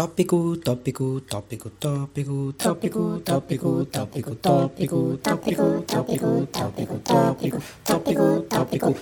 Tópico, 0.00 0.56
tópico, 0.56 1.20
tópico, 1.20 1.68
tópico, 1.68 2.54
tópico, 2.54 3.20
tópico, 3.20 3.84
tópico, 3.84 3.84
tópico, 3.84 5.16
tópico, 5.18 5.18
tópico, 5.18 5.86
tópico, 5.86 6.98
tópico, 7.04 7.60
tópico, 7.84 8.42
tópico. 8.48 8.96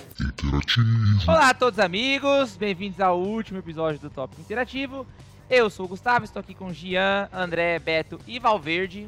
Olá 1.29 1.51
a 1.51 1.55
todos 1.55 1.79
amigos, 1.79 2.57
bem-vindos 2.57 3.01
ao 3.01 3.17
último 3.17 3.61
episódio 3.61 4.01
do 4.01 4.11
Tópico 4.11 4.41
Interativo. 4.41 5.07
Eu 5.49 5.71
sou 5.71 5.87
o 5.87 5.89
Gustavo, 5.89 6.25
estou 6.25 6.41
aqui 6.41 6.53
com 6.53 6.73
Gian, 6.73 7.29
André, 7.33 7.79
Beto 7.79 8.19
e 8.27 8.41
Valverde. 8.41 9.07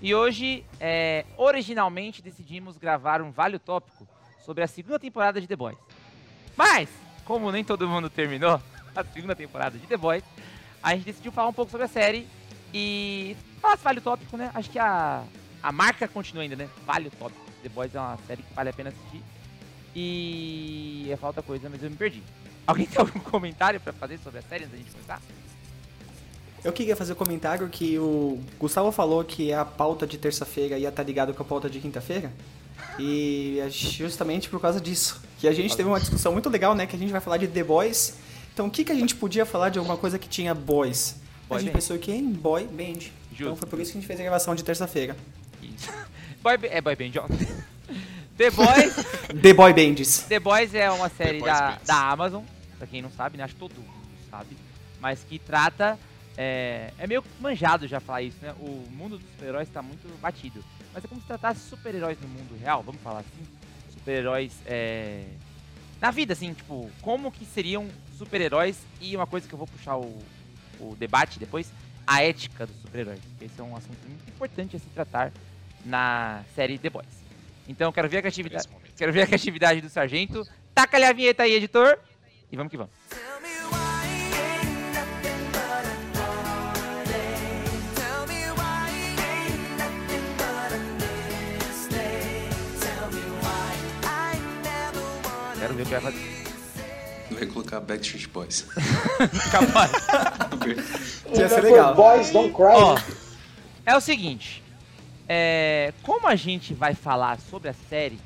E 0.00 0.14
hoje, 0.14 0.64
é, 0.80 1.26
originalmente, 1.36 2.22
decidimos 2.22 2.78
gravar 2.78 3.20
um 3.20 3.30
Vale 3.30 3.58
Tópico 3.58 4.08
sobre 4.42 4.64
a 4.64 4.66
segunda 4.66 4.98
temporada 4.98 5.38
de 5.38 5.46
The 5.46 5.56
Boys. 5.56 5.76
Mas, 6.56 6.88
como 7.26 7.52
nem 7.52 7.62
todo 7.62 7.86
mundo 7.86 8.08
terminou 8.08 8.58
a 8.94 9.04
segunda 9.04 9.36
temporada 9.36 9.76
de 9.76 9.86
The 9.86 9.98
Boys, 9.98 10.24
a 10.86 10.94
gente 10.94 11.04
decidiu 11.04 11.32
falar 11.32 11.48
um 11.48 11.52
pouco 11.52 11.68
sobre 11.68 11.84
a 11.84 11.88
série 11.88 12.28
e 12.72 13.36
falar 13.60 13.76
se 13.76 13.82
vale 13.82 13.98
o 13.98 14.02
tópico, 14.02 14.36
né? 14.36 14.52
Acho 14.54 14.70
que 14.70 14.78
a, 14.78 15.24
a 15.60 15.72
marca 15.72 16.06
continua 16.06 16.44
ainda, 16.44 16.54
né? 16.54 16.68
Vale 16.86 17.08
o 17.08 17.10
tópico. 17.10 17.40
The 17.64 17.68
Boys 17.68 17.92
é 17.92 17.98
uma 17.98 18.16
série 18.24 18.40
que 18.40 18.54
vale 18.54 18.70
a 18.70 18.72
pena 18.72 18.90
assistir. 18.90 19.20
E 19.96 21.08
é 21.10 21.16
falta 21.16 21.42
coisa, 21.42 21.68
mas 21.68 21.82
eu 21.82 21.90
me 21.90 21.96
perdi. 21.96 22.22
Alguém 22.64 22.86
tem 22.86 23.00
algum 23.00 23.18
comentário 23.18 23.80
pra 23.80 23.92
fazer 23.92 24.18
sobre 24.18 24.38
a 24.38 24.42
série 24.42 24.62
antes 24.62 24.70
da 24.70 24.78
gente 24.78 24.92
começar? 24.92 25.20
Eu 26.62 26.72
queria 26.72 26.94
fazer 26.94 27.14
um 27.14 27.16
comentário 27.16 27.68
que 27.68 27.98
o 27.98 28.40
Gustavo 28.56 28.92
falou 28.92 29.24
que 29.24 29.52
a 29.52 29.64
pauta 29.64 30.06
de 30.06 30.18
terça-feira 30.18 30.78
ia 30.78 30.88
estar 30.88 31.02
ligado 31.02 31.34
com 31.34 31.42
a 31.42 31.46
pauta 31.46 31.68
de 31.68 31.80
quinta-feira. 31.80 32.32
E 32.96 33.58
é 33.58 33.68
justamente 33.70 34.48
por 34.48 34.60
causa 34.60 34.80
disso. 34.80 35.20
Que 35.38 35.48
a 35.48 35.52
gente 35.52 35.76
teve 35.76 35.88
uma 35.88 35.98
discussão 35.98 36.32
muito 36.32 36.48
legal, 36.48 36.76
né? 36.76 36.86
Que 36.86 36.94
a 36.94 36.98
gente 36.98 37.10
vai 37.10 37.20
falar 37.20 37.38
de 37.38 37.48
The 37.48 37.64
Boys 37.64 38.25
então, 38.56 38.68
o 38.68 38.70
que, 38.70 38.84
que 38.84 38.90
a 38.90 38.94
gente 38.94 39.14
podia 39.14 39.44
falar 39.44 39.68
de 39.68 39.78
alguma 39.78 39.98
coisa 39.98 40.18
que 40.18 40.26
tinha 40.26 40.54
boys? 40.54 41.16
Boy 41.46 41.58
a 41.58 41.60
gente 41.60 41.68
band. 41.68 41.74
pensou 41.74 41.98
que 41.98 42.10
em 42.10 42.32
boy 42.32 42.64
band. 42.66 43.00
Justo. 43.30 43.42
Então 43.42 43.54
foi 43.54 43.68
por 43.68 43.78
isso 43.78 43.92
que 43.92 43.98
a 43.98 44.00
gente 44.00 44.06
fez 44.06 44.18
a 44.18 44.22
gravação 44.22 44.54
de 44.54 44.64
terça-feira. 44.64 45.14
Isso. 45.62 45.92
Boy, 46.42 46.54
é 46.62 46.80
Boy 46.80 46.96
Band, 46.96 47.20
ó. 47.20 47.28
The 48.38 48.50
Boys, 48.50 48.94
The 49.42 49.52
Boy 49.52 49.74
Bands. 49.74 50.20
The 50.22 50.40
Boys 50.40 50.74
é 50.74 50.90
uma 50.90 51.10
série 51.10 51.40
da, 51.40 51.72
Bands. 51.72 51.86
da 51.86 52.10
Amazon, 52.10 52.44
pra 52.78 52.86
quem 52.86 53.02
não 53.02 53.10
sabe, 53.10 53.36
né? 53.36 53.44
Acho 53.44 53.52
que 53.52 53.60
todo 53.60 53.74
mundo 53.74 53.92
sabe. 54.30 54.56
Mas 55.02 55.22
que 55.22 55.38
trata. 55.38 55.98
É, 56.34 56.94
é 56.98 57.06
meio 57.06 57.22
manjado 57.38 57.86
já 57.86 58.00
falar 58.00 58.22
isso, 58.22 58.38
né? 58.40 58.54
O 58.58 58.88
mundo 58.90 59.18
dos 59.18 59.28
super-heróis 59.32 59.68
tá 59.68 59.82
muito 59.82 60.08
batido. 60.18 60.64
Mas 60.94 61.04
é 61.04 61.08
como 61.08 61.20
se 61.20 61.26
tratasse 61.26 61.60
super-heróis 61.60 62.18
no 62.22 62.28
mundo 62.28 62.58
real, 62.58 62.82
vamos 62.82 63.02
falar 63.02 63.20
assim. 63.20 63.46
Super-heróis 63.92 64.54
é, 64.64 65.24
na 66.00 66.10
vida, 66.10 66.32
assim, 66.32 66.54
tipo, 66.54 66.90
como 67.02 67.30
que 67.30 67.44
seriam 67.44 67.86
super-heróis 68.16 68.78
e 69.00 69.14
uma 69.16 69.26
coisa 69.26 69.46
que 69.46 69.54
eu 69.54 69.58
vou 69.58 69.66
puxar 69.66 69.96
o, 69.96 70.16
o 70.80 70.96
debate 70.98 71.38
depois, 71.38 71.70
a 72.06 72.22
ética 72.22 72.66
dos 72.66 72.76
super-heróis. 72.80 73.20
Esse 73.40 73.60
é 73.60 73.62
um 73.62 73.76
assunto 73.76 73.98
muito 74.06 74.28
importante 74.28 74.76
a 74.76 74.78
se 74.78 74.86
tratar 74.86 75.32
na 75.84 76.42
série 76.54 76.78
The 76.78 76.90
Boys. 76.90 77.06
Então, 77.68 77.88
eu 77.88 77.92
quero 77.92 78.08
ver 78.08 78.18
a 78.18 78.22
criatividade, 78.22 78.68
quero 78.96 79.12
ver 79.12 79.22
a 79.22 79.26
criatividade 79.26 79.80
do 79.80 79.88
sargento. 79.88 80.46
Taca-lhe 80.74 81.04
a 81.04 81.12
vinheta 81.12 81.42
aí, 81.42 81.52
editor. 81.54 81.98
E 82.50 82.56
vamos 82.56 82.70
que 82.70 82.76
vamos. 82.76 82.92
Quero 95.58 95.74
ver 95.74 95.82
o 95.82 95.84
que 95.84 95.90
vai 95.90 96.00
fazer. 96.00 96.35
Eu 97.36 97.42
ia 97.42 97.52
colocar 97.52 97.80
Backstreet 97.80 98.28
Boys. 98.28 98.66
Capaz. 99.52 99.92
Ia 101.38 101.48
ser 101.48 101.60
legal. 101.60 101.94
Boys 101.94 102.30
Don't 102.30 102.54
Cry. 102.54 102.74
Ó, 102.74 102.98
é 103.84 103.94
o 103.94 104.00
seguinte. 104.00 104.62
É, 105.28 105.92
como 106.02 106.26
a 106.28 106.34
gente 106.34 106.72
vai 106.72 106.94
falar 106.94 107.38
sobre 107.38 107.68
a 107.68 107.74
série 107.90 108.18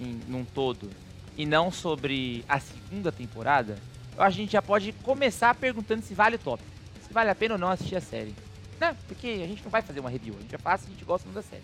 em, 0.00 0.18
num 0.28 0.44
todo 0.44 0.88
e 1.36 1.44
não 1.44 1.70
sobre 1.70 2.42
a 2.48 2.58
segunda 2.58 3.12
temporada, 3.12 3.76
a 4.16 4.30
gente 4.30 4.52
já 4.52 4.62
pode 4.62 4.92
começar 5.02 5.54
perguntando 5.54 6.02
se 6.02 6.14
vale 6.14 6.36
o 6.36 6.38
tópico. 6.38 6.70
Se 7.06 7.12
vale 7.12 7.28
a 7.28 7.34
pena 7.34 7.54
ou 7.54 7.60
não 7.60 7.68
assistir 7.68 7.96
a 7.96 8.00
série. 8.00 8.34
Né? 8.80 8.96
Porque 9.06 9.26
a 9.44 9.46
gente 9.46 9.62
não 9.62 9.70
vai 9.70 9.82
fazer 9.82 10.00
uma 10.00 10.08
review, 10.08 10.34
a 10.38 10.40
gente 10.40 10.52
já 10.52 10.58
faz 10.58 10.80
se 10.80 10.86
a 10.86 10.90
gente 10.90 11.04
gosta 11.04 11.28
ou 11.28 11.34
não 11.34 11.42
da 11.42 11.46
série. 11.46 11.62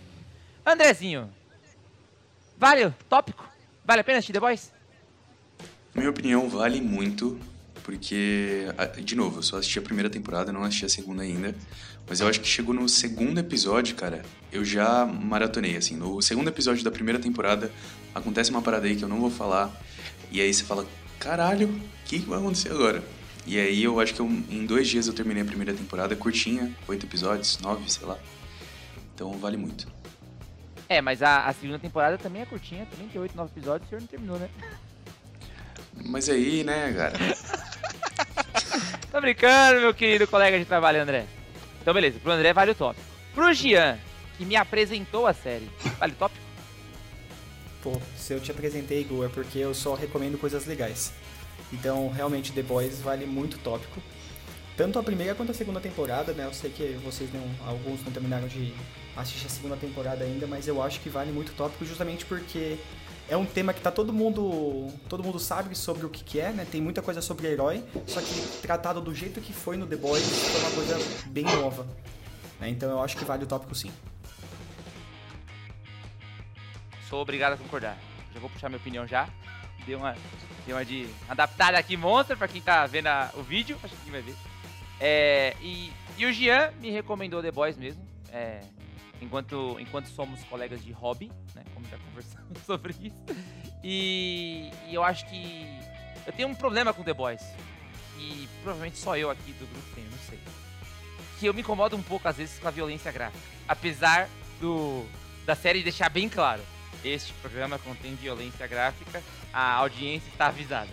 Andrezinho, 0.67 1.31
vale 2.59 2.85
o 2.85 2.95
tópico? 3.09 3.49
Vale 3.85 4.03
a 4.03 4.05
pena 4.05 4.19
assistir 4.19 4.35
The 4.35 4.41
Boys? 4.41 4.71
Minha 5.99 6.11
opinião, 6.11 6.49
vale 6.49 6.81
muito, 6.81 7.39
porque, 7.83 8.67
de 9.03 9.17
novo, 9.17 9.39
eu 9.39 9.43
só 9.43 9.59
assisti 9.59 9.79
a 9.79 9.83
primeira 9.83 10.09
temporada, 10.09 10.53
não 10.53 10.63
assisti 10.63 10.85
a 10.85 10.89
segunda 10.89 11.23
ainda. 11.23 11.55
Mas 12.09 12.21
eu 12.21 12.29
acho 12.29 12.41
que 12.41 12.47
chegou 12.49 12.75
no 12.75 12.89
segundo 12.89 13.39
episódio, 13.39 13.95
cara, 13.97 14.25
eu 14.53 14.65
já 14.65 15.05
maratonei, 15.05 15.77
assim. 15.77 15.97
No 15.97 16.23
segundo 16.23 16.49
episódio 16.49 16.85
da 16.85 16.91
primeira 16.91 17.19
temporada, 17.19 17.71
acontece 18.15 18.51
uma 18.51 18.63
parada 18.63 18.87
aí 18.87 18.97
que 18.97 19.05
eu 19.05 19.09
não 19.09 19.21
vou 19.21 19.31
falar. 19.31 19.71
E 20.31 20.41
aí 20.41 20.53
você 20.55 20.65
fala, 20.65 20.87
caralho, 21.19 21.69
o 21.69 21.81
que, 22.05 22.19
vai 22.19 22.39
acontecer 22.39 22.71
agora? 22.71 23.03
E 23.47 23.59
aí 23.59 23.83
eu 23.83 23.99
acho 23.99 24.15
que 24.15 24.21
eu- 24.21 24.27
em 24.27 24.65
dois 24.65 24.89
dias 24.89 25.07
eu 25.07 25.13
terminei 25.13 25.43
a 25.43 25.47
primeira 25.47 25.75
temporada, 25.75 26.15
curtinha, 26.15 26.75
oito 26.87 27.05
episódios, 27.07 27.59
nove, 27.59 27.91
sei 27.91 28.07
lá. 28.07 28.19
Então 29.15 29.33
vale 29.33 29.57
muito. 29.57 29.89
É, 30.89 31.03
mas 31.03 31.23
a, 31.23 31.47
a 31.47 31.53
segunda 31.53 31.79
temporada 31.79 32.17
também 32.17 32.43
é 32.43 32.47
curtinha, 32.47 32.87
também 32.87 33.09
tem 33.09 33.21
8, 33.21 33.37
9 33.37 33.51
episódios 33.55 33.83
e 33.83 33.87
o 33.87 33.89
senhor 33.89 34.01
não 34.01 34.07
terminou, 34.09 34.39
né? 34.39 34.49
Mas 36.05 36.29
aí, 36.29 36.65
né, 36.65 36.93
cara? 36.93 37.19
Tô 39.11 39.21
brincando, 39.21 39.81
meu 39.81 39.95
querido 39.95 40.27
colega 40.27 40.59
de 40.59 40.65
trabalho, 40.65 41.03
André. 41.03 41.27
Então, 41.81 41.95
beleza. 41.95 42.19
Pro 42.19 42.33
André 42.33 42.53
vale 42.53 42.73
o 42.73 42.75
tópico. 42.75 43.07
Pro 43.35 43.53
Gian, 43.53 43.99
que 44.37 44.45
me 44.45 44.57
apresentou 44.57 45.27
a 45.27 45.33
série, 45.33 45.69
vale 45.99 46.13
o 46.13 46.17
tópico? 46.17 46.45
Pô, 47.83 48.01
se 48.17 48.33
eu 48.33 48.41
te 48.41 48.51
apresentei, 48.51 49.05
Gu, 49.05 49.25
é 49.25 49.29
porque 49.29 49.59
eu 49.59 49.73
só 49.73 49.95
recomendo 49.95 50.39
coisas 50.39 50.67
legais. 50.67 51.13
Então, 51.73 52.11
realmente, 52.11 52.53
The 52.53 52.63
Boys 52.63 53.01
vale 53.01 53.27
muito 53.27 53.59
tópico. 53.59 54.01
Tanto 54.77 54.99
a 54.99 55.03
primeira 55.03 55.35
quanto 55.35 55.51
a 55.51 55.55
segunda 55.55 55.81
temporada, 55.81 56.33
né? 56.33 56.45
Eu 56.45 56.55
sei 56.55 56.71
que 56.71 56.99
vocês 57.05 57.31
não, 57.33 57.43
alguns 57.67 58.05
não 58.05 58.13
terminaram 58.13 58.47
de 58.47 58.73
assistir 59.17 59.47
a 59.47 59.51
segunda 59.51 59.77
temporada 59.77 60.25
ainda, 60.25 60.47
mas 60.47 60.69
eu 60.69 60.83
acho 60.83 61.01
que 61.01 61.09
vale 61.09 61.33
muito 61.33 61.53
tópico 61.53 61.85
justamente 61.85 62.25
porque 62.25 62.79
é 63.29 63.37
um 63.37 63.45
tema 63.45 63.73
que 63.75 63.81
tá 63.81 63.91
todo 63.91 64.13
mundo, 64.13 64.93
todo 65.09 65.23
mundo 65.23 65.39
sabe 65.39 65.75
sobre 65.77 66.07
o 66.07 66.09
que, 66.09 66.25
que 66.25 66.41
é, 66.41 66.51
né? 66.53 66.67
Tem 66.71 66.81
muita 66.81 67.03
coisa 67.03 67.21
sobre 67.21 67.47
herói, 67.47 67.85
só 68.07 68.21
que 68.21 68.59
tratado 68.63 69.01
do 69.01 69.15
jeito 69.15 69.41
que 69.41 69.53
foi 69.53 69.77
no 69.77 69.87
The 69.87 69.97
Boys 69.97 70.25
foi 70.25 70.61
uma 70.61 70.71
coisa 70.71 71.27
bem 71.27 71.45
nova. 71.45 71.87
né? 72.59 72.69
Então 72.71 72.89
eu 72.91 73.01
acho 73.03 73.17
que 73.17 73.25
vale 73.25 73.45
o 73.45 73.47
tópico 73.47 73.75
sim. 73.75 73.93
Sou 77.09 77.21
obrigado 77.23 77.55
a 77.55 77.57
concordar. 77.57 77.97
Já 78.35 78.41
vou 78.41 78.51
puxar 78.51 78.69
minha 78.69 78.79
opinião 78.79 79.07
já. 79.07 79.29
Deu 79.87 79.99
uma, 79.99 80.15
uma 80.67 80.85
de 80.85 81.09
adaptada 81.29 81.79
aqui, 81.79 81.97
monstro, 81.97 82.37
pra 82.37 82.47
quem 82.49 82.61
tá 82.61 82.87
vendo 82.87 83.07
a- 83.07 83.31
o 83.35 83.43
vídeo. 83.43 83.79
Acho 83.83 83.95
que 83.97 84.11
vai 84.11 84.21
ver. 84.21 84.35
É, 85.01 85.55
e, 85.63 85.91
e 86.19 86.27
o 86.27 86.33
Gian 86.33 86.71
me 86.81 86.91
recomendou 86.91 87.43
The 87.43 87.51
Boys 87.51 87.77
mesmo. 87.77 88.07
É, 88.31 88.61
enquanto, 89.21 89.77
enquanto 89.79 90.07
somos 90.07 90.43
colegas 90.45 90.85
de 90.85 90.93
hobby, 90.93 91.31
né? 91.55 91.65
Como 91.75 91.87
já 91.89 91.99
conversamos 91.99 92.59
sobre 92.65 92.95
isso. 93.01 93.17
E, 93.83 94.71
e 94.87 94.95
eu 94.95 95.03
acho 95.03 95.27
que 95.27 95.67
eu 96.27 96.33
tenho 96.33 96.49
um 96.49 96.55
problema 96.55 96.93
com 96.93 97.03
The 97.03 97.15
Boys. 97.15 97.43
E 98.19 98.49
provavelmente 98.63 98.99
só 98.99 99.17
eu 99.17 99.31
aqui 99.31 99.53
do 99.53 99.67
grupo 99.67 99.95
tenho, 99.95 100.11
não 100.11 100.19
sei. 100.19 100.39
Que 101.39 101.47
eu 101.47 101.55
me 101.55 101.61
incomodo 101.61 101.97
um 101.97 102.03
pouco 102.03 102.27
às 102.27 102.37
vezes 102.37 102.59
com 102.59 102.67
a 102.67 102.71
violência 102.71 103.13
gráfica. 103.13 103.43
Apesar 103.69 104.29
do 104.61 105.07
da 105.47 105.55
série 105.55 105.83
deixar 105.83 106.11
bem 106.11 106.29
claro. 106.29 106.63
Este 107.03 107.33
programa 107.35 107.79
contém 107.79 108.15
violência 108.17 108.67
gráfica, 108.67 109.23
a 109.53 109.75
audiência 109.75 110.29
está 110.29 110.49
avisada. 110.49 110.91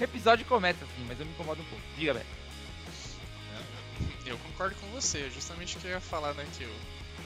O 0.00 0.02
episódio 0.02 0.46
começa 0.46 0.84
assim, 0.84 1.04
mas 1.06 1.18
eu 1.18 1.26
me 1.26 1.32
incomodo 1.32 1.60
um 1.60 1.64
pouco. 1.64 1.84
Diga, 1.98 2.14
Beto. 2.14 2.42
Eu 4.24 4.38
concordo 4.38 4.74
com 4.76 4.86
você, 4.92 5.28
justamente 5.30 5.76
o 5.76 5.80
que 5.80 5.86
eu 5.86 5.90
ia 5.90 6.00
falar, 6.00 6.32
né? 6.34 6.46
Que 6.56 6.64
o 6.64 6.74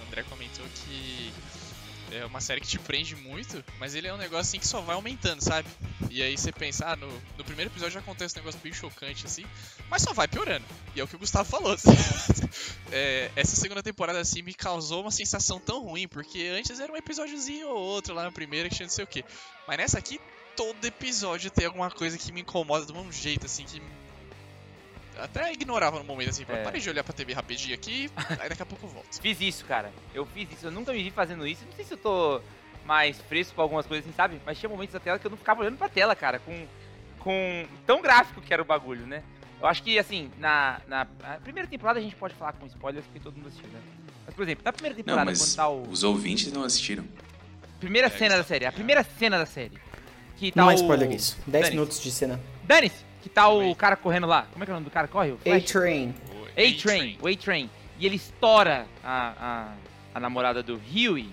André 0.08 0.22
comentou 0.24 0.64
que 0.74 1.32
é 2.12 2.24
uma 2.24 2.40
série 2.40 2.60
que 2.60 2.68
te 2.68 2.78
prende 2.78 3.16
muito, 3.16 3.64
mas 3.78 3.94
ele 3.94 4.06
é 4.06 4.14
um 4.14 4.16
negócio 4.16 4.42
assim 4.42 4.58
que 4.58 4.66
só 4.66 4.80
vai 4.80 4.94
aumentando, 4.94 5.42
sabe? 5.42 5.68
E 6.10 6.22
aí 6.22 6.36
você 6.36 6.52
pensa, 6.52 6.86
ah, 6.86 6.96
no, 6.96 7.08
no 7.36 7.44
primeiro 7.44 7.70
episódio 7.70 7.94
já 7.94 8.00
acontece 8.00 8.36
um 8.36 8.40
negócio 8.40 8.60
bem 8.60 8.72
chocante 8.72 9.26
assim, 9.26 9.44
mas 9.90 10.02
só 10.02 10.12
vai 10.12 10.28
piorando. 10.28 10.64
E 10.94 11.00
é 11.00 11.04
o 11.04 11.08
que 11.08 11.16
o 11.16 11.18
Gustavo 11.18 11.48
falou. 11.48 11.76
É, 12.92 13.32
essa 13.34 13.56
segunda 13.56 13.82
temporada 13.82 14.20
assim 14.20 14.42
me 14.42 14.54
causou 14.54 15.02
uma 15.02 15.10
sensação 15.10 15.58
tão 15.58 15.82
ruim, 15.82 16.06
porque 16.06 16.46
antes 16.56 16.78
era 16.78 16.90
um 16.90 16.96
episódiozinho 16.96 17.68
ou 17.68 17.76
outro 17.76 18.14
lá 18.14 18.22
na 18.22 18.30
primeira 18.30 18.68
que 18.68 18.76
tinha 18.76 18.86
não 18.86 18.94
sei 18.94 19.04
o 19.04 19.08
que. 19.08 19.24
Mas 19.66 19.76
nessa 19.76 19.98
aqui, 19.98 20.20
todo 20.56 20.84
episódio 20.84 21.50
tem 21.50 21.66
alguma 21.66 21.90
coisa 21.90 22.16
que 22.16 22.30
me 22.32 22.42
incomoda 22.42 22.86
de 22.86 22.92
um 22.92 23.10
jeito, 23.10 23.46
assim, 23.46 23.64
que. 23.64 23.82
Até 25.18 25.52
ignorava 25.52 25.98
no 25.98 26.04
momento, 26.04 26.30
assim, 26.30 26.44
É. 26.48 26.62
parei 26.62 26.80
de 26.80 26.88
olhar 26.90 27.02
pra 27.04 27.12
TV 27.12 27.32
rapidinho 27.32 27.74
aqui, 27.74 28.10
aí 28.40 28.48
daqui 28.48 28.62
a 28.62 28.66
pouco 28.66 28.86
eu 28.86 28.90
volto. 28.90 29.06
Fiz 29.20 29.40
isso, 29.40 29.64
cara. 29.64 29.90
Eu 30.14 30.26
fiz 30.26 30.50
isso. 30.52 30.66
Eu 30.66 30.70
nunca 30.70 30.92
me 30.92 31.02
vi 31.02 31.10
fazendo 31.10 31.46
isso. 31.46 31.64
Não 31.64 31.72
sei 31.72 31.84
se 31.84 31.94
eu 31.94 31.98
tô 31.98 32.40
mais 32.84 33.18
fresco 33.22 33.54
com 33.54 33.62
algumas 33.62 33.86
coisas 33.86 34.04
assim, 34.06 34.14
sabe? 34.16 34.40
Mas 34.44 34.58
tinha 34.58 34.68
momentos 34.68 34.92
da 34.92 35.00
tela 35.00 35.18
que 35.18 35.26
eu 35.26 35.30
não 35.30 35.38
ficava 35.38 35.60
olhando 35.62 35.76
pra 35.78 35.88
tela, 35.88 36.14
cara. 36.14 36.38
Com. 36.38 36.66
Com. 37.18 37.66
Tão 37.86 38.00
gráfico 38.02 38.40
que 38.40 38.52
era 38.52 38.62
o 38.62 38.64
bagulho, 38.64 39.06
né? 39.06 39.22
Eu 39.60 39.66
acho 39.66 39.82
que, 39.82 39.98
assim, 39.98 40.30
na, 40.38 40.80
na 40.86 41.06
a 41.24 41.38
primeira 41.38 41.66
temporada 41.66 41.98
a 41.98 42.02
gente 42.02 42.14
pode 42.14 42.34
falar 42.34 42.52
com 42.52 42.66
spoilers 42.66 43.04
porque 43.06 43.20
todo 43.20 43.36
mundo 43.36 43.48
assistiu, 43.48 43.68
né? 43.70 43.80
Mas, 44.26 44.34
por 44.34 44.42
exemplo, 44.42 44.62
na 44.64 44.72
primeira 44.72 44.94
Não, 44.96 45.02
temporada, 45.02 45.30
mas 45.30 45.38
quando 45.40 45.56
tá 45.56 45.68
o. 45.68 45.88
os 45.88 46.04
ouvintes 46.04 46.52
não 46.52 46.62
assistiram. 46.62 47.04
Primeira 47.80 48.08
É, 48.08 48.10
cena 48.10 48.36
da 48.36 48.44
série, 48.44 48.66
a 48.66 48.72
primeira 48.72 49.02
cena 49.18 49.38
da 49.38 49.46
série. 49.46 49.72
Que 50.36 50.52
tá 50.52 50.60
Não 50.60 50.68
o... 50.68 50.70
é 50.70 50.74
spoiler 50.74 51.10
isso. 51.10 51.36
10 51.46 51.46
Dane-se. 51.46 51.70
minutos 51.70 52.02
de 52.02 52.10
cena. 52.10 52.38
Dane-se! 52.64 53.05
Que 53.26 53.30
tá 53.30 53.48
o 53.48 53.74
cara 53.74 53.96
correndo 53.96 54.24
lá. 54.24 54.46
Como 54.52 54.62
é 54.62 54.64
que 54.64 54.70
é 54.70 54.74
o 54.74 54.76
nome 54.76 54.84
do 54.84 54.90
cara? 54.92 55.08
Corre? 55.08 55.32
A-Train. 55.32 56.14
A-Train, 56.56 57.18
o 57.20 57.26
A-Train. 57.26 57.68
E 57.98 58.06
ele 58.06 58.14
estoura 58.14 58.86
a, 59.02 59.32
a, 59.36 59.72
a 60.14 60.20
namorada 60.20 60.62
do 60.62 60.76
Huey. 60.76 61.28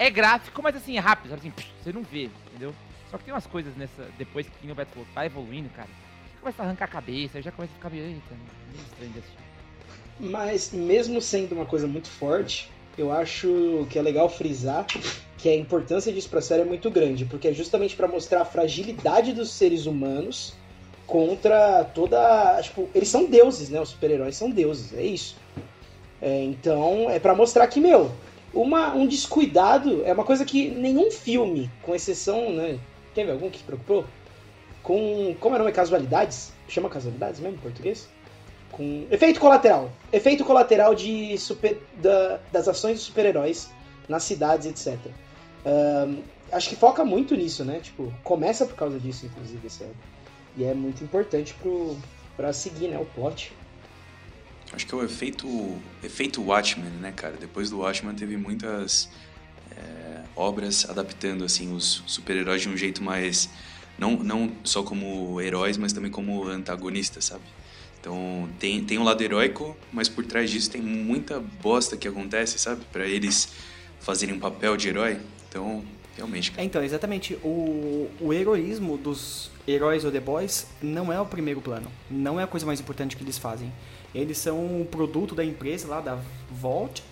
É 0.00 0.10
gráfico, 0.10 0.60
mas 0.60 0.74
assim, 0.74 0.96
é 0.96 1.00
rápido, 1.00 1.30
sabe 1.30 1.40
assim, 1.46 1.64
você 1.80 1.92
não 1.92 2.02
vê, 2.02 2.28
entendeu? 2.48 2.74
Só 3.08 3.18
que 3.18 3.24
tem 3.24 3.32
umas 3.32 3.46
coisas 3.46 3.76
nessa. 3.76 4.08
Depois 4.18 4.48
que 4.48 4.68
o 4.68 4.74
Beto 4.74 4.90
falou, 4.90 5.06
vai 5.14 5.26
evoluindo, 5.26 5.68
cara. 5.68 5.86
Você 5.86 6.40
começa 6.40 6.60
a 6.60 6.66
arrancar 6.66 6.86
a 6.86 6.88
cabeça, 6.88 7.40
já 7.40 7.52
começa 7.52 7.72
a 7.72 7.76
ficar 7.76 7.90
meio. 7.90 8.04
Eita, 8.04 8.34
meio 8.72 8.84
estranho 8.84 9.12
de 9.12 9.18
assistir. 9.20 9.38
Mas 10.18 10.72
mesmo 10.72 11.20
sendo 11.20 11.54
uma 11.54 11.66
coisa 11.66 11.86
muito 11.86 12.08
forte, 12.08 12.68
eu 12.98 13.12
acho 13.12 13.86
que 13.90 13.96
é 13.96 14.02
legal 14.02 14.28
frisar 14.28 14.86
que 15.38 15.48
a 15.48 15.54
importância 15.56 16.12
disso 16.12 16.28
pra 16.28 16.40
série 16.40 16.62
é 16.62 16.64
muito 16.64 16.90
grande, 16.90 17.24
porque 17.26 17.46
é 17.46 17.52
justamente 17.52 17.94
pra 17.94 18.08
mostrar 18.08 18.42
a 18.42 18.44
fragilidade 18.44 19.32
dos 19.32 19.52
seres 19.52 19.86
humanos 19.86 20.60
contra 21.12 21.84
toda, 21.94 22.58
tipo, 22.62 22.88
eles 22.94 23.06
são 23.10 23.26
deuses, 23.26 23.68
né? 23.68 23.78
Os 23.78 23.90
super-heróis 23.90 24.34
são 24.34 24.48
deuses, 24.50 24.94
é 24.94 25.02
isso. 25.04 25.36
É, 26.22 26.42
então, 26.44 27.10
é 27.10 27.18
pra 27.20 27.34
mostrar 27.34 27.66
que, 27.66 27.78
meu, 27.80 28.10
uma, 28.54 28.94
um 28.94 29.06
descuidado 29.06 30.02
é 30.06 30.12
uma 30.14 30.24
coisa 30.24 30.42
que 30.42 30.70
nenhum 30.70 31.10
filme, 31.10 31.70
com 31.82 31.94
exceção, 31.94 32.50
né? 32.50 32.78
Teve 33.14 33.30
algum 33.30 33.50
que 33.50 33.58
se 33.58 33.64
preocupou? 33.64 34.06
Com. 34.82 35.36
Como 35.38 35.54
o 35.54 35.58
nome? 35.58 35.70
Casualidades? 35.70 36.50
Chama 36.66 36.88
casualidades 36.88 37.40
mesmo 37.40 37.56
em 37.58 37.60
português? 37.60 38.08
Com. 38.70 39.06
Efeito 39.10 39.38
colateral. 39.38 39.90
Efeito 40.10 40.46
colateral 40.46 40.94
de 40.94 41.36
super, 41.36 41.78
da- 42.00 42.38
das 42.50 42.68
ações 42.68 42.94
dos 42.94 43.02
super-heróis 43.02 43.68
nas 44.08 44.22
cidades, 44.22 44.66
etc. 44.66 44.98
Ahn, 45.66 46.20
acho 46.50 46.70
que 46.70 46.76
foca 46.76 47.04
muito 47.04 47.36
nisso, 47.36 47.66
né? 47.66 47.80
Tipo, 47.82 48.10
começa 48.24 48.64
por 48.64 48.76
causa 48.76 48.98
disso, 48.98 49.26
inclusive, 49.26 49.66
a 49.66 49.70
série. 49.70 49.90
E 50.56 50.64
é 50.64 50.74
muito 50.74 51.02
importante 51.02 51.54
pro, 51.54 51.96
pra 52.36 52.52
seguir, 52.52 52.88
né? 52.88 52.98
O 52.98 53.04
plot. 53.06 53.52
Acho 54.72 54.86
que 54.86 54.94
é 54.94 54.98
o 54.98 55.04
efeito, 55.04 55.46
efeito 56.02 56.42
Watchmen, 56.42 56.90
né, 56.92 57.12
cara? 57.12 57.36
Depois 57.38 57.68
do 57.70 57.78
Watchmen 57.78 58.14
teve 58.14 58.36
muitas 58.36 59.08
é, 59.76 60.22
obras 60.34 60.88
adaptando 60.88 61.44
assim 61.44 61.74
os 61.74 62.02
super-heróis 62.06 62.62
de 62.62 62.68
um 62.68 62.76
jeito 62.76 63.02
mais 63.02 63.50
não, 63.98 64.12
não 64.16 64.50
só 64.64 64.82
como 64.82 65.40
heróis, 65.40 65.76
mas 65.76 65.92
também 65.92 66.10
como 66.10 66.46
antagonistas, 66.48 67.26
sabe? 67.26 67.44
Então 68.00 68.48
tem, 68.58 68.84
tem 68.84 68.98
um 68.98 69.04
lado 69.04 69.22
heróico, 69.22 69.76
mas 69.92 70.08
por 70.08 70.24
trás 70.24 70.50
disso 70.50 70.70
tem 70.70 70.82
muita 70.82 71.38
bosta 71.38 71.96
que 71.96 72.08
acontece, 72.08 72.58
sabe? 72.58 72.84
Pra 72.90 73.06
eles 73.06 73.48
fazerem 74.00 74.34
um 74.34 74.40
papel 74.40 74.76
de 74.76 74.88
herói. 74.88 75.20
Então, 75.48 75.84
realmente. 76.16 76.52
É, 76.56 76.64
então, 76.64 76.82
exatamente. 76.82 77.34
O, 77.42 78.10
o 78.20 78.32
heroísmo 78.32 78.96
dos 78.96 79.50
heróis 79.66 80.04
ou 80.04 80.10
The 80.10 80.20
Boys 80.20 80.66
não 80.82 81.12
é 81.12 81.20
o 81.20 81.26
primeiro 81.26 81.60
plano. 81.60 81.90
Não 82.10 82.38
é 82.38 82.44
a 82.44 82.46
coisa 82.46 82.66
mais 82.66 82.80
importante 82.80 83.16
que 83.16 83.22
eles 83.22 83.38
fazem. 83.38 83.72
Eles 84.14 84.38
são 84.38 84.80
um 84.80 84.84
produto 84.84 85.34
da 85.34 85.44
empresa 85.44 85.88
lá, 85.88 86.00
da 86.00 86.18
Vault. 86.50 87.02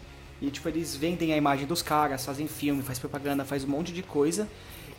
E, 0.41 0.51
tipo, 0.51 0.69
eles 0.69 0.97
vendem 0.97 1.33
a 1.33 1.37
imagem 1.37 1.67
dos 1.67 1.83
caras, 1.83 2.25
fazem 2.25 2.47
filme, 2.47 2.83
faz 2.83 2.99
propaganda, 2.99 3.45
faz 3.45 3.65
um 3.65 3.69
monte 3.69 3.93
de 3.93 4.03
coisa. 4.03 4.49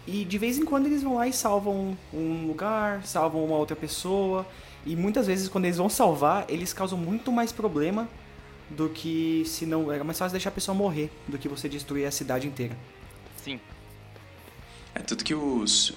E 0.06 0.26
de 0.26 0.38
vez 0.38 0.58
em 0.58 0.66
quando 0.66 0.88
eles 0.88 1.04
vão 1.04 1.16
lá 1.16 1.28
e 1.28 1.34
salvam 1.34 1.98
um 2.14 2.48
lugar, 2.48 3.04
salvam 3.06 3.44
uma 3.44 3.56
outra 3.56 3.76
pessoa. 3.76 4.46
E 4.86 4.96
muitas 4.96 5.28
vezes, 5.28 5.48
quando 5.48 5.66
eles 5.66 5.78
vão 5.78 5.90
salvar, 5.90 6.46
eles 6.50 6.74
causam 6.74 6.98
muito 6.98 7.32
mais 7.32 7.52
problema 7.52 8.08
do 8.70 8.90
que 8.90 9.44
se 9.46 9.66
não. 9.66 9.92
É 9.92 10.02
mais 10.04 10.18
fácil 10.18 10.32
deixar 10.32 10.50
a 10.50 10.54
pessoa 10.54 10.76
morrer 10.76 11.12
do 11.28 11.38
que 11.38 11.48
você 11.48 11.70
destruir 11.70 12.06
a 12.06 12.12
cidade 12.12 12.48
inteira. 12.48 12.76
Sim. 13.38 13.60
É 14.94 15.00
tanto 15.00 15.24
que 15.24 15.34
os. 15.34 15.94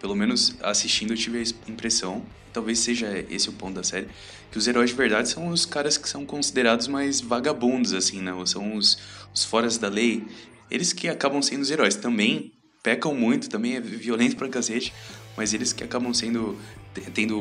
Pelo 0.00 0.14
menos 0.14 0.56
assistindo 0.62 1.12
eu 1.12 1.16
tive 1.16 1.38
a 1.42 1.70
impressão, 1.70 2.24
talvez 2.52 2.78
seja 2.78 3.24
esse 3.30 3.48
o 3.48 3.52
ponto 3.52 3.74
da 3.74 3.82
série, 3.82 4.08
que 4.50 4.56
os 4.58 4.66
heróis 4.66 4.90
de 4.90 4.96
verdade 4.96 5.28
são 5.28 5.48
os 5.48 5.66
caras 5.66 5.96
que 5.98 6.08
são 6.08 6.24
considerados 6.24 6.88
mais 6.88 7.20
vagabundos, 7.20 7.92
assim, 7.92 8.20
né? 8.20 8.32
São 8.46 8.74
os, 8.76 8.98
os 9.34 9.44
foras 9.44 9.76
da 9.78 9.88
lei. 9.88 10.24
Eles 10.70 10.92
que 10.92 11.08
acabam 11.08 11.42
sendo 11.42 11.62
os 11.62 11.70
heróis. 11.70 11.96
Também 11.96 12.52
pecam 12.82 13.14
muito, 13.14 13.48
também 13.50 13.76
é 13.76 13.80
violento 13.80 14.36
pra 14.36 14.48
cacete, 14.48 14.92
mas 15.36 15.52
eles 15.52 15.72
que 15.72 15.84
acabam 15.84 16.14
sendo. 16.14 16.58
te- 16.94 17.10
tendo 17.10 17.38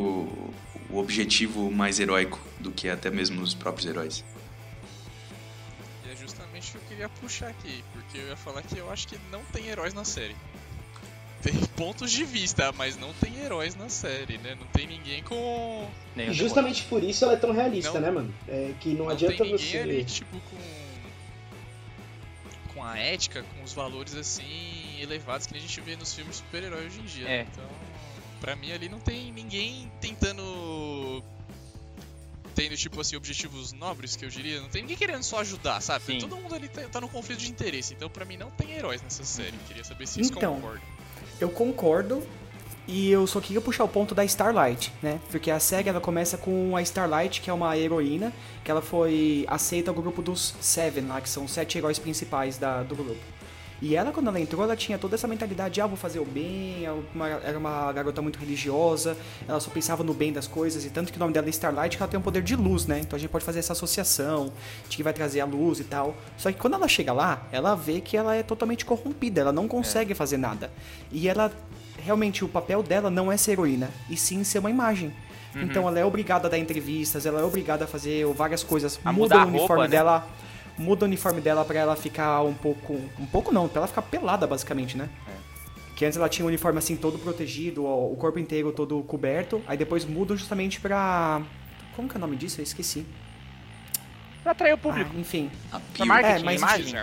o 0.92 0.98
objetivo 0.98 1.72
mais 1.72 2.00
heróico 2.00 2.40
do 2.60 2.72
que 2.72 2.90
até 2.90 3.10
mesmo 3.12 3.42
os 3.44 3.54
próprios 3.54 3.88
heróis. 3.88 4.24
E 6.06 6.12
é 6.12 6.16
justamente 6.16 6.70
o 6.70 6.72
que 6.72 6.78
eu 6.78 6.82
queria 6.90 7.10
puxar 7.10 7.50
aqui, 7.50 7.84
porque 7.94 8.18
eu 8.18 8.28
ia 8.30 8.36
falar 8.36 8.64
que 8.64 8.78
eu 8.78 8.92
acho 8.92 9.08
que 9.08 9.16
não 9.32 9.42
tem 9.54 9.68
heróis 9.68 9.94
na 9.94 10.04
série. 10.04 10.36
Tem 11.42 11.54
pontos 11.78 12.12
de 12.12 12.26
vista, 12.26 12.72
mas 12.74 12.98
não 12.98 13.14
tem 13.14 13.38
heróis 13.40 13.74
na 13.76 13.88
série, 13.88 14.38
né? 14.40 14.56
Não 14.60 14.68
tem 14.68 14.86
ninguém 14.86 15.24
com. 15.24 15.88
Nem 16.16 16.30
E 16.30 16.34
justamente 16.34 16.84
por 16.84 17.02
isso 17.02 17.24
ela 17.24 17.34
é 17.34 17.38
tão 17.38 17.52
realista, 17.54 17.94
Não- 17.94 18.02
né, 18.02 18.12
mano? 18.12 18.34
É 18.48 18.74
que 18.80 18.90
não, 18.90 19.06
Não 19.06 19.10
adianta 19.12 19.38
tem 19.38 19.52
ninguém 19.54 19.58
você. 19.68 19.78
ali, 19.78 20.04
tipo, 20.04 20.38
com. 20.38 20.58
com 22.74 22.84
a 22.84 22.98
ética, 22.98 23.42
com 23.44 23.64
os 23.64 23.72
valores 23.74 24.16
assim 24.16 25.00
elevados 25.02 25.48
que 25.48 25.56
a 25.56 25.60
gente 25.62 25.80
vê 25.82 25.96
nos 25.96 26.14
filmes 26.14 26.36
de 26.38 26.42
super-herói 26.44 26.86
hoje 26.88 27.00
em 27.00 27.06
dia. 27.06 27.26
É. 27.28 27.38
né? 27.44 27.48
Então, 27.54 27.66
pra 28.42 28.56
mim 28.58 28.72
ali 28.74 28.90
não 28.90 29.00
tem 29.00 29.32
ninguém 29.32 29.90
tentando. 30.02 31.24
Tendo, 32.56 32.76
tipo 32.76 33.00
assim, 33.00 33.16
objetivos 33.16 33.72
nobres, 33.72 34.18
que 34.18 34.26
eu 34.26 34.30
diria. 34.30 34.60
Não 34.60 34.68
tem 34.68 34.82
ninguém 34.82 34.98
querendo 34.98 35.24
só 35.24 35.40
ajudar, 35.40 35.80
sabe? 35.80 36.04
Sim. 36.04 36.18
Todo 36.20 36.36
mundo 36.36 36.54
ali 36.54 36.68
tá, 36.68 36.82
tá 36.90 37.00
no 37.00 37.08
conflito 37.08 37.40
de 37.40 37.50
interesse. 37.50 37.94
Então, 37.94 38.10
pra 38.10 38.26
mim, 38.26 38.36
não 38.36 38.52
tem 38.52 38.74
heróis 38.74 39.02
nessa 39.02 39.24
série. 39.24 39.56
Queria 39.66 39.86
saber 39.86 40.06
se 40.06 40.16
vocês 40.16 40.30
Então, 40.30 40.56
concordam. 40.56 40.82
Eu 41.40 41.50
concordo. 41.50 42.22
E 42.92 43.12
eu 43.12 43.28
só 43.28 43.40
queria 43.40 43.62
puxar 43.62 43.84
o 43.84 43.88
ponto 43.88 44.16
da 44.16 44.26
Starlight, 44.26 44.92
né? 45.00 45.20
Porque 45.30 45.52
a 45.52 45.60
série 45.60 45.90
ela 45.90 46.02
começa 46.02 46.40
com 46.40 46.76
a 46.76 46.82
Starlight, 46.82 47.40
que 47.40 47.48
é 47.48 47.54
uma 47.54 47.78
heroína, 47.78 48.34
que 48.64 48.72
ela 48.72 48.82
foi 48.82 49.46
aceita 49.48 49.92
ao 49.92 49.96
grupo 49.96 50.24
dos 50.24 50.56
Seven 50.60 51.06
lá, 51.06 51.22
que 51.22 51.30
são 51.30 51.48
sete 51.48 51.78
heróis 51.78 52.00
principais 52.00 52.58
da, 52.58 52.82
do 52.82 52.96
grupo. 52.96 53.22
E 53.82 53.96
ela, 53.96 54.12
quando 54.12 54.28
ela 54.28 54.40
entrou, 54.40 54.62
ela 54.64 54.76
tinha 54.76 54.98
toda 54.98 55.16
essa 55.16 55.28
mentalidade 55.28 55.76
de, 55.76 55.82
ah, 55.82 55.88
vou 55.88 55.96
fazer 55.96 56.20
o 56.20 56.26
bem, 56.26 56.84
uma- 57.16 57.28
era 57.30 57.58
uma 57.58 57.92
garota 57.94 58.22
muito 58.22 58.38
religiosa, 58.38 59.16
ela 59.48 59.60
só 59.60 59.70
pensava 59.72 60.04
no 60.04 60.14
bem 60.14 60.34
das 60.34 60.48
coisas, 60.48 60.84
e 60.86 60.90
tanto 60.90 61.12
que 61.14 61.18
o 61.18 61.20
nome 61.20 61.32
dela 61.34 61.48
é 61.48 61.50
Starlight, 61.50 61.96
que 61.96 62.04
ela 62.04 62.10
tem 62.12 62.20
um 62.20 62.24
poder 62.24 62.42
de 62.42 62.56
luz, 62.58 62.86
né? 62.86 63.00
Então 63.00 63.16
a 63.16 63.20
gente 63.20 63.30
pode 63.30 63.46
fazer 63.46 63.60
essa 63.60 63.72
associação 63.74 64.52
de 64.90 64.98
que 64.98 65.04
vai 65.04 65.14
trazer 65.14 65.40
a 65.40 65.46
luz 65.46 65.80
e 65.80 65.86
tal. 65.86 66.14
Só 66.38 66.52
que 66.52 66.58
quando 66.60 66.74
ela 66.74 66.88
chega 66.90 67.14
lá, 67.14 67.48
ela 67.52 67.74
vê 67.76 68.02
que 68.02 68.18
ela 68.18 68.36
é 68.36 68.44
totalmente 68.44 68.84
corrompida, 68.86 69.42
ela 69.42 69.54
não 69.54 69.68
consegue 69.68 70.14
fazer 70.14 70.38
nada. 70.38 70.70
E 71.12 71.30
ela, 71.30 71.50
realmente, 71.98 72.44
o 72.44 72.50
papel 72.50 72.84
dela 72.84 73.10
não 73.10 73.32
é 73.32 73.38
ser 73.38 73.52
heroína, 73.54 73.90
e 74.10 74.18
sim 74.18 74.44
ser 74.44 74.60
uma 74.60 74.70
imagem. 74.70 75.14
Então 75.56 75.88
ela 75.88 75.98
é 76.00 76.06
obrigada 76.06 76.48
a 76.48 76.52
dar 76.52 76.60
entrevistas, 76.60 77.26
ela 77.26 77.40
é 77.42 77.44
obrigada 77.44 77.86
a 77.86 77.88
fazer 77.88 78.24
várias 78.34 78.62
coisas. 78.64 79.00
A 79.04 79.12
muda 79.12 79.36
mudar 79.36 79.46
o 79.46 79.50
uniforme 79.50 79.68
roupa, 79.68 79.84
né? 79.84 79.88
dela 79.90 80.28
muda 80.80 81.06
o 81.06 81.08
uniforme 81.08 81.42
dela 81.42 81.64
pra 81.64 81.78
ela 81.78 81.96
ficar 81.96 82.42
um 82.44 82.54
pouco. 82.54 82.94
Um 83.20 83.26
pouco 83.28 83.52
não, 83.52 83.68
pra 83.68 83.82
ela 83.82 83.88
ficar 83.88 84.02
pelada, 84.02 84.48
basicamente, 84.48 84.98
né? 84.98 85.08
Que 85.96 86.06
antes 86.06 86.18
ela 86.18 86.30
tinha 86.30 86.46
o 86.46 86.48
uniforme 86.48 86.80
assim 86.80 86.96
todo 86.96 87.20
protegido, 87.20 87.86
ó, 87.86 88.06
o 88.10 88.16
corpo 88.16 88.40
inteiro 88.40 88.72
todo 88.72 89.02
coberto. 89.04 89.62
Aí 89.68 89.78
depois 89.78 90.06
muda 90.06 90.36
justamente 90.36 90.80
pra. 90.80 91.42
Como 91.96 92.08
que 92.08 92.16
é 92.16 92.18
o 92.18 92.22
nome 92.22 92.38
disso? 92.38 92.60
Eu 92.62 92.64
esqueci. 92.64 93.06
Pra 94.42 94.54
atrair 94.54 94.72
o 94.72 94.76
Ah, 94.76 94.78
público. 94.78 95.12
enfim. 95.18 95.52
pra 95.94 96.06
marketing, 96.06 96.40
é, 96.42 96.44
mas 96.44 96.62
imagem. 96.62 96.96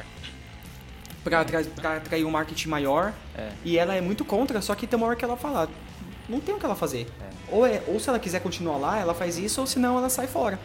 Pra, 1.22 1.40
atra- 1.40 1.64
pra 1.64 1.96
atrair 1.96 2.24
um 2.24 2.30
marketing 2.30 2.68
maior. 2.68 3.12
É. 3.36 3.50
E 3.64 3.76
ela 3.78 3.94
é 3.94 4.00
muito 4.00 4.24
contra, 4.24 4.62
só 4.62 4.74
que 4.74 4.86
tem 4.86 4.96
uma 4.96 5.06
hora 5.08 5.16
que 5.16 5.24
ela 5.24 5.36
fala. 5.36 5.68
Não 6.28 6.40
tem 6.40 6.54
o 6.54 6.58
que 6.58 6.64
ela 6.64 6.74
fazer. 6.74 7.06
Ou, 7.48 7.66
é, 7.66 7.82
ou 7.86 8.00
se 8.00 8.08
ela 8.08 8.18
quiser 8.18 8.40
continuar 8.40 8.78
lá, 8.78 8.98
ela 8.98 9.12
faz 9.14 9.36
isso, 9.38 9.60
ou 9.60 9.66
senão 9.66 9.98
ela 9.98 10.08
sai 10.08 10.26
fora. 10.26 10.58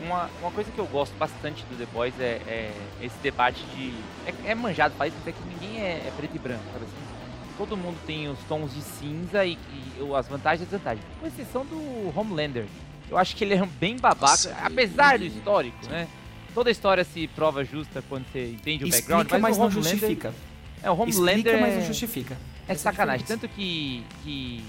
Uma, 0.00 0.28
uma 0.40 0.50
coisa 0.50 0.70
que 0.70 0.78
eu 0.78 0.86
gosto 0.86 1.16
bastante 1.16 1.64
do 1.64 1.76
The 1.76 1.86
Boys 1.92 2.18
é, 2.20 2.40
é 2.46 2.72
esse 3.00 3.16
debate 3.18 3.62
de. 3.74 3.94
É, 4.26 4.50
é 4.50 4.54
manjado 4.54 4.94
isso, 5.06 5.16
até 5.22 5.32
que 5.32 5.38
ninguém 5.48 5.80
é, 5.80 6.04
é 6.06 6.12
preto 6.16 6.36
e 6.36 6.38
branco, 6.38 6.62
sabe 6.72 6.84
assim? 6.84 7.56
Todo 7.56 7.76
mundo 7.76 7.98
tem 8.06 8.28
os 8.28 8.38
tons 8.40 8.74
de 8.74 8.82
cinza 8.82 9.44
e, 9.46 9.52
e 9.72 10.14
as 10.14 10.28
vantagens 10.28 10.60
e 10.60 10.70
desvantagens. 10.70 11.06
Com 11.18 11.26
exceção 11.26 11.64
do 11.64 12.12
Homelander. 12.14 12.66
Eu 13.08 13.16
acho 13.16 13.34
que 13.34 13.44
ele 13.44 13.54
é 13.54 13.64
bem 13.80 13.96
babaca, 13.96 14.32
Nossa, 14.32 14.56
apesar 14.62 15.18
do 15.18 15.24
histórico, 15.24 15.86
né? 15.88 16.08
Toda 16.52 16.70
história 16.70 17.04
se 17.04 17.28
prova 17.28 17.64
justa 17.64 18.02
quando 18.08 18.26
você 18.32 18.50
entende 18.50 18.84
o 18.84 18.88
background, 18.90 19.26
Explica, 19.26 19.38
mas 19.38 19.56
o 19.56 19.60
não 19.60 19.66
Homelander, 19.66 19.92
justifica. 19.92 20.34
É, 20.82 20.90
o 20.90 20.94
Homelander 20.94 21.36
Explica, 21.36 21.58
mas 21.58 21.72
é- 21.72 21.76
não 21.78 21.86
justifica. 21.86 22.34
é 22.34 22.72
Essa 22.72 22.88
é 22.88 22.90
a 22.90 22.92
sacanagem. 22.92 23.26
Tanto 23.26 23.48
que, 23.48 24.04
que 24.22 24.64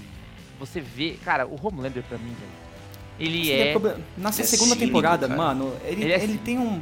você 0.58 0.80
vê. 0.80 1.18
Cara, 1.24 1.46
o 1.46 1.58
Homelander 1.60 2.02
pra 2.04 2.16
mim, 2.16 2.34
velho. 2.38 2.67
Ele 3.18 3.50
é. 3.50 3.74
Na 4.16 4.28
é 4.28 4.32
segunda 4.32 4.74
cínico, 4.74 4.76
temporada, 4.76 5.26
cara. 5.26 5.38
mano, 5.38 5.72
ele, 5.84 6.04
Ele 6.04 6.12
é 6.12 6.22
ele 6.22 6.38
tem 6.38 6.58
um. 6.58 6.80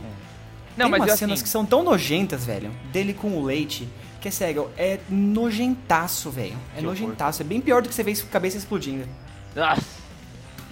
Não, 0.77 0.87
tem 0.87 0.91
mas 0.91 1.01
umas 1.03 1.19
cenas 1.19 1.35
assim, 1.35 1.45
que 1.45 1.49
são 1.49 1.65
tão 1.65 1.83
nojentas, 1.83 2.45
velho. 2.45 2.71
Dele 2.93 3.15
com 3.15 3.29
o 3.39 3.45
leite. 3.45 3.89
Que 4.21 4.29
é 4.29 4.31
sério, 4.31 4.71
é 4.77 4.99
nojentaço, 5.09 6.31
velho. 6.31 6.57
É 6.75 6.81
Que 6.81 6.87
horror. 6.87 7.01
nojentaço. 7.01 7.43
É 7.43 7.45
bem 7.45 7.61
pior 7.61 7.81
do 7.83 7.89
que 7.89 7.95
você 7.95 8.03
vê 8.03 8.13
a 8.13 8.27
cabeça 8.27 8.57
explodindo. 8.59 9.07
Nossa. 9.55 9.83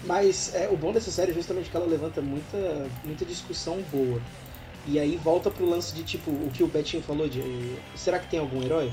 Mas 0.07 0.55
é, 0.55 0.69
o 0.71 0.77
bom 0.77 0.93
dessa 0.93 1.11
série 1.11 1.31
é 1.31 1.35
justamente 1.35 1.71
que 1.71 1.77
ela 1.77 1.87
levanta 1.87 2.21
muita, 2.21 2.87
muita 3.05 3.25
discussão 3.25 3.83
boa. 3.91 4.21
E 4.87 4.99
aí 4.99 5.19
volta 5.23 5.51
pro 5.51 5.69
lance 5.69 5.95
de 5.95 6.03
tipo, 6.03 6.31
o 6.31 6.51
que 6.53 6.63
o 6.63 6.67
Betinho 6.67 7.03
falou 7.03 7.27
de 7.27 7.41
eh, 7.41 7.77
será 7.95 8.19
que 8.19 8.29
tem 8.29 8.39
algum 8.39 8.63
herói? 8.63 8.93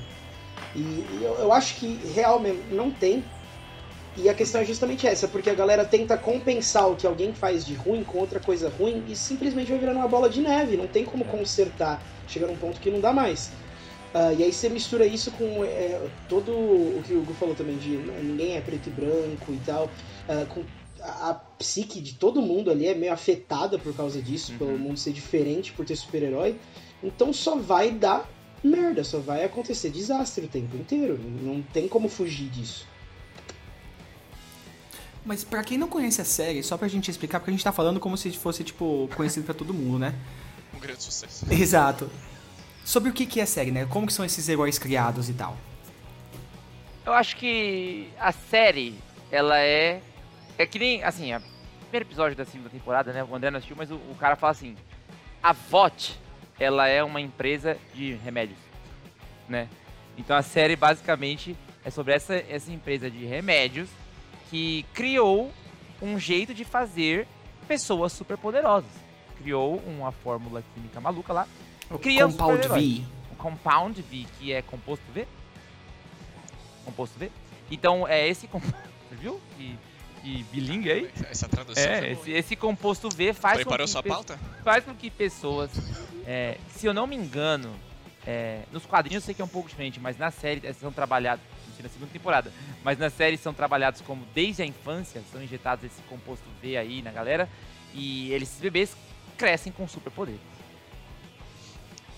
E, 0.74 0.80
e 0.80 1.20
eu, 1.22 1.34
eu 1.34 1.52
acho 1.52 1.76
que 1.76 2.00
real 2.16 2.40
mesmo, 2.40 2.62
não 2.72 2.90
tem. 2.90 3.24
E 4.18 4.28
a 4.28 4.34
questão 4.34 4.60
é 4.60 4.66
justamente 4.66 5.08
essa, 5.08 5.28
porque 5.28 5.50
a 5.50 5.54
galera 5.54 5.86
tenta 5.86 6.18
compensar 6.18 6.90
o 6.90 6.98
que 6.98 7.08
alguém 7.08 7.34
faz 7.34 7.66
de 7.66 7.74
ruim 7.74 8.04
com 8.04 8.18
outra 8.20 8.42
coisa 8.42 8.70
ruim 8.70 9.06
e 9.08 9.16
simplesmente 9.16 9.70
vai 9.70 9.80
virando 9.80 9.98
uma 9.98 10.08
bola 10.08 10.30
de 10.30 10.42
neve, 10.42 10.76
não 10.76 10.88
tem 10.88 11.06
como 11.06 11.24
consertar, 11.24 12.06
chega 12.28 12.46
num 12.46 12.58
ponto 12.58 12.82
que 12.82 12.92
não 12.92 13.00
dá 13.00 13.14
mais. 13.14 13.52
Ah, 14.14 14.34
e 14.34 14.44
aí 14.44 14.52
você 14.52 14.68
mistura 14.68 15.06
isso 15.06 15.32
com 15.32 15.64
é, 15.64 15.98
todo 16.28 16.52
o 16.52 17.02
que 17.06 17.14
o 17.14 17.22
Hugo 17.22 17.34
falou 17.34 17.56
também 17.56 17.78
de 17.78 17.96
né, 17.98 18.20
ninguém 18.22 18.58
é 18.58 18.62
preto 18.62 18.88
e 18.88 18.92
branco 18.92 19.54
e 19.54 19.60
tal, 19.66 19.90
ah, 20.28 20.46
com 20.46 20.66
a, 21.02 21.30
a 21.30 21.34
psique 21.34 22.02
de 22.02 22.16
todo 22.16 22.42
mundo 22.42 22.70
ali 22.70 22.88
é 22.88 22.94
meio 22.94 23.14
afetada 23.14 23.80
por 23.80 23.96
causa 23.96 24.22
disso, 24.22 24.54
pelo 24.58 24.78
mundo 24.78 25.00
ser 25.00 25.14
diferente 25.14 25.72
por 25.72 25.86
ter 25.86 25.96
super-herói. 25.96 26.58
Então 27.02 27.32
só 27.32 27.56
vai 27.56 27.92
dar 27.92 28.30
merda, 28.62 29.04
só 29.04 29.20
vai 29.20 29.46
acontecer 29.46 29.90
desastre 29.90 30.46
o 30.46 30.50
tempo 30.50 30.76
inteiro. 30.76 31.18
Não 31.18 31.62
tem 31.62 31.88
como 31.88 32.10
fugir 32.10 32.50
disso. 32.50 32.91
Mas 35.26 35.44
pra 35.44 35.64
quem 35.64 35.78
não 35.78 35.88
conhece 35.88 36.22
a 36.22 36.26
série, 36.26 36.64
só 36.64 36.78
pra 36.78 36.88
gente 36.88 37.12
explicar, 37.12 37.40
porque 37.40 37.52
a 37.52 37.54
gente 37.54 37.64
tá 37.64 37.72
falando 37.72 38.00
como 38.00 38.18
se 38.18 38.32
fosse, 38.32 38.64
tipo, 38.64 39.10
conhecido 39.16 39.46
pra 39.46 39.54
todo 39.54 39.74
mundo, 39.74 40.00
né? 40.00 40.16
Um 40.74 40.80
grande 40.80 41.04
sucesso. 41.04 41.46
Exato. 41.52 42.10
Sobre 42.84 43.10
o 43.10 43.14
que 43.14 43.26
que 43.26 43.40
é 43.40 43.44
a 43.44 43.48
série, 43.48 43.72
né? 43.72 43.86
Como 43.86 44.08
que 44.08 44.14
são 44.14 44.26
esses 44.26 44.50
heróis 44.50 44.80
criados 44.80 45.30
e 45.30 45.34
tal. 45.34 45.56
Eu 47.06 47.14
acho 47.14 47.36
que 47.36 48.10
a 48.20 48.32
série, 48.32 48.96
ela 49.32 49.60
é. 49.60 50.02
É 50.58 50.66
que 50.66 50.80
nem, 50.80 51.04
assim, 51.04 51.34
o 51.36 51.42
primeiro 51.84 52.08
episódio 52.08 52.36
da 52.36 52.46
segunda 52.46 52.70
temporada, 52.70 53.14
né? 53.14 53.24
O 53.24 53.36
André 53.36 53.52
não 53.52 53.58
assistiu, 53.58 53.76
mas 53.76 53.92
o, 53.92 53.96
o 53.96 54.16
cara 54.20 54.36
fala 54.36 54.52
assim: 54.52 54.76
a 55.42 55.54
VOT, 55.54 56.20
ela 56.60 56.88
é 56.88 57.04
uma 57.04 57.22
empresa 57.22 57.78
de 57.94 58.14
remédios, 58.14 58.58
né? 59.48 59.68
Então 60.18 60.36
a 60.36 60.42
série 60.42 60.76
basicamente 60.76 61.56
é 61.86 61.90
sobre 61.90 62.14
essa, 62.14 62.36
essa 62.36 62.72
empresa 62.72 63.10
de 63.10 63.26
remédios 63.26 63.90
que 64.52 64.86
criou 64.94 65.52
um 66.02 66.20
jeito 66.20 66.54
de 66.54 66.64
fazer 66.66 67.28
pessoas 67.68 68.12
superpoderosas. 68.12 68.92
Criou 69.42 69.78
uma 69.88 70.12
fórmula 70.12 70.62
química 70.76 71.00
maluca 71.02 71.32
lá. 71.34 71.48
O 71.90 71.96
um 71.96 71.98
Compound. 71.98 72.68
V. 72.68 73.04
O 73.32 73.36
Compound 73.38 74.02
V, 74.04 74.26
que 74.38 74.52
é 74.54 74.62
composto 74.62 75.04
V. 75.14 75.26
Composto 76.86 77.18
V. 77.18 77.32
Então 77.72 78.08
é 78.08 78.28
esse 78.28 78.48
composto. 78.48 78.76
Você 79.10 79.16
viu? 79.16 79.42
Que, 79.58 79.78
que 80.22 80.44
bilingue 80.52 80.92
aí? 80.92 81.12
Essa 81.30 81.48
tradução 81.48 81.84
É, 81.84 82.12
esse, 82.12 82.32
esse 82.32 82.56
composto 82.56 83.10
V 83.10 83.34
faz 83.34 83.58
com 83.58 83.64
Preparou 83.64 83.86
que 83.86 83.92
sua 83.92 84.04
pe- 84.04 84.10
pauta? 84.10 84.40
faz 84.64 84.84
com 84.86 84.94
que 84.94 85.10
pessoas, 85.10 85.72
é, 86.26 86.58
se 86.70 86.86
eu 86.86 86.94
não 86.94 87.06
me 87.08 87.16
engano, 87.16 87.74
é, 88.26 88.62
nos 88.72 88.86
quadrinhos 88.86 89.24
eu 89.24 89.26
sei 89.26 89.34
que 89.36 89.42
é 89.42 89.46
um 89.46 89.50
pouco 89.50 89.68
diferente, 89.68 90.00
mas 90.00 90.18
na 90.18 90.30
série 90.32 90.62
são 90.74 90.92
trabalhados, 90.92 91.44
na 91.82 91.90
segunda 91.90 92.12
temporada, 92.12 92.52
mas 92.84 92.98
na 92.98 93.10
série 93.10 93.38
são 93.38 93.54
trabalhados 93.54 94.02
como 94.02 94.26
desde 94.34 94.62
a 94.62 94.66
infância, 94.66 95.22
são 95.32 95.42
injetados 95.44 95.86
esse 95.86 96.02
composto 96.04 96.46
V 96.62 96.78
aí 96.78 97.02
na 97.02 97.12
galera, 97.12 97.50
e 97.94 98.32
eles, 98.32 98.50
esses 98.50 98.62
bebês 98.62 98.96
crescem 99.38 99.72
com 99.72 99.88
superpoderes. 99.88 100.42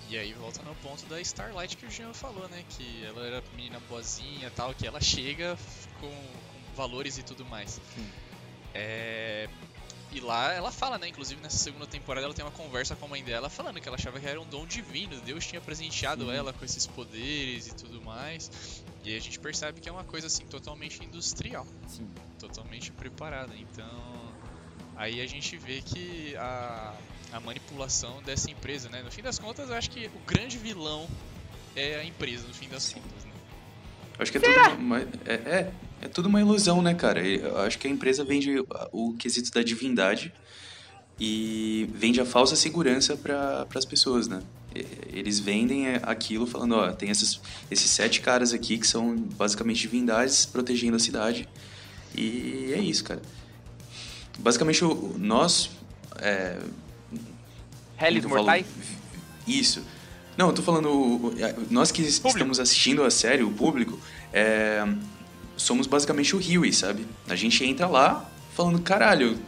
E 0.10 0.17
aí 0.17 0.34
volta 0.34 0.62
no 0.62 0.75
ponto 0.75 1.03
da 1.05 1.20
Starlight 1.22 1.75
que 1.75 1.88
o 1.88 1.89
Jean 1.89 2.13
falou, 2.13 2.48
né? 2.48 2.63
Que 2.70 3.03
ela 3.03 3.25
era 3.25 3.43
menina 3.55 3.79
boazinha 3.89 4.48
e 4.48 4.51
tal, 4.51 4.74
que 4.74 4.86
ela 4.86 5.01
chega 5.01 5.58
com, 6.00 6.08
com 6.08 6.75
valores 6.75 7.17
e 7.17 7.24
tudo 7.24 7.43
mais. 7.46 7.82
É, 8.75 9.50
E 10.13 10.20
lá 10.20 10.53
ela 10.53 10.72
fala, 10.72 11.00
né? 11.00 11.08
Inclusive 11.08 11.41
nessa 11.41 11.58
segunda 11.58 11.88
temporada 11.88 12.25
ela 12.25 12.34
tem 12.36 12.46
uma 12.46 12.51
conversa 12.51 12.96
com 12.96 13.05
a 13.05 13.08
mãe 13.08 13.24
dela 13.24 13.50
falando 13.50 13.82
que 13.82 13.88
ela 13.88 13.98
achava 13.98 14.20
que 14.20 14.27
era 14.27 14.39
um 14.39 14.46
dom 14.46 14.65
divino, 14.65 15.20
Deus 15.22 15.46
tinha 15.46 15.60
presenteado 15.60 16.32
ela 16.32 16.53
com 16.53 16.63
esses 16.63 16.86
poderes 16.86 17.67
e 17.67 17.75
tudo 17.75 18.00
mais. 18.00 18.84
E 19.03 19.10
aí 19.10 19.17
a 19.17 19.20
gente 19.20 19.39
percebe 19.39 19.82
que 19.82 19.89
é 19.89 19.91
uma 19.91 20.03
coisa 20.03 20.27
assim 20.27 20.46
totalmente 20.46 21.03
industrial, 21.03 21.65
Sim. 21.88 22.08
totalmente 22.39 22.91
preparada. 22.91 23.55
Então 23.55 24.34
aí 24.96 25.20
a 25.20 25.25
gente 25.25 25.58
vê 25.58 25.82
que 25.82 26.36
a, 26.38 26.93
a 27.32 27.39
manipulação 27.39 28.22
dessa 28.22 28.51
empresa, 28.51 28.89
né? 28.89 29.01
No 29.01 29.12
fim 29.12 29.24
das 29.24 29.39
contas, 29.39 29.70
eu 29.70 29.75
acho 29.75 29.89
que 29.89 30.05
o 30.05 30.20
grande 30.27 30.60
vilão 30.60 31.08
é 31.75 31.96
a 31.96 32.03
empresa, 32.03 32.48
no 32.48 32.53
fim 32.53 32.70
das 32.70 32.93
contas, 32.93 33.25
né? 33.25 33.32
Acho 34.20 34.32
que 34.32 34.38
é 34.38 34.41
tudo 34.41 34.75
uma, 34.79 35.00
é, 35.00 35.34
é, 35.34 35.74
é 36.03 36.07
tudo 36.07 36.27
uma 36.27 36.39
ilusão, 36.39 36.81
né, 36.81 36.93
cara? 36.93 37.25
Eu 37.25 37.57
acho 37.60 37.77
que 37.79 37.88
a 37.88 37.89
empresa 37.89 38.24
vende 38.24 38.63
o 38.91 39.13
quesito 39.17 39.51
da 39.51 39.62
divindade 39.63 40.33
e 41.19 41.88
vende 41.93 42.19
a 42.19 42.25
falsa 42.25 42.55
segurança 42.55 43.15
para 43.15 43.67
as 43.75 43.86
pessoas, 43.86 44.27
né? 44.27 44.41
Eles 45.12 45.39
vendem 45.39 45.88
é, 45.88 46.00
aquilo 46.03 46.48
falando, 46.48 46.75
ó, 46.75 46.91
tem 46.91 47.10
esses, 47.10 47.39
esses 47.69 47.89
sete 47.91 48.22
caras 48.22 48.51
aqui 48.53 48.77
que 48.77 48.88
são 48.88 49.15
basicamente 49.15 49.81
divindades 49.81 50.45
protegendo 50.45 50.95
a 50.95 51.00
cidade. 51.00 51.48
E 52.15 52.72
é 52.74 52.79
isso, 52.79 53.03
cara. 53.03 53.22
Basicamente, 54.39 54.83
o- 54.83 55.15
nós... 55.17 55.69
É, 56.17 56.57
falo- 58.29 58.43
mortais? 58.43 58.65
Isso. 59.48 59.83
Não, 60.36 60.48
eu 60.48 60.53
tô 60.53 60.63
falando. 60.63 60.89
o- 60.89 61.33
Nós 61.69 61.91
que 61.91 62.01
estamos 62.01 62.60
assistindo 62.60 63.03
a 63.03 63.12
série, 63.12 63.43
o 63.43 63.51
público, 63.51 64.00
é, 64.31 64.83
somos 65.63 65.88
basicamente 65.88 66.36
o 66.36 66.39
Huey, 66.39 66.74
sabe? 66.74 67.08
A 67.27 67.36
gente 67.36 67.63
entra 67.63 67.88
lá 67.88 68.29
falando, 68.53 68.79
caralho, 68.82 69.39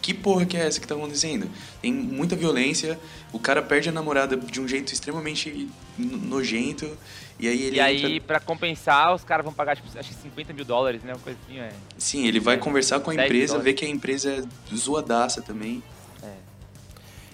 que 0.00 0.14
porra 0.14 0.46
que 0.46 0.56
é 0.56 0.60
essa 0.66 0.80
que 0.80 0.86
tá 0.86 0.94
acontecendo? 0.94 1.50
Tem 1.82 1.92
muita 1.92 2.36
violência, 2.36 2.98
o 3.32 3.38
cara 3.38 3.60
perde 3.60 3.88
a 3.88 3.92
namorada 3.92 4.36
de 4.36 4.60
um 4.60 4.66
jeito 4.68 4.92
extremamente 4.92 5.68
no- 5.98 6.16
nojento, 6.16 6.96
e 7.38 7.48
aí 7.48 7.62
ele 7.64 7.76
E 7.76 7.80
aí, 7.80 8.04
entra- 8.14 8.26
pra 8.26 8.40
compensar, 8.40 9.14
os 9.14 9.24
caras 9.24 9.44
vão 9.44 9.52
pagar, 9.52 9.76
tipo, 9.76 9.88
acho 9.98 10.08
que 10.08 10.14
50 10.22 10.52
mil 10.52 10.64
dólares, 10.64 11.02
né? 11.02 11.12
Uma 11.12 11.18
coisa 11.18 11.38
assim, 11.44 11.58
é. 11.58 11.72
Sim, 11.98 12.26
ele 12.26 12.38
vai 12.40 12.56
conversar 12.56 13.00
com 13.00 13.10
a 13.10 13.14
10 13.14 13.26
empresa, 13.26 13.58
vê 13.58 13.72
que 13.74 13.84
a 13.84 13.88
empresa 13.88 14.30
é 14.72 14.74
zoadaça 14.76 15.42
também. 15.42 15.82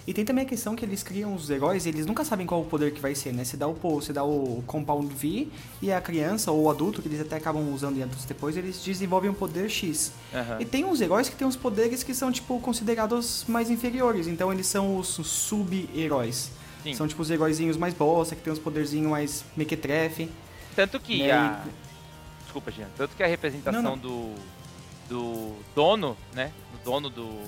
E 0.06 0.14
tem 0.14 0.24
também 0.24 0.44
a 0.44 0.48
questão 0.48 0.76
que 0.76 0.84
eles 0.84 1.02
criam 1.02 1.34
os 1.34 1.50
heróis 1.50 1.84
e 1.84 1.88
eles 1.88 2.06
nunca 2.06 2.24
sabem 2.24 2.46
qual 2.46 2.60
o 2.60 2.64
poder 2.64 2.92
que 2.92 3.00
vai 3.00 3.12
ser, 3.14 3.32
né? 3.32 3.44
Você 3.44 3.56
dá 3.56 3.66
o, 3.66 3.74
você 3.74 4.12
dá 4.12 4.22
o 4.22 4.62
Compound 4.64 5.12
V 5.12 5.48
e 5.82 5.90
a 5.90 6.00
criança 6.00 6.52
ou 6.52 6.62
o 6.62 6.70
adulto, 6.70 7.02
que 7.02 7.08
eles 7.08 7.20
até 7.20 7.34
acabam 7.36 7.74
usando 7.74 7.98
em 7.98 8.02
adultos 8.04 8.24
depois, 8.24 8.56
eles 8.56 8.80
desenvolvem 8.84 9.28
um 9.30 9.34
poder 9.34 9.68
X. 9.68 10.12
Aham. 10.32 10.58
E 10.60 10.64
tem 10.64 10.84
uns 10.84 11.00
heróis 11.00 11.28
que 11.28 11.34
tem 11.34 11.44
uns 11.44 11.56
poderes 11.56 12.04
que 12.04 12.14
são, 12.14 12.30
tipo, 12.30 12.60
considerados 12.60 13.44
mais 13.48 13.68
inferiores. 13.68 14.28
Então 14.28 14.52
eles 14.52 14.68
são 14.68 14.96
os 14.96 15.08
sub-heróis. 15.08 16.50
São, 16.94 17.08
tipo, 17.08 17.20
os 17.20 17.28
heróizinhos 17.28 17.76
mais 17.76 17.92
bosta, 17.92 18.36
que 18.36 18.42
tem 18.42 18.52
uns 18.52 18.60
poderzinhos 18.60 19.10
mais 19.10 19.44
mequetrefe. 19.56 20.30
Tanto 20.76 21.00
que 21.00 21.18
Né, 21.18 21.32
a. 21.32 21.64
Desculpa, 22.44 22.70
Jean. 22.70 22.86
Tanto 22.96 23.16
que 23.16 23.24
a 23.24 23.26
representação 23.26 23.82
Não, 23.82 23.90
não. 23.96 23.98
do. 23.98 24.34
do 25.08 25.52
dono, 25.74 26.16
né? 26.32 26.52
Do 26.72 26.84
dono 26.90 27.10
do. 27.10 27.40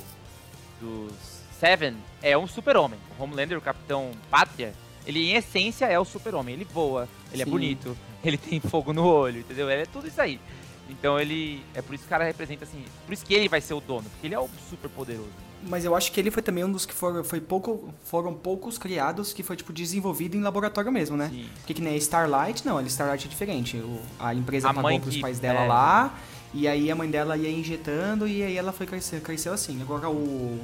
dos 0.80 1.37
Seven 1.58 1.94
é 2.22 2.36
um 2.36 2.46
super-homem. 2.46 2.98
O 3.18 3.22
Homelander, 3.22 3.58
o 3.58 3.60
Capitão 3.60 4.10
Pátria, 4.30 4.72
ele 5.06 5.30
em 5.30 5.34
essência 5.34 5.86
é 5.86 5.98
o 5.98 6.04
super-homem. 6.04 6.54
Ele 6.54 6.64
voa, 6.64 7.08
ele 7.32 7.42
é 7.42 7.44
Sim. 7.44 7.50
bonito, 7.50 7.96
ele 8.24 8.36
tem 8.36 8.60
fogo 8.60 8.92
no 8.92 9.04
olho, 9.04 9.40
entendeu? 9.40 9.70
Ele 9.70 9.82
é 9.82 9.86
tudo 9.86 10.06
isso 10.08 10.20
aí. 10.20 10.40
Então 10.88 11.18
ele. 11.20 11.62
É 11.74 11.82
por 11.82 11.94
isso 11.94 12.04
que 12.04 12.08
o 12.08 12.10
cara 12.10 12.24
representa 12.24 12.64
assim. 12.64 12.82
Por 13.04 13.12
isso 13.12 13.24
que 13.24 13.34
ele 13.34 13.48
vai 13.48 13.60
ser 13.60 13.74
o 13.74 13.80
dono, 13.80 14.08
porque 14.10 14.26
ele 14.26 14.34
é 14.34 14.38
o 14.40 14.48
super 14.70 14.88
poderoso. 14.88 15.28
Mas 15.62 15.84
eu 15.84 15.94
acho 15.96 16.12
que 16.12 16.20
ele 16.20 16.30
foi 16.30 16.40
também 16.42 16.62
um 16.64 16.70
dos 16.70 16.86
que 16.86 16.94
foram, 16.94 17.24
foi 17.24 17.40
pouco, 17.40 17.92
foram 18.04 18.32
poucos 18.32 18.78
criados 18.78 19.32
que 19.32 19.42
foi, 19.42 19.56
tipo, 19.56 19.72
desenvolvido 19.72 20.36
em 20.36 20.40
laboratório 20.40 20.90
mesmo, 20.92 21.16
né? 21.16 21.28
Sim. 21.30 21.46
Porque 21.56 21.74
que 21.74 21.82
nem 21.82 21.94
a 21.94 21.96
Starlight, 21.96 22.64
não, 22.64 22.78
a 22.78 22.82
Starlight 22.84 23.26
é 23.26 23.28
diferente. 23.28 23.76
O- 23.76 24.00
a 24.20 24.32
empresa 24.32 24.70
A 24.70 24.74
pagou 24.74 25.00
pros 25.00 25.16
que- 25.16 25.20
pais 25.20 25.40
dela 25.40 25.64
é. 25.64 25.66
lá, 25.66 26.14
e 26.54 26.68
aí 26.68 26.88
a 26.90 26.94
mãe 26.94 27.10
dela 27.10 27.36
ia 27.36 27.50
injetando, 27.50 28.26
e 28.28 28.40
aí 28.42 28.56
ela 28.56 28.72
foi 28.72 28.86
crescer, 28.86 29.20
cresceu 29.20 29.52
assim. 29.52 29.82
Agora 29.82 30.08
o. 30.08 30.60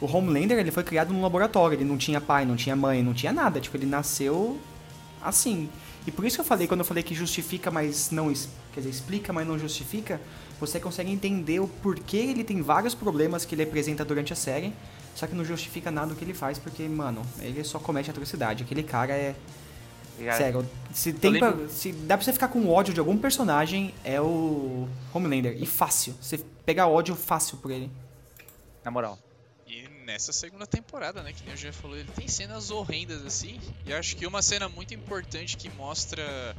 O 0.00 0.06
Homelander, 0.06 0.58
ele 0.58 0.70
foi 0.70 0.82
criado 0.82 1.12
num 1.12 1.20
laboratório, 1.22 1.76
ele 1.76 1.84
não 1.84 1.98
tinha 1.98 2.20
pai, 2.20 2.44
não 2.46 2.56
tinha 2.56 2.74
mãe, 2.74 3.02
não 3.02 3.12
tinha 3.12 3.32
nada. 3.32 3.60
Tipo, 3.60 3.76
ele 3.76 3.86
nasceu 3.86 4.58
assim. 5.22 5.68
E 6.06 6.10
por 6.10 6.24
isso 6.24 6.36
que 6.36 6.40
eu 6.40 6.44
falei, 6.44 6.66
quando 6.66 6.80
eu 6.80 6.86
falei 6.86 7.02
que 7.02 7.14
justifica, 7.14 7.70
mas 7.70 8.10
não. 8.10 8.32
Quer 8.72 8.80
dizer, 8.80 8.90
explica, 8.90 9.32
mas 9.32 9.46
não 9.46 9.58
justifica, 9.58 10.20
você 10.58 10.80
consegue 10.80 11.10
entender 11.10 11.60
o 11.60 11.68
porquê 11.68 12.16
ele 12.16 12.42
tem 12.44 12.62
vários 12.62 12.94
problemas 12.94 13.44
que 13.44 13.54
ele 13.54 13.62
apresenta 13.62 14.04
durante 14.04 14.32
a 14.32 14.36
série. 14.36 14.72
Só 15.14 15.26
que 15.26 15.34
não 15.34 15.44
justifica 15.44 15.90
nada 15.90 16.06
do 16.08 16.14
que 16.14 16.24
ele 16.24 16.32
faz, 16.32 16.58
porque, 16.58 16.84
mano, 16.88 17.20
ele 17.40 17.62
só 17.64 17.78
comete 17.78 18.08
atrocidade. 18.10 18.62
Aquele 18.62 18.82
cara 18.82 19.12
é. 19.12 19.34
Cara, 20.18 20.36
Sério, 20.36 20.66
se, 20.92 21.12
tem 21.14 21.38
pra- 21.38 21.54
se 21.68 21.92
dá 21.92 22.16
pra 22.16 22.24
você 22.24 22.32
ficar 22.32 22.48
com 22.48 22.68
ódio 22.68 22.92
de 22.94 23.00
algum 23.00 23.16
personagem, 23.18 23.92
é 24.04 24.20
o 24.20 24.86
Homelander. 25.12 25.56
E 25.60 25.66
fácil. 25.66 26.14
Você 26.20 26.38
pegar 26.64 26.86
ódio 26.88 27.14
fácil 27.16 27.56
por 27.58 27.70
ele. 27.70 27.90
Na 28.84 28.90
moral. 28.90 29.18
Nessa 30.10 30.32
segunda 30.32 30.66
temporada, 30.66 31.22
né, 31.22 31.32
que 31.32 31.44
nem 31.44 31.54
o 31.54 31.56
Jeff 31.56 31.78
falou, 31.80 31.96
ele 31.96 32.10
tem 32.10 32.26
cenas 32.26 32.72
horrendas 32.72 33.24
assim. 33.24 33.60
E 33.86 33.92
acho 33.92 34.16
que 34.16 34.26
uma 34.26 34.42
cena 34.42 34.68
muito 34.68 34.92
importante 34.92 35.56
que 35.56 35.70
mostra 35.70 36.56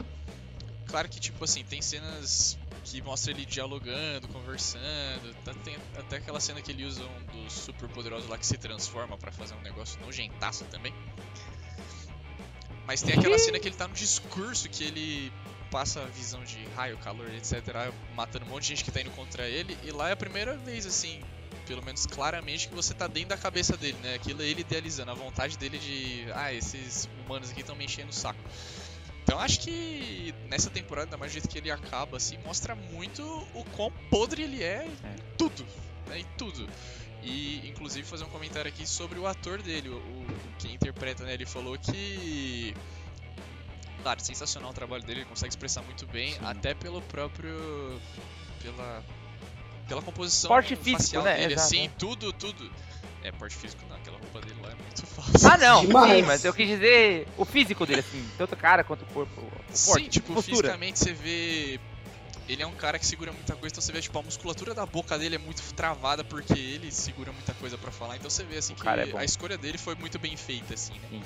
claro 0.85 1.09
que, 1.09 1.19
tipo 1.19 1.43
assim, 1.43 1.61
tem 1.61 1.81
cenas 1.81 2.57
que 2.85 3.01
mostra 3.01 3.31
ele 3.31 3.45
dialogando, 3.45 4.29
conversando. 4.29 5.35
tá- 5.43 5.53
tem 5.65 5.75
até 5.97 6.15
aquela 6.15 6.39
cena 6.39 6.61
que 6.61 6.71
ele 6.71 6.85
usa 6.85 7.03
um 7.03 7.25
dos 7.25 7.51
super 7.51 7.89
poderosos 7.89 8.29
lá 8.29 8.37
que 8.37 8.45
se 8.45 8.57
transforma 8.57 9.17
pra 9.17 9.33
fazer 9.33 9.53
um 9.55 9.61
negócio 9.61 9.99
nojentaço 9.99 10.63
também. 10.65 10.93
Mas 12.87 13.01
tem 13.01 13.15
aquela 13.19 13.37
cena 13.37 13.59
que 13.59 13.67
ele 13.67 13.75
tá 13.75 13.85
no 13.85 13.93
discurso 13.93 14.69
que 14.69 14.85
ele 14.85 15.33
passa 15.69 16.01
a 16.01 16.05
visão 16.05 16.41
de 16.45 16.63
raio, 16.75 16.97
calor, 16.99 17.29
etc, 17.33 17.61
matando 18.15 18.45
um 18.45 18.49
monte 18.49 18.63
de 18.63 18.69
gente 18.69 18.85
que 18.85 18.91
tá 18.91 19.01
indo 19.01 19.11
contra 19.11 19.45
ele, 19.47 19.77
e 19.83 19.91
lá 19.91 20.07
é 20.07 20.13
a 20.13 20.17
primeira 20.17 20.57
vez, 20.57 20.85
assim, 20.85 21.21
pelo 21.71 21.85
menos 21.85 22.05
claramente, 22.05 22.67
que 22.67 22.75
você 22.75 22.93
tá 22.93 23.07
dentro 23.07 23.29
da 23.29 23.37
cabeça 23.37 23.77
dele, 23.77 23.97
né? 24.03 24.15
Aquilo 24.15 24.41
é 24.41 24.45
ele 24.45 24.59
idealizando, 24.59 25.09
a 25.09 25.13
vontade 25.13 25.57
dele 25.57 25.79
de, 25.79 26.25
ah, 26.35 26.53
esses 26.53 27.07
humanos 27.23 27.49
aqui 27.49 27.61
estão 27.61 27.77
me 27.77 27.85
enchendo 27.85 28.09
o 28.09 28.13
saco. 28.13 28.41
Então 29.23 29.39
acho 29.39 29.61
que 29.61 30.35
nessa 30.49 30.69
temporada, 30.69 31.07
ainda 31.07 31.17
mais 31.17 31.31
do 31.31 31.35
jeito 31.35 31.47
que 31.47 31.57
ele 31.57 31.71
acaba, 31.71 32.17
assim, 32.17 32.37
mostra 32.39 32.75
muito 32.75 33.23
o 33.53 33.63
quão 33.73 33.89
podre 34.09 34.43
ele 34.43 34.61
é 34.61 34.85
em 34.85 34.91
É. 35.07 35.15
tudo, 35.37 35.65
né? 36.09 36.19
Em 36.19 36.25
tudo. 36.37 36.69
E 37.23 37.65
inclusive 37.69 38.05
fazer 38.05 38.25
um 38.25 38.29
comentário 38.29 38.67
aqui 38.67 38.85
sobre 38.85 39.17
o 39.17 39.25
ator 39.25 39.61
dele, 39.61 39.87
o, 39.87 39.95
o 39.95 40.25
quem 40.59 40.73
interpreta, 40.73 41.23
né? 41.23 41.35
Ele 41.35 41.45
falou 41.45 41.77
que 41.77 42.75
Claro, 44.03 44.19
sensacional 44.19 44.71
o 44.71 44.73
trabalho 44.73 45.03
dele, 45.03 45.21
ele 45.21 45.29
consegue 45.29 45.51
expressar 45.53 45.83
muito 45.83 46.05
bem, 46.07 46.35
até 46.41 46.73
pelo 46.73 47.01
próprio. 47.03 48.01
pela. 48.61 49.01
Pela 49.91 50.01
composição 50.01 50.47
Porte 50.47 50.73
físico, 50.77 51.01
facial 51.03 51.23
né? 51.23 51.35
dele, 51.35 51.53
Exato, 51.53 51.67
assim, 51.67 51.85
é. 51.85 51.91
tudo, 51.97 52.31
tudo. 52.31 52.71
É, 53.23 53.31
porte 53.33 53.55
físico 53.55 53.83
não, 53.89 53.95
aquela 53.97 54.17
roupa 54.17 54.39
dele 54.41 54.55
lá 54.63 54.71
é 54.71 54.75
muito 54.75 55.05
fácil. 55.05 55.49
Ah, 55.51 55.57
não, 55.57 55.85
Demais. 55.85 56.11
sim, 56.15 56.21
mas 56.23 56.45
eu 56.45 56.53
quis 56.53 56.67
dizer 56.69 57.27
o 57.37 57.43
físico 57.43 57.85
dele, 57.85 57.99
assim, 57.99 58.25
tanto 58.37 58.55
cara 58.55 58.83
quanto 58.85 59.01
o 59.03 59.05
corpo. 59.07 59.41
O 59.41 59.45
porte, 59.45 59.75
Sim, 59.77 60.07
tipo, 60.07 60.33
postura. 60.33 60.55
fisicamente 60.57 60.97
você 60.99 61.13
vê. 61.13 61.79
Ele 62.49 62.63
é 62.63 62.67
um 62.67 62.73
cara 62.73 62.97
que 62.97 63.05
segura 63.05 63.31
muita 63.31 63.53
coisa, 63.55 63.71
então 63.73 63.81
você 63.81 63.91
vê, 63.91 64.01
tipo, 64.01 64.17
a 64.17 64.21
musculatura 64.23 64.73
da 64.73 64.85
boca 64.85 65.17
dele 65.17 65.35
é 65.35 65.37
muito 65.37 65.61
travada 65.73 66.23
porque 66.23 66.53
ele 66.57 66.91
segura 66.91 67.31
muita 67.31 67.53
coisa 67.53 67.77
pra 67.77 67.91
falar. 67.91 68.15
Então 68.15 68.29
você 68.29 68.43
vê, 68.43 68.57
assim, 68.57 68.73
O 68.73 68.75
que 68.77 68.81
cara 68.83 69.07
é 69.07 69.17
a 69.17 69.23
escolha 69.23 69.57
dele 69.57 69.77
foi 69.77 69.95
muito 69.95 70.17
bem 70.17 70.35
feita, 70.35 70.73
assim, 70.73 70.93
né? 70.93 71.07
Sim. 71.09 71.23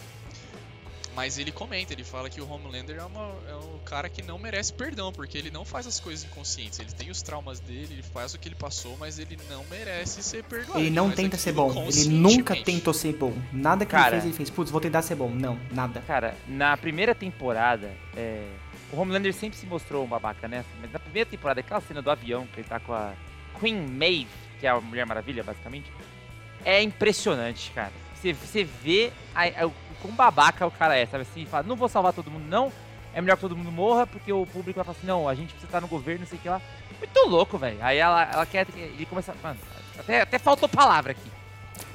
Mas 1.15 1.37
ele 1.37 1.51
comenta, 1.51 1.93
ele 1.93 2.03
fala 2.03 2.29
que 2.29 2.41
o 2.41 2.49
Homelander 2.49 2.97
é, 2.97 3.03
uma, 3.03 3.31
é 3.49 3.55
um 3.55 3.79
cara 3.85 4.09
que 4.09 4.21
não 4.21 4.37
merece 4.37 4.73
perdão, 4.73 5.13
porque 5.13 5.37
ele 5.37 5.49
não 5.49 5.63
faz 5.63 5.87
as 5.87 5.97
coisas 5.97 6.25
inconscientes. 6.25 6.77
Ele 6.77 6.91
tem 6.91 7.09
os 7.09 7.21
traumas 7.21 7.61
dele, 7.61 7.87
ele 7.93 8.03
faz 8.03 8.33
o 8.33 8.39
que 8.39 8.49
ele 8.49 8.55
passou, 8.55 8.97
mas 8.99 9.17
ele 9.17 9.37
não 9.49 9.63
merece 9.69 10.21
ser 10.21 10.43
perdoado. 10.43 10.79
Ele 10.79 10.89
não 10.89 11.09
tenta 11.09 11.37
ser 11.37 11.53
bom. 11.53 11.87
Ele 11.87 12.09
nunca 12.09 12.53
tentou 12.55 12.93
ser 12.93 13.13
bom. 13.13 13.33
Nada 13.53 13.85
que 13.85 13.91
Cara. 13.91 14.07
ele 14.07 14.21
fez, 14.21 14.25
ele 14.25 14.33
fez. 14.33 14.49
Putz, 14.49 14.69
vou 14.69 14.81
tentar 14.81 15.01
ser 15.01 15.15
bom. 15.15 15.29
Não, 15.29 15.57
nada. 15.71 16.01
Cara, 16.01 16.35
na 16.47 16.75
primeira 16.75 17.15
temporada, 17.15 17.89
é, 18.15 18.45
o 18.91 18.99
Homelander 18.99 19.33
sempre 19.33 19.57
se 19.57 19.65
mostrou 19.65 20.03
um 20.03 20.07
babaca, 20.07 20.49
né? 20.49 20.65
Mas 20.81 20.91
na 20.91 20.99
primeira 20.99 21.29
temporada, 21.29 21.61
aquela 21.61 21.79
cena 21.79 22.01
do 22.01 22.11
avião 22.11 22.45
que 22.47 22.59
ele 22.59 22.67
tá 22.67 22.79
com 22.79 22.93
a 22.93 23.13
Queen 23.59 23.87
Maeve, 23.87 24.27
que 24.59 24.67
é 24.67 24.69
a 24.69 24.81
Mulher 24.81 25.05
Maravilha, 25.05 25.43
basicamente, 25.43 25.89
é 26.65 26.81
impressionante, 26.81 27.71
cara. 27.73 27.91
Você, 28.15 28.33
você 28.33 28.63
vê 28.63 29.11
a, 29.33 29.63
a, 29.63 29.67
o 29.67 29.84
quão 30.01 30.13
babaca 30.13 30.65
o 30.65 30.71
cara 30.71 30.95
é, 30.97 31.05
sabe 31.05 31.23
assim? 31.23 31.45
Fala, 31.45 31.63
não 31.63 31.75
vou 31.75 31.89
salvar 31.89 32.13
todo 32.13 32.29
mundo, 32.31 32.45
não. 32.47 32.71
É 33.13 33.21
melhor 33.21 33.35
que 33.35 33.41
todo 33.41 33.55
mundo 33.55 33.71
morra, 33.71 34.05
porque 34.05 34.31
o 34.31 34.45
público 34.45 34.75
vai 34.77 34.83
falar 34.83 34.97
assim, 34.97 35.07
não, 35.07 35.27
a 35.29 35.33
gente 35.33 35.49
precisa 35.49 35.67
estar 35.67 35.79
no 35.81 35.87
governo, 35.87 36.21
não 36.21 36.27
sei 36.27 36.37
o 36.37 36.41
que 36.41 36.49
lá. 36.49 36.61
Muito 36.99 37.27
louco, 37.29 37.57
velho. 37.57 37.77
Aí 37.81 37.97
ela, 37.97 38.23
ela 38.23 38.45
quer. 38.45 38.67
Ele 38.75 39.05
começa. 39.05 39.33
Mano, 39.41 39.57
até, 39.97 40.21
até 40.21 40.37
faltou 40.37 40.67
palavra 40.67 41.11
aqui. 41.11 41.31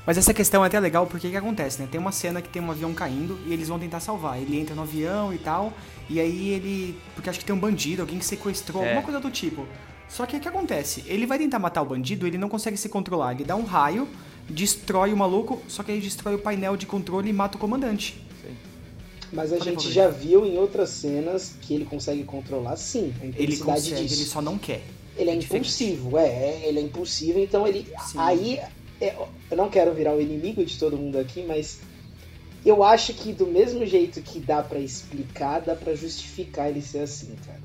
Mas 0.07 0.17
essa 0.17 0.33
questão 0.33 0.65
é 0.65 0.67
até 0.67 0.81
legal 0.81 1.07
porque 1.07 1.29
o 1.29 1.31
que 1.31 1.37
acontece, 1.37 1.81
né? 1.81 1.89
Tem 1.91 2.01
uma 2.01 2.11
cena 2.13 2.41
que 2.41 2.49
tem 2.49 2.61
um 2.63 2.71
avião 2.71 2.93
caindo 2.95 3.39
e 3.47 3.53
eles 3.53 3.69
vão 3.69 3.79
tentar 3.79 4.01
salvar. 4.01 4.39
Ele 4.39 4.59
entra 4.59 4.75
no 4.75 4.83
avião 4.83 5.33
e 5.33 5.39
tal, 5.39 5.73
e 6.09 6.19
aí 6.19 6.49
ele. 6.51 6.99
Porque 7.15 7.29
acho 7.29 7.39
que 7.39 7.45
tem 7.45 7.55
um 7.55 7.59
bandido, 7.59 8.03
alguém 8.03 8.19
que 8.19 8.25
sequestrou, 8.25 8.83
É. 8.83 8.87
alguma 8.87 9.03
coisa 9.03 9.21
do 9.21 9.31
tipo. 9.31 9.67
Só 10.09 10.27
que 10.27 10.37
o 10.37 10.41
que 10.41 10.49
acontece? 10.49 11.05
Ele 11.07 11.27
vai 11.27 11.39
tentar 11.39 11.59
matar 11.59 11.83
o 11.83 11.85
bandido, 11.85 12.27
ele 12.27 12.39
não 12.39 12.49
consegue 12.49 12.77
se 12.77 12.89
controlar. 12.89 13.33
Ele 13.33 13.45
dá 13.45 13.55
um 13.55 13.65
raio, 13.65 14.09
destrói 14.49 15.13
o 15.13 15.17
maluco, 15.17 15.61
só 15.69 15.83
que 15.83 15.93
aí 15.93 16.01
destrói 16.01 16.35
o 16.35 16.39
painel 16.39 16.77
de 16.77 16.87
controle 16.87 17.31
e 17.31 17.33
mata 17.33 17.57
o 17.57 17.61
comandante. 17.61 18.21
Mas 19.33 19.53
a 19.53 19.59
Pode 19.59 19.71
gente 19.71 19.93
já 19.93 20.09
viu 20.09 20.45
em 20.45 20.59
outras 20.59 20.91
cenas 20.91 21.55
que 21.61 21.73
ele 21.73 21.85
consegue 21.85 22.25
controlar 22.25 22.77
sim 22.77 23.15
a 23.23 23.27
Ele 23.27 23.57
consegue, 23.57 24.03
disso. 24.03 24.23
ele 24.23 24.29
só 24.29 24.43
não 24.43 24.59
quer. 24.59 24.83
Ele 25.17 25.31
é, 25.31 25.35
É 25.35 25.37
impulsivo, 25.37 26.19
é, 26.19 26.27
é, 26.27 26.63
ele 26.67 26.81
é 26.81 26.83
impulsivo, 26.83 27.39
então 27.39 27.67
ele. 27.67 27.87
Sim. 28.11 28.19
Aí. 28.19 28.61
é, 29.01 29.15
eu 29.51 29.57
não 29.57 29.69
quero 29.69 29.95
virar 29.95 30.15
o 30.15 30.21
inimigo 30.21 30.65
de 30.65 30.77
todo 30.79 30.97
mundo 30.97 31.17
aqui, 31.17 31.45
mas 31.47 31.79
eu 32.65 32.83
acho 32.83 33.15
que 33.15 33.33
do 33.33 33.47
mesmo 33.47 33.87
jeito 33.87 34.21
que 34.21 34.39
dá 34.41 34.63
pra 34.63 34.79
explicar, 34.79 35.61
dá 35.61 35.75
pra 35.75 35.95
justificar 35.95 36.69
ele 36.69 36.83
ser 36.83 37.01
assim, 37.01 37.35
cara. 37.47 37.61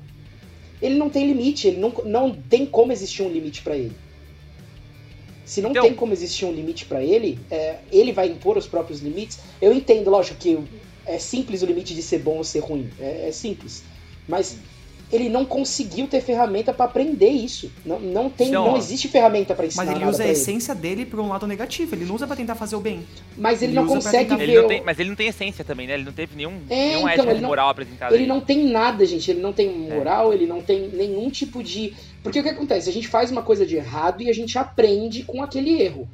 Ele 0.80 0.94
não 0.94 1.10
tem 1.10 1.26
limite, 1.26 1.66
ele 1.66 1.78
não, 1.78 1.92
não 2.04 2.34
tem 2.34 2.64
como 2.64 2.92
existir 2.92 3.22
um 3.22 3.28
limite 3.28 3.62
pra 3.62 3.76
ele. 3.76 3.92
Se 5.46 5.62
não 5.62 5.70
Então- 5.70 5.84
tem 5.84 5.94
como 5.94 6.12
existir 6.12 6.44
um 6.44 6.52
limite 6.52 6.84
pra 6.84 7.02
ele, 7.02 7.38
é, 7.50 7.76
ele 7.90 8.12
vai 8.12 8.26
impor 8.28 8.58
os 8.58 8.66
próprios 8.66 9.00
limites. 9.00 9.38
Eu 9.62 9.72
entendo, 9.72 10.10
lógico, 10.10 10.36
que 10.38 10.58
é 11.06 11.18
simples 11.18 11.62
o 11.62 11.66
limite 11.66 11.94
de 11.94 12.02
ser 12.02 12.18
bom 12.18 12.38
ou 12.38 12.44
ser 12.44 12.58
ruim. 12.58 12.90
É, 13.00 13.28
é 13.28 13.32
simples. 13.32 13.84
Mas 14.28 14.56
ele 15.12 15.28
não 15.28 15.44
conseguiu 15.44 16.06
ter 16.08 16.20
ferramenta 16.20 16.72
pra 16.72 16.84
aprender 16.86 17.28
isso. 17.28 17.70
Não, 17.84 18.00
não, 18.00 18.28
tem, 18.30 18.48
Então, 18.48 18.66
não 18.66 18.76
existe 18.76 19.06
ferramenta 19.08 19.54
pra 19.54 19.66
ensinar 19.66 19.84
Mas 19.84 19.94
ele 19.96 20.04
usa 20.04 20.14
a 20.14 20.16
pra 20.16 20.24
ele. 20.26 20.32
essência 20.32 20.74
dele 20.74 21.06
por 21.06 21.20
um 21.20 21.28
lado 21.28 21.46
negativo. 21.46 21.94
Ele 21.94 22.04
não 22.04 22.14
usa 22.16 22.26
pra 22.26 22.34
tentar 22.34 22.54
fazer 22.56 22.74
o 22.76 22.80
bem. 22.80 23.04
Mas 23.36 23.62
ele, 23.62 23.72
ele 23.72 23.80
não 23.80 23.86
consegue 23.86 24.24
tentar- 24.24 24.36
ver. 24.36 24.42
Ele 24.44 24.60
não 24.60 24.68
tem, 24.68 24.82
mas 24.84 24.98
ele 24.98 25.08
não 25.08 25.16
tem 25.16 25.28
essência 25.28 25.64
também, 25.64 25.86
né? 25.86 25.94
Ele 25.94 26.04
não 26.04 26.12
teve 26.12 26.34
nenhum, 26.36 26.58
É, 26.68 26.74
nenhum 26.76 26.98
então, 26.98 27.08
ética 27.08 27.30
ele 27.30 27.40
não- 27.40 27.48
moral 27.48 27.68
apresentado. 27.68 28.12
Ele 28.14 28.22
aí. 28.24 28.28
não 28.28 28.40
tem 28.40 28.64
nada, 28.68 29.04
gente. 29.06 29.30
Ele 29.30 29.40
não 29.40 29.52
tem 29.52 29.68
É. 29.68 29.94
moral, 29.94 30.32
ele 30.32 30.46
não 30.46 30.60
tem 30.60 30.88
nenhum 30.88 31.30
tipo 31.30 31.62
de. 31.62 31.94
Porque 32.22 32.40
o 32.40 32.42
que 32.42 32.48
acontece? 32.48 32.90
A 32.90 32.92
gente 32.92 33.06
faz 33.06 33.30
uma 33.30 33.42
coisa 33.42 33.64
de 33.64 33.76
errado 33.76 34.22
e 34.22 34.28
a 34.28 34.32
gente 34.34 34.58
aprende 34.58 35.22
com 35.22 35.42
aquele 35.42 35.80
erro. 35.80 36.08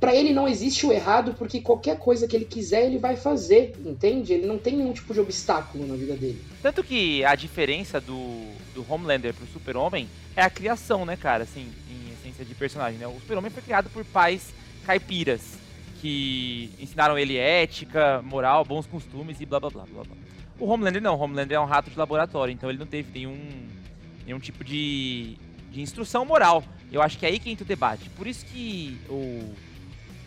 Pra 0.00 0.14
ele 0.14 0.32
não 0.32 0.46
existe 0.46 0.86
o 0.86 0.92
errado 0.92 1.34
porque 1.38 1.60
qualquer 1.60 1.98
coisa 1.98 2.26
que 2.28 2.36
ele 2.36 2.44
quiser 2.44 2.86
ele 2.86 2.98
vai 2.98 3.16
fazer, 3.16 3.74
entende? 3.84 4.32
Ele 4.32 4.46
não 4.46 4.58
tem 4.58 4.76
nenhum 4.76 4.92
tipo 4.92 5.14
de 5.14 5.20
obstáculo 5.20 5.86
na 5.86 5.94
vida 5.94 6.14
dele. 6.14 6.42
Tanto 6.62 6.82
que 6.82 7.24
a 7.24 7.34
diferença 7.34 8.00
do, 8.00 8.52
do 8.74 8.84
Homelander 8.88 9.32
pro 9.32 9.46
Super-Homem 9.46 10.08
é 10.36 10.42
a 10.42 10.50
criação, 10.50 11.06
né, 11.06 11.16
cara? 11.16 11.44
Assim, 11.44 11.68
em 11.90 12.12
essência 12.12 12.44
de 12.44 12.54
personagem, 12.54 12.98
né? 12.98 13.06
O 13.06 13.14
Super-Homem 13.20 13.50
foi 13.50 13.62
criado 13.62 13.88
por 13.90 14.04
pais 14.04 14.52
caipiras 14.84 15.64
que 16.00 16.68
ensinaram 16.78 17.18
ele 17.18 17.38
ética, 17.38 18.20
moral, 18.22 18.62
bons 18.62 18.86
costumes 18.86 19.40
e 19.40 19.46
blá 19.46 19.58
blá 19.58 19.70
blá 19.70 19.84
blá 19.90 20.04
blá. 20.04 20.16
O 20.58 20.66
Homelander 20.66 21.00
não, 21.00 21.16
o 21.16 21.18
Homelander 21.18 21.56
é 21.56 21.60
um 21.60 21.64
rato 21.64 21.90
de 21.90 21.98
laboratório, 21.98 22.52
então 22.52 22.68
ele 22.68 22.78
não 22.78 22.86
teve 22.86 23.10
nenhum, 23.12 23.38
nenhum 24.26 24.38
tipo 24.38 24.62
de, 24.62 25.36
de 25.72 25.80
instrução 25.80 26.26
moral. 26.26 26.62
Eu 26.92 27.00
acho 27.00 27.18
que 27.18 27.24
é 27.24 27.30
aí 27.30 27.38
que 27.38 27.50
entra 27.50 27.64
o 27.64 27.66
debate. 27.66 28.10
Por 28.10 28.26
isso 28.26 28.44
que 28.44 29.00
o, 29.08 29.50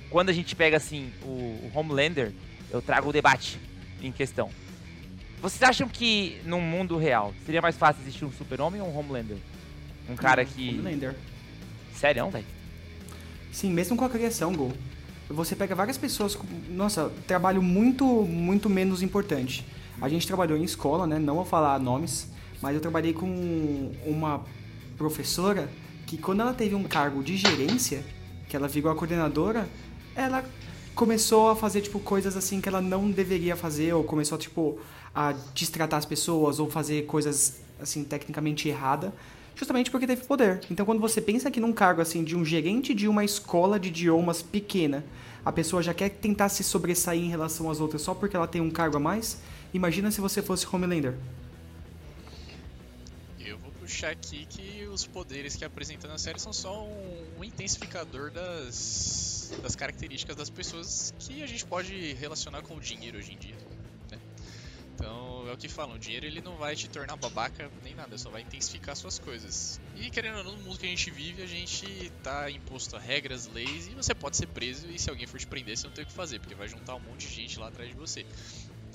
quando 0.09 0.29
a 0.29 0.33
gente 0.33 0.55
pega 0.55 0.77
assim 0.77 1.11
o, 1.23 1.27
o 1.27 1.71
Homelander, 1.73 2.31
eu 2.71 2.81
trago 2.81 3.09
o 3.09 3.13
debate 3.13 3.59
em 4.01 4.11
questão. 4.11 4.49
Vocês 5.41 5.61
acham 5.61 5.87
que 5.87 6.41
num 6.45 6.61
mundo 6.61 6.97
real 6.97 7.33
seria 7.45 7.61
mais 7.61 7.77
fácil 7.77 8.01
existir 8.01 8.25
um 8.25 8.31
super-homem 8.31 8.81
ou 8.81 8.89
um 8.89 8.97
Homelander? 8.97 9.37
Um 10.09 10.15
cara 10.15 10.43
que... 10.43 10.69
Homelander. 10.69 11.15
Sério, 11.93 12.29
velho? 12.29 12.45
Sim, 13.51 13.71
mesmo 13.71 13.95
com 13.97 14.05
a 14.05 14.09
criação, 14.09 14.53
Gol. 14.53 14.73
Você 15.29 15.55
pega 15.55 15.75
várias 15.75 15.97
pessoas 15.97 16.35
com, 16.35 16.45
nossa, 16.69 17.11
trabalho 17.25 17.61
muito, 17.61 18.05
muito 18.05 18.69
menos 18.69 19.01
importante. 19.01 19.65
A 19.99 20.07
gente 20.07 20.25
trabalhou 20.25 20.57
em 20.57 20.63
escola, 20.63 21.05
né? 21.05 21.19
Não 21.19 21.35
vou 21.35 21.45
falar 21.45 21.79
nomes, 21.79 22.29
mas 22.61 22.75
eu 22.75 22.81
trabalhei 22.81 23.13
com 23.13 23.91
uma 24.05 24.43
professora 24.97 25.69
que 26.05 26.17
quando 26.17 26.41
ela 26.41 26.53
teve 26.53 26.75
um 26.75 26.83
cargo 26.83 27.21
de 27.21 27.35
gerência, 27.35 28.03
que 28.47 28.55
ela 28.55 28.67
virou 28.67 28.91
a 28.91 28.95
coordenadora, 28.95 29.67
ela 30.17 30.43
começou 30.95 31.49
a 31.49 31.56
fazer 31.56 31.82
tipo 31.82 31.99
coisas 31.99 32.36
assim 32.36 32.60
que 32.60 32.67
ela 32.67 32.82
não 32.82 33.12
deveria 33.12 33.56
fazer 33.56 33.93
ou 33.93 34.03
começou 34.03 34.36
tipo 34.36 34.80
a 35.13 35.34
destratar 35.53 35.99
as 35.99 36.06
pessoas 36.06 36.60
ou 36.60 36.69
fazer 36.69 37.06
coisas 37.06 37.62
assim 37.80 38.03
tecnicamente 38.03 38.67
errada, 38.67 39.13
justamente 39.56 39.91
porque 39.91 40.08
teve 40.08 40.25
poder. 40.25 40.60
Então 40.71 40.86
quando 40.88 40.99
você 40.99 41.21
pensa 41.21 41.51
que 41.51 41.60
num 41.60 41.71
cargo 41.71 42.01
assim 42.01 42.23
de 42.23 42.36
um 42.36 42.43
gerente 42.43 42.95
de 42.95 43.08
uma 43.08 43.23
escola 43.23 43.80
de 43.80 43.89
idiomas 43.89 44.41
pequena, 44.41 45.06
a 45.45 45.51
pessoa 45.51 45.84
já 45.84 45.93
quer 45.93 46.10
tentar 46.10 46.49
se 46.49 46.63
sobressair 46.63 47.23
em 47.23 47.30
relação 47.30 47.69
às 47.69 47.80
outras 47.80 48.01
só 48.01 48.15
porque 48.15 48.36
ela 48.36 48.47
tem 48.47 48.60
um 48.60 48.71
cargo 48.71 48.97
a 48.97 48.99
mais, 48.99 49.38
imagina 49.71 50.10
se 50.10 50.19
você 50.19 50.41
fosse 50.41 50.65
Homelander. 50.69 51.13
Puxar 53.88 54.12
aqui 54.12 54.45
que 54.47 54.86
os 54.88 55.08
poderes 55.08 55.56
que 55.56 55.63
apresenta 55.63 56.10
na 56.10 56.17
série 56.17 56.38
são 56.39 56.52
só 56.52 56.86
um, 56.86 57.39
um 57.39 57.43
intensificador 57.43 58.30
das, 58.32 59.56
das 59.62 59.78
características 59.78 60.36
das 60.36 60.50
pessoas 60.50 61.13
que 61.17 61.41
a 61.41 61.47
gente 61.47 61.65
pode 61.65 62.12
relacionar 62.15 62.62
com 62.63 62.76
o 62.76 62.82
dinheiro 62.82 63.17
hoje 63.17 63.32
em 63.32 63.38
dia. 63.38 63.56
né? 64.12 64.19
Então 64.93 65.47
é 65.47 65.54
o 65.54 65.58
que 65.58 65.69
falam, 65.69 65.95
o 65.95 66.00
dinheiro 66.00 66.26
ele 66.26 66.41
não 66.41 66.58
vai 66.58 66.76
te 66.76 66.89
tornar 66.89 67.15
babaca 67.15 67.71
nem 67.82 67.95
nada, 67.95 68.17
só 68.17 68.30
vai 68.30 68.41
intensificar 68.41 68.93
suas 68.93 69.17
coisas. 69.19 69.80
E 69.95 70.12
querendo 70.12 70.39
ou 70.39 70.43
não, 70.43 70.58
no 70.58 70.63
mundo 70.63 70.78
que 70.78 70.86
a 70.86 70.89
gente 70.89 71.10
vive, 71.10 71.41
a 71.41 71.47
gente 71.47 72.12
tá 72.21 72.52
imposto 72.52 72.97
a 72.97 73.00
regras, 73.00 73.47
leis, 73.47 73.88
e 73.88 73.95
você 73.95 74.13
pode 74.13 74.36
ser 74.36 74.47
preso 74.47 74.86
e 74.91 75.00
se 75.00 75.10
alguém 75.10 75.26
for 75.26 75.39
te 75.39 75.47
prender, 75.47 75.78
você 75.78 75.88
não 75.88 75.93
tem 75.93 76.04
o 76.04 76.08
que 76.08 76.13
fazer, 76.13 76.39
porque 76.39 76.56
vai 76.56 76.67
juntar 76.67 76.93
um 76.93 77.00
monte 77.00 77.21
de 77.21 77.34
gente 77.34 77.58
lá 77.58 77.69
atrás 77.69 77.89
de 77.89 77.95
você. 77.95 78.26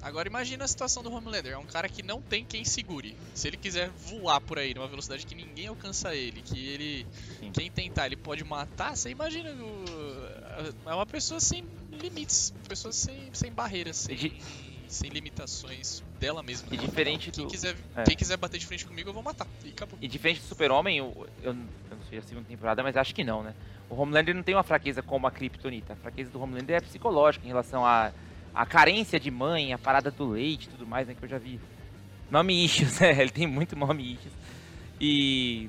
Agora 0.02 0.26
imagina 0.28 0.64
a 0.64 0.68
situação 0.68 1.00
do 1.02 1.12
Homelander, 1.12 1.52
é 1.52 1.56
um 1.58 1.64
cara 1.64 1.88
que 1.88 2.02
não 2.02 2.20
tem 2.20 2.44
quem 2.44 2.64
segure. 2.64 3.16
Se 3.34 3.46
ele 3.46 3.56
quiser 3.56 3.88
voar 3.90 4.40
por 4.40 4.58
aí 4.58 4.74
numa 4.74 4.88
velocidade 4.88 5.24
que 5.24 5.34
ninguém 5.34 5.68
alcança 5.68 6.12
ele, 6.14 6.42
que 6.42 6.58
ele 6.68 7.06
Sim. 7.38 7.52
quem 7.52 7.70
tentar 7.70 8.06
ele 8.06 8.16
pode 8.16 8.42
matar, 8.42 8.96
você 8.96 9.10
imagina 9.10 9.50
o- 9.52 10.64
é 10.90 10.94
uma 10.94 11.06
pessoa 11.06 11.38
sem 11.38 11.64
limites, 11.92 12.52
pessoa 12.68 12.90
sem, 12.92 13.30
sem 13.32 13.52
barreiras, 13.52 13.96
sem, 13.96 14.16
E 14.16 14.42
sem 14.88 15.08
limitações 15.08 16.02
dela 16.18 16.42
mesma. 16.42 16.66
E 16.72 16.76
diferente 16.76 17.30
quem 17.30 17.44
do- 17.44 17.50
quiser, 17.50 17.76
é. 17.96 18.02
quem 18.02 18.16
quiser 18.16 18.36
bater 18.36 18.58
de 18.58 18.66
frente 18.66 18.84
comigo, 18.84 19.08
eu 19.08 19.14
vou 19.14 19.22
matar. 19.22 19.46
E 19.64 19.68
acabou. 19.68 19.96
E 20.02 20.08
diferente 20.08 20.40
do 20.40 20.46
Super-Homem, 20.46 20.98
eu, 20.98 21.26
eu, 21.42 21.54
não- 21.54 21.68
eu 21.90 21.96
não 21.96 22.04
sei 22.10 22.18
a 22.18 22.22
segunda 22.22 22.46
temporada, 22.48 22.82
mas 22.82 22.96
acho 22.96 23.14
que 23.14 23.22
não, 23.22 23.42
né? 23.44 23.54
O 23.88 23.94
Homelander 23.94 24.34
não 24.34 24.42
tem 24.42 24.54
uma 24.54 24.62
fraqueza 24.64 25.00
como 25.00 25.26
a 25.28 25.30
Kryptonita. 25.30 25.92
A 25.92 25.96
fraqueza 25.96 26.28
do 26.30 26.40
Homelander 26.42 26.76
é 26.76 26.80
psicológica 26.80 27.44
em 27.44 27.48
relação 27.48 27.86
à 27.86 28.12
à 28.54 28.66
carência 28.66 29.18
de 29.18 29.30
mãe, 29.30 29.72
a 29.72 29.78
parada 29.78 30.10
do 30.10 30.28
leite 30.30 30.64
e 30.66 30.68
tudo 30.70 30.86
mais, 30.86 31.06
né? 31.08 31.14
Que 31.18 31.24
eu 31.24 31.28
já 31.28 31.38
vi. 31.38 31.58
Nome 32.30 32.64
issues, 32.64 32.98
né? 33.00 33.20
Ele 33.20 33.30
tem 33.30 33.46
muito 33.46 33.76
nome 33.76 34.14
issues. 34.14 34.32
E, 35.00 35.68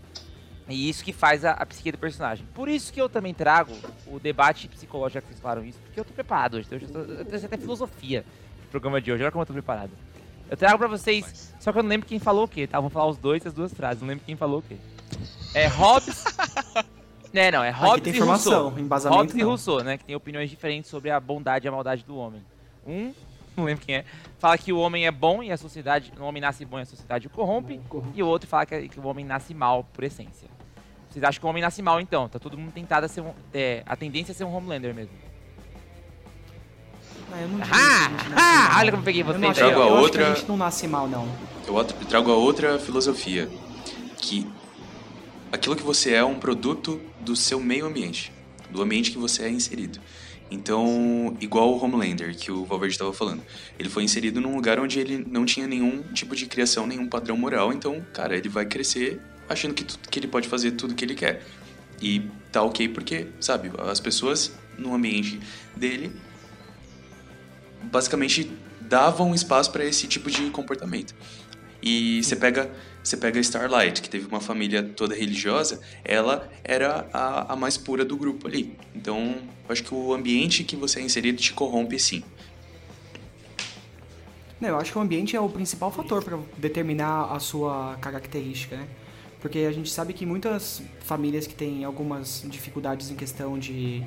e 0.70 0.90
isso 0.90 1.04
que 1.04 1.12
faz 1.12 1.44
a, 1.44 1.52
a 1.52 1.66
psique 1.66 1.92
do 1.92 1.98
personagem. 1.98 2.46
Por 2.54 2.70
isso 2.70 2.92
que 2.94 3.02
eu 3.02 3.10
também 3.10 3.34
trago 3.34 3.74
o 4.08 4.20
debate 4.20 4.68
psicológico, 4.68 5.16
já 5.16 5.22
que 5.22 5.28
vocês 5.28 5.40
falaram 5.40 5.64
isso, 5.66 5.80
porque 5.80 6.00
eu 6.00 6.06
tô 6.06 6.14
preparado 6.14 6.56
hoje. 6.56 6.68
Hoje 6.72 6.86
eu, 6.86 6.92
tô, 6.92 7.00
eu 7.00 7.26
tenho 7.26 7.46
até 7.46 7.58
filosofia 7.58 8.24
no 8.64 8.68
programa 8.70 9.02
de 9.02 9.12
hoje, 9.12 9.24
olha 9.24 9.32
como 9.32 9.42
eu 9.42 9.48
tô 9.48 9.54
preparado. 9.54 9.92
Eu 10.50 10.58
trago 10.58 10.78
pra 10.78 10.88
vocês 10.88 11.22
Mas- 11.26 11.54
só 11.60 11.72
que 11.72 11.80
eu 11.80 11.84
não 11.84 11.90
lembro 11.90 12.08
quem 12.08 12.20
falou 12.20 12.44
o 12.44 12.48
quê, 12.48 12.68
tá? 12.68 12.80
Vou 12.80 12.90
falar 12.90 13.08
os 13.08 13.18
dois 13.18 13.44
e 13.44 13.48
as 13.48 13.54
duas 13.54 13.74
frases, 13.74 14.02
não 14.02 14.08
lembro 14.10 14.24
quem 14.26 14.36
falou 14.36 14.60
o 14.60 14.62
quê. 14.62 14.78
É 15.56 15.68
Hobbes. 15.68 16.24
né, 17.34 17.50
não, 17.50 17.64
é 17.64 17.70
Aqui 17.70 17.80
Hobbes 17.80 18.04
tem 18.04 18.14
e 18.14 18.16
informação, 18.16 18.64
Rousseau. 18.64 18.80
embasamento 18.80 19.20
Hobbes 19.20 19.36
e 19.36 19.38
não. 19.40 19.48
Rousseau, 19.48 19.84
né? 19.84 19.98
Que 19.98 20.06
tem 20.06 20.16
opiniões 20.16 20.50
diferentes 20.50 20.90
sobre 20.92 21.10
a 21.10 21.20
bondade 21.20 21.66
e 21.66 21.68
a 21.68 21.72
maldade 21.72 22.04
do 22.04 22.16
homem. 22.18 22.44
Um, 22.86 23.14
não 23.56 23.66
lembro 23.66 23.86
quem 23.86 23.96
é, 23.96 24.06
fala 24.40 24.58
que 24.58 24.74
o 24.74 24.78
homem 24.80 25.06
é 25.06 25.12
bom 25.12 25.44
e 25.44 25.52
a 25.52 25.58
sociedade. 25.58 26.12
O 26.20 26.24
homem 26.24 26.42
nasce 26.42 26.66
bom 26.66 26.80
e 26.80 26.82
a 26.82 26.86
sociedade 26.86 27.28
o 27.28 27.30
corrompe. 27.30 27.80
E 28.16 28.24
o 28.24 28.28
outro 28.28 28.48
fala 28.48 28.66
que, 28.66 28.90
que 28.90 29.00
o 29.00 29.08
homem 29.08 29.26
nasce 29.26 29.54
mal 29.54 29.84
por 29.94 30.04
essência. 30.04 30.48
Vocês 31.10 31.24
acham 31.24 31.40
que 31.40 31.46
o 31.46 31.50
homem 31.50 31.62
nasce 31.62 31.82
mal 31.82 32.00
então? 32.02 32.28
Tá 32.28 32.40
todo 32.40 32.58
mundo 32.58 32.72
tentado 32.72 33.06
a 33.06 33.08
ser 33.08 33.22
um. 33.22 33.34
é, 33.54 33.84
a 33.86 33.96
tendência 33.96 34.32
é 34.32 34.36
ser 34.36 34.46
um 34.46 34.56
Homelander 34.56 34.96
mesmo. 34.96 35.14
Ah, 37.32 37.42
eu 37.42 37.48
não 37.48 37.60
Ah, 37.72 38.08
a 38.36 38.78
ah, 38.78 38.80
olha 38.80 38.92
como 38.92 39.02
eu 39.02 39.06
peguei 39.06 39.22
Eu 39.22 39.40
não 39.40 39.50
acho, 39.50 39.64
aí, 39.64 39.74
ó. 39.74 39.78
eu 39.78 39.82
acho 39.84 39.94
que 39.96 40.02
Outra- 40.02 40.32
a 40.32 40.36
gente 40.36 40.48
não 40.48 40.58
nasce 40.58 40.88
mal, 40.88 41.08
não. 41.08 41.28
Eu 41.68 41.78
eu 41.78 41.84
trago 41.86 42.32
a 42.32 42.36
outra 42.36 42.78
filosofia, 42.80 43.50
que 44.18 44.48
aquilo 45.52 45.76
que 45.76 45.84
você 45.84 46.14
é 46.14 46.18
é 46.18 46.24
um 46.24 46.40
produto 46.40 47.00
do 47.22 47.36
seu 47.36 47.60
meio 47.60 47.86
ambiente, 47.86 48.32
do 48.70 48.82
ambiente 48.82 49.12
que 49.12 49.18
você 49.18 49.44
é 49.44 49.50
inserido. 49.50 50.00
Então, 50.54 51.36
igual 51.42 51.74
o 51.74 51.84
Homelander, 51.84 52.38
que 52.38 52.52
o 52.52 52.64
Valverde 52.64 52.94
estava 52.94 53.12
falando. 53.12 53.44
Ele 53.80 53.90
foi 53.90 54.04
inserido 54.04 54.40
num 54.40 54.56
lugar 54.56 54.80
onde 54.80 55.00
ele 55.00 55.26
não 55.28 55.46
tinha 55.46 55.66
nenhum 55.66 56.04
tipo 56.14 56.36
de 56.36 56.46
criação, 56.46 56.86
nenhum 56.86 57.08
padrão 57.08 57.36
moral. 57.36 57.74
Então, 57.74 58.06
cara, 58.14 58.38
ele 58.38 58.50
vai 58.50 58.64
crescer 58.64 59.20
achando 59.50 59.74
que, 59.74 59.84
que 59.84 60.20
ele 60.20 60.28
pode 60.28 60.48
fazer 60.48 60.72
tudo 60.74 60.94
que 60.94 61.04
ele 61.04 61.16
quer. 61.16 61.44
E 62.00 62.30
tá 62.52 62.62
ok 62.62 62.88
porque, 62.90 63.28
sabe, 63.40 63.72
as 63.80 64.00
pessoas 64.00 64.54
no 64.78 64.94
ambiente 64.94 65.40
dele 65.76 66.12
basicamente 67.82 68.52
davam 68.82 69.34
espaço 69.34 69.72
para 69.72 69.84
esse 69.84 70.08
tipo 70.08 70.30
de 70.30 70.52
comportamento. 70.52 71.16
E 71.82 72.24
você 72.24 72.36
pega, 72.36 72.70
você 73.04 73.18
pega 73.18 73.38
a 73.38 73.42
Starlight, 73.42 74.02
que 74.02 74.10
teve 74.10 74.28
uma 74.28 74.40
família 74.40 74.82
toda 74.82 75.14
religiosa, 75.14 75.82
ela 76.06 76.50
era 76.64 77.08
a, 77.12 77.54
a 77.54 77.56
mais 77.56 77.78
pura 77.78 78.06
do 78.06 78.16
grupo 78.16 78.48
ali. 78.48 78.78
Então, 78.96 79.36
eu 79.68 79.72
acho 79.72 79.84
que 79.84 79.94
o 79.94 80.14
ambiente 80.14 80.64
que 80.64 80.76
você 80.76 81.00
é 81.00 81.04
inserido 81.04 81.38
te 81.38 81.54
corrompe 81.54 82.00
sim. 82.00 82.24
Não, 84.62 84.70
eu 84.70 84.78
acho 84.78 84.94
que 84.94 84.98
o 84.98 85.02
ambiente 85.02 85.36
é 85.36 85.42
o 85.42 85.50
principal 85.50 85.92
fator 85.92 86.24
para 86.24 86.40
determinar 86.58 87.26
a 87.26 87.40
sua 87.40 87.98
característica, 88.00 88.78
né? 88.78 88.88
Porque 89.42 89.60
a 89.60 89.72
gente 89.74 89.90
sabe 89.90 90.14
que 90.14 90.26
muitas 90.26 90.82
famílias 91.02 91.46
que 91.46 91.54
têm 91.54 91.84
algumas 91.84 92.46
dificuldades 92.48 93.12
em 93.12 93.16
questão 93.16 93.60
de, 93.60 94.02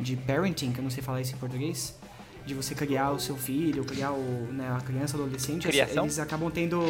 de 0.00 0.16
parenting, 0.16 0.72
que 0.72 0.78
eu 0.78 0.82
não 0.82 0.90
sei 0.90 1.02
falar 1.02 1.20
isso 1.20 1.34
em 1.34 1.38
português, 1.38 1.94
de 2.46 2.54
você 2.54 2.74
criar 2.74 3.10
o 3.10 3.20
seu 3.20 3.36
filho, 3.36 3.84
criar 3.84 4.12
o, 4.12 4.48
né, 4.50 4.74
a 4.74 4.80
criança, 4.80 5.18
adolescente, 5.18 5.68
Criação? 5.68 6.04
eles 6.04 6.18
acabam 6.18 6.50
tendo 6.50 6.80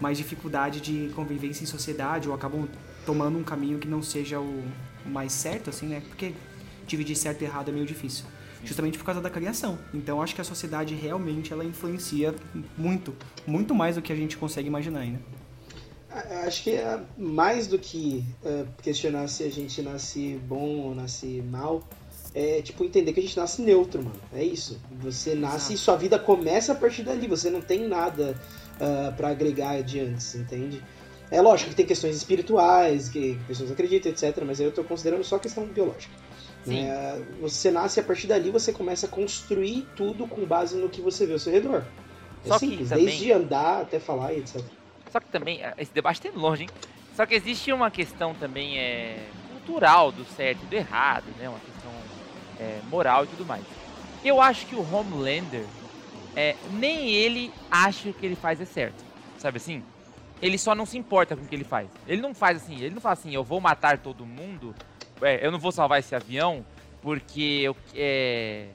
mais 0.00 0.18
dificuldade 0.18 0.80
de 0.80 1.12
convivência 1.14 1.62
em 1.62 1.66
sociedade 1.66 2.28
ou 2.28 2.34
acabam 2.34 2.68
tomando 3.06 3.38
um 3.38 3.44
caminho 3.44 3.78
que 3.78 3.88
não 3.88 4.02
seja 4.02 4.40
o 4.40 4.62
mais 5.06 5.32
certo, 5.32 5.70
assim, 5.70 5.86
né? 5.86 6.02
Porque 6.08 6.34
dividir 6.86 7.16
certo 7.16 7.42
e 7.42 7.44
errado 7.44 7.68
é 7.68 7.72
meio 7.72 7.86
difícil. 7.86 8.24
Justamente 8.64 8.96
por 8.96 9.04
causa 9.04 9.20
da 9.20 9.28
criação. 9.28 9.78
Então 9.92 10.22
acho 10.22 10.34
que 10.34 10.40
a 10.40 10.44
sociedade 10.44 10.94
realmente 10.94 11.52
ela 11.52 11.64
influencia 11.64 12.34
muito, 12.76 13.14
muito 13.46 13.74
mais 13.74 13.96
do 13.96 14.02
que 14.02 14.12
a 14.12 14.16
gente 14.16 14.36
consegue 14.36 14.68
imaginar 14.68 15.00
ainda. 15.00 15.20
Acho 16.46 16.62
que 16.62 16.70
é 16.70 17.00
mais 17.18 17.66
do 17.66 17.78
que 17.78 18.24
é, 18.44 18.64
questionar 18.82 19.26
se 19.26 19.42
a 19.42 19.50
gente 19.50 19.82
nasce 19.82 20.40
bom 20.46 20.78
ou 20.78 20.94
nasce 20.94 21.42
mal. 21.50 21.82
É 22.32 22.62
tipo 22.62 22.84
entender 22.84 23.12
que 23.12 23.20
a 23.20 23.22
gente 23.22 23.36
nasce 23.36 23.60
neutro, 23.60 24.02
mano. 24.02 24.20
É 24.32 24.42
isso. 24.42 24.80
Você 25.02 25.34
nasce 25.34 25.74
e 25.74 25.76
sua 25.76 25.96
vida 25.96 26.18
começa 26.18 26.72
a 26.72 26.74
partir 26.74 27.02
dali. 27.02 27.26
Você 27.26 27.50
não 27.50 27.60
tem 27.60 27.86
nada 27.86 28.40
ah, 28.80 29.12
pra 29.16 29.28
agregar 29.28 29.70
adiante, 29.70 30.36
entende? 30.36 30.82
É 31.30 31.40
lógico 31.40 31.70
que 31.70 31.76
tem 31.76 31.86
questões 31.86 32.16
espirituais, 32.16 33.08
que 33.08 33.38
pessoas 33.46 33.70
acreditam, 33.70 34.12
etc. 34.12 34.42
Mas 34.46 34.60
eu 34.60 34.70
tô 34.70 34.84
considerando 34.84 35.24
só 35.24 35.38
questão 35.38 35.64
biológica. 35.66 36.12
Né? 36.66 37.22
Você 37.40 37.70
nasce 37.70 37.98
e 37.98 38.00
a 38.00 38.04
partir 38.04 38.26
dali 38.26 38.50
você 38.50 38.72
começa 38.72 39.06
a 39.06 39.08
construir 39.08 39.86
tudo 39.96 40.26
com 40.26 40.44
base 40.46 40.76
no 40.76 40.88
que 40.88 41.00
você 41.00 41.26
vê 41.26 41.32
ao 41.34 41.38
seu 41.38 41.52
redor. 41.52 41.84
É 42.44 42.48
Só 42.48 42.58
simples, 42.58 42.88
também- 42.88 43.06
desde 43.06 43.32
andar 43.32 43.82
até 43.82 43.98
falar 43.98 44.32
e 44.32 44.38
etc. 44.38 44.62
Só 45.10 45.20
que 45.20 45.26
também, 45.26 45.62
eh, 45.62 45.74
esse 45.78 45.92
debate 45.92 46.20
tem 46.20 46.32
longe, 46.32 46.62
hein? 46.62 46.68
Só 47.14 47.24
que 47.26 47.34
existe 47.34 47.72
uma 47.72 47.90
questão 47.90 48.34
também 48.34 48.78
é, 48.78 49.28
cultural 49.52 50.10
do 50.10 50.24
certo 50.24 50.64
e 50.64 50.66
do 50.66 50.74
errado, 50.74 51.26
né? 51.38 51.48
Uma 51.48 51.60
questão 51.60 51.92
é, 52.58 52.80
moral 52.88 53.24
e 53.24 53.28
tudo 53.28 53.44
mais. 53.44 53.62
Eu 54.24 54.40
acho 54.40 54.66
que 54.66 54.74
o 54.74 54.80
Homelander, 54.80 55.66
é, 56.36 56.56
nem 56.72 57.10
ele 57.10 57.52
acha 57.70 58.04
que 58.04 58.10
o 58.10 58.14
que 58.14 58.26
ele 58.26 58.36
faz 58.36 58.60
é 58.60 58.64
certo. 58.64 59.04
Sabe 59.38 59.58
assim? 59.58 59.82
Ele 60.42 60.58
só 60.58 60.74
não 60.74 60.84
se 60.84 60.98
importa 60.98 61.36
com 61.36 61.42
o 61.44 61.46
que 61.46 61.54
ele 61.54 61.64
faz. 61.64 61.88
Ele 62.06 62.20
não 62.20 62.34
faz 62.34 62.62
assim, 62.62 62.80
ele 62.80 62.94
não 62.94 63.00
fala 63.00 63.14
assim, 63.14 63.34
eu 63.34 63.44
vou 63.44 63.60
matar 63.60 63.98
todo 63.98 64.26
mundo, 64.26 64.74
é, 65.22 65.44
eu 65.44 65.50
não 65.50 65.58
vou 65.58 65.72
salvar 65.72 66.00
esse 66.00 66.14
avião 66.14 66.64
porque 67.00 67.60
eu, 67.62 67.76
é, 67.94 68.68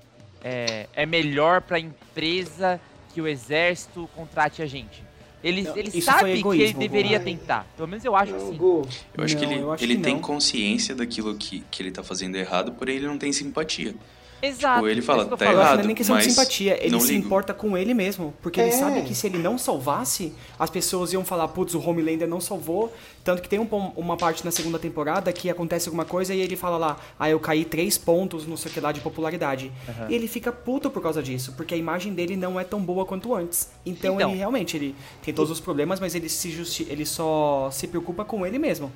é, 0.44 0.88
é 0.94 1.06
melhor 1.06 1.62
pra 1.62 1.80
empresa 1.80 2.80
que 3.14 3.22
o 3.22 3.28
exército 3.28 4.10
contrate 4.16 4.62
a 4.62 4.66
gente. 4.66 5.04
Ele, 5.44 5.64
Não, 5.64 5.78
ele 5.78 6.02
sabe 6.02 6.20
foi 6.20 6.30
que 6.30 6.34
ele 6.34 6.40
egoísmo, 6.40 6.80
deveria 6.80 7.18
Gu. 7.18 7.26
tentar. 7.26 7.66
Pelo 7.76 7.88
menos 7.88 8.04
eu 8.04 8.16
acho 8.16 8.34
Não, 8.34 8.38
assim. 8.38 8.58
Gu, 8.58 8.88
Eu 9.18 9.24
acho 9.24 9.38
que 9.38 9.46
Não, 9.46 9.52
ele, 9.52 9.62
eu 9.62 9.72
acho 9.72 9.84
ele 9.84 9.96
que 9.96 10.02
tem 10.02 10.20
consciência 10.20 10.94
daquilo 10.94 11.36
que, 11.36 11.64
que 11.72 11.82
ele 11.82 11.92
tá 11.92 12.04
fazendo 12.04 12.36
errado, 12.36 12.74
porém 12.74 12.98
ele 12.98 13.08
não 13.08 13.18
tem 13.18 13.32
simpatia. 13.32 13.96
Exato. 14.42 14.76
Tipo, 14.80 14.88
ele 14.90 15.02
fala, 15.02 15.24
é 15.24 15.26
tá 15.26 15.38
falo. 15.38 15.52
Errado, 15.52 15.76
não 15.78 15.84
é 15.84 15.88
nem 15.88 15.96
questão 15.96 16.18
de 16.18 16.24
simpatia, 16.24 16.78
ele 16.86 17.00
se 17.00 17.14
ligo. 17.14 17.26
importa 17.26 17.54
com 17.54 17.78
ele 17.78 17.94
mesmo. 17.94 18.34
Porque 18.42 18.60
ele 18.60 18.70
É. 18.70 18.74
sabe 18.74 19.02
que 19.04 19.14
se 19.16 19.28
ele 19.28 19.38
não 19.38 19.58
salvasse, 19.58 20.34
as 20.58 20.70
pessoas 20.70 21.12
iam 21.14 21.26
falar, 21.26 21.48
putz, 21.50 21.74
o 21.76 21.80
Homelander 21.82 22.28
não 22.28 22.40
salvou. 22.42 22.94
Tanto 23.24 23.42
que 23.42 23.50
tem 23.50 23.60
um 23.60 23.68
uma 23.96 24.18
parte 24.18 24.44
na 24.46 24.52
segunda 24.52 24.80
temporada 24.80 25.32
que 25.34 25.50
acontece 25.50 25.88
alguma 25.88 26.06
coisa 26.06 26.34
e 26.34 26.40
ele 26.42 26.56
fala 26.56 26.78
lá, 26.78 26.98
ah, 27.20 27.30
eu 27.30 27.40
caí 27.40 27.64
três 27.66 27.98
pontos 27.98 28.46
no 28.48 28.58
sei 28.58 28.72
o 28.72 28.74
que 28.74 28.80
lá 28.80 28.92
de 28.92 29.02
popularidade. 29.02 29.72
E 30.10 30.16
ele 30.16 30.28
fica 30.28 30.52
puto 30.52 30.90
por 30.90 31.02
causa 31.04 31.22
disso, 31.22 31.54
porque 31.56 31.74
a 31.74 31.78
imagem 31.78 32.14
dele 32.14 32.36
não 32.36 32.60
é 32.60 32.64
tão 32.64 32.82
boa 32.82 33.06
quanto 33.06 33.34
antes. 33.36 33.70
Então, 33.86 34.16
Então. 34.16 34.30
ele 34.30 34.38
realmente, 34.38 34.76
ele 34.78 34.96
tem 35.24 35.34
todos 35.34 35.52
os 35.52 35.60
problemas, 35.60 36.00
mas 36.00 36.16
ele, 36.16 36.30
se 36.30 36.50
justi 36.52 36.88
ele 36.90 37.06
só 37.06 37.70
se 37.72 37.88
preocupa 37.88 38.24
com 38.26 38.46
ele 38.46 38.58
mesmo. 38.58 38.92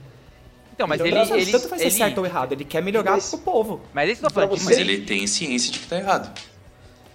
Então, 0.73 0.87
mas 0.87 0.99
Então, 0.99 1.07
ele, 1.07 1.15
tanto- 1.19 1.35
ele, 1.39 1.51
Tanto 1.51 1.69
faz 1.69 1.81
ser 1.81 1.87
ele- 1.87 1.95
certo 1.97 2.17
ou 2.17 2.25
errado, 2.25 2.51
ele 2.53 2.65
quer 2.65 2.81
melhorar 2.81 3.11
Mas- 3.11 3.29
pro 3.29 3.37
povo. 3.39 3.81
Mas 3.93 4.09
é 4.09 4.11
isso 4.13 4.21
que 4.21 4.27
eu 4.27 4.47
tô 4.47 4.55
Mas 4.63 4.77
ele 4.77 5.01
tem 5.01 5.25
ciência 5.27 5.71
de 5.71 5.79
que 5.79 5.87
tá 5.87 5.97
errado. 5.97 6.37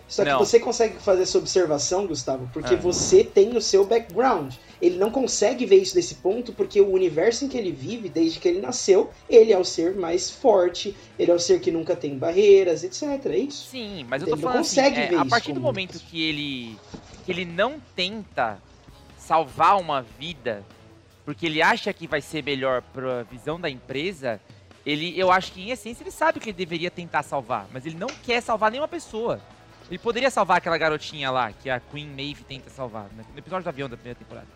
Só 0.07 0.25
que 0.25 0.31
Não. 0.31 0.38
você 0.38 0.59
consegue 0.59 0.97
fazer 1.03 1.25
essa 1.25 1.37
observação, 1.37 2.07
Gustavo, 2.07 2.49
porque 2.51 2.73
Ah. 2.75 2.79
você 2.79 3.23
tem 3.23 3.55
o 3.55 3.61
seu 3.61 3.85
background. 3.85 4.55
Ele 4.81 4.97
não 4.97 5.11
consegue 5.11 5.66
ver 5.66 5.77
isso 5.83 5.94
desse 5.94 6.14
ponto 6.14 6.51
porque 6.55 6.81
o 6.81 6.90
universo 6.90 7.44
em 7.44 7.49
que 7.49 7.59
ele 7.59 7.73
vive, 7.73 8.09
desde 8.09 8.38
que 8.38 8.49
ele 8.49 8.61
nasceu, 8.61 9.11
ele 9.29 9.53
é 9.53 9.59
o 9.59 9.64
ser 9.64 9.94
mais 9.97 10.31
forte, 10.31 10.97
ele 11.18 11.31
é 11.31 11.35
o 11.35 11.38
ser 11.38 11.61
que 11.61 11.71
nunca 11.71 11.94
tem 11.94 12.16
barreiras, 12.16 12.85
etc. 12.85 13.03
É 13.27 13.37
isso. 13.37 13.68
Sim, 13.71 14.07
mas 14.09 14.23
eu 14.23 14.29
tô 14.29 14.35
Ele 14.35 14.40
não 14.42 14.49
falando 14.51 14.61
assim, 14.64 14.77
consegue 14.77 15.01
é, 15.01 15.07
ver 15.09 15.16
a 15.16 15.25
partir 15.27 15.53
do 15.53 15.61
momento 15.61 15.99
que 15.99 16.23
ele 16.23 16.79
que 17.27 17.33
ele 17.33 17.44
não 17.44 17.75
tenta 17.94 18.62
salvar 19.18 19.79
uma 19.79 20.01
vida 20.18 20.64
porque 21.29 21.45
ele 21.45 21.61
acha 21.61 21.93
que 21.93 22.07
vai 22.07 22.23
ser 22.23 22.43
melhor 22.43 22.81
pra 22.81 23.23
visão 23.25 23.61
da 23.61 23.69
empresa, 23.69 24.41
ele 24.87 25.12
eu 25.14 25.31
acho 25.31 25.53
que 25.53 25.61
em 25.61 25.71
essência 25.71 26.03
ele 26.03 26.11
sabe 26.11 26.41
que 26.41 26.49
ele 26.49 26.57
deveria 26.57 26.91
tentar 26.91 27.23
salvar, 27.23 27.67
mas 27.71 27.85
ele 27.85 27.99
não 27.99 28.07
quer 28.07 28.41
salvar 28.41 28.71
nenhuma 28.71 28.88
pessoa. 28.88 29.38
Ele 29.91 29.99
poderia 29.99 30.31
salvar 30.31 30.57
aquela 30.57 30.79
garotinha 30.79 31.31
lá, 31.31 31.53
que 31.53 31.69
a 31.69 31.81
Queen 31.81 32.07
Maeve 32.07 32.45
tenta 32.45 32.71
salvar, 32.71 33.11
né, 33.14 33.27
no 33.31 33.38
episódio 33.38 33.64
do 33.64 33.69
avião 33.69 33.91
da 33.91 33.97
primeira 33.99 34.19
temporada. 34.19 34.47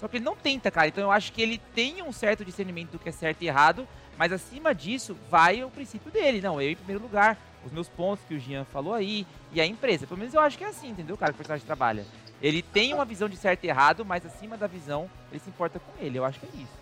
Só 0.00 0.08
que 0.08 0.16
ele 0.16 0.24
não 0.24 0.34
tenta, 0.34 0.70
cara. 0.70 0.88
Então 0.88 1.04
eu 1.04 1.12
acho 1.12 1.34
que 1.34 1.42
ele 1.42 1.60
tem 1.74 2.02
um 2.02 2.12
certo 2.12 2.46
discernimento 2.46 2.92
do 2.92 2.98
que 2.98 3.10
é 3.10 3.12
certo 3.12 3.42
e 3.42 3.48
errado, 3.48 3.86
mas 4.16 4.32
acima 4.32 4.74
disso 4.74 5.14
vai 5.30 5.62
o 5.62 5.68
princípio 5.68 6.10
dele. 6.10 6.40
Não, 6.40 6.58
eu 6.62 6.70
em 6.70 6.76
primeiro 6.76 7.02
lugar. 7.02 7.36
Os 7.64 7.72
meus 7.72 7.88
pontos 7.88 8.24
que 8.26 8.34
o 8.34 8.40
Jean 8.40 8.64
falou 8.64 8.94
aí 8.94 9.26
e 9.52 9.60
a 9.60 9.66
empresa. 9.66 10.06
Pelo 10.06 10.18
menos 10.18 10.34
eu 10.34 10.40
acho 10.40 10.56
que 10.58 10.64
é 10.64 10.68
assim, 10.68 10.88
entendeu, 10.90 11.16
cara, 11.16 11.32
que 11.32 11.36
o 11.36 11.38
personagem 11.38 11.66
trabalha. 11.66 12.04
Ele 12.40 12.60
tem 12.62 12.92
uma 12.92 13.04
visão 13.04 13.28
de 13.28 13.36
certo 13.36 13.64
e 13.64 13.68
errado, 13.68 14.04
mas 14.04 14.26
acima 14.26 14.56
da 14.56 14.66
visão, 14.66 15.08
ele 15.30 15.40
se 15.40 15.48
importa 15.48 15.78
com 15.78 15.92
ele. 16.04 16.18
Eu 16.18 16.24
acho 16.24 16.40
que 16.40 16.46
é 16.46 16.60
isso. 16.60 16.72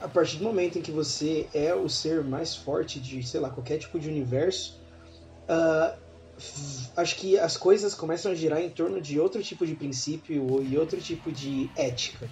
A 0.00 0.06
partir 0.08 0.36
do 0.36 0.44
momento 0.44 0.78
em 0.78 0.82
que 0.82 0.92
você 0.92 1.48
é 1.52 1.74
o 1.74 1.88
ser 1.88 2.22
mais 2.22 2.54
forte 2.54 3.00
de, 3.00 3.22
sei 3.26 3.40
lá, 3.40 3.50
qualquer 3.50 3.78
tipo 3.78 3.98
de 3.98 4.08
universo, 4.08 4.78
f- 6.38 6.90
acho 6.96 7.16
que 7.16 7.38
as 7.38 7.56
coisas 7.56 7.94
começam 7.94 8.30
a 8.30 8.34
girar 8.34 8.60
em 8.60 8.70
torno 8.70 9.00
de 9.00 9.18
outro 9.18 9.42
tipo 9.42 9.66
de 9.66 9.74
princípio 9.74 10.62
e 10.62 10.76
outro 10.78 11.00
tipo 11.00 11.32
de 11.32 11.70
ética. 11.74 12.28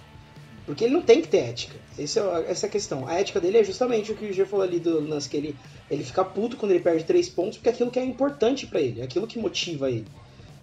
Porque 0.67 0.83
ele 0.83 0.93
não 0.93 1.01
tem 1.01 1.21
que 1.21 1.27
ter 1.29 1.37
ética. 1.37 1.75
Esse 1.97 2.19
é 2.19 2.21
o- 2.21 2.37
essa 2.43 2.65
é 2.65 2.69
a 2.69 2.71
questão. 2.71 3.07
A 3.07 3.13
ética 3.15 3.39
dele 3.39 3.57
é 3.57 3.63
justamente 3.63 4.11
o 4.11 4.15
que 4.15 4.25
o 4.25 4.33
G 4.33 4.45
falou 4.45 4.63
ali 4.65 4.79
do 4.79 4.99
lance 4.99 5.27
que 5.27 5.35
ele, 5.37 5.55
ele 5.89 6.03
fica 6.03 6.23
puto 6.23 6.57
quando 6.57 6.71
ele 6.73 6.81
perde 6.81 7.05
três 7.05 7.27
pontos, 7.29 7.57
porque 7.57 7.69
é 7.69 7.71
aquilo 7.71 7.89
que 7.89 7.97
é 7.97 8.03
importante 8.05 8.67
pra 8.67 8.79
ele, 8.79 9.01
é 9.01 9.05
aquilo 9.05 9.25
que 9.25 9.39
motiva 9.39 9.89
ele. 9.89 10.05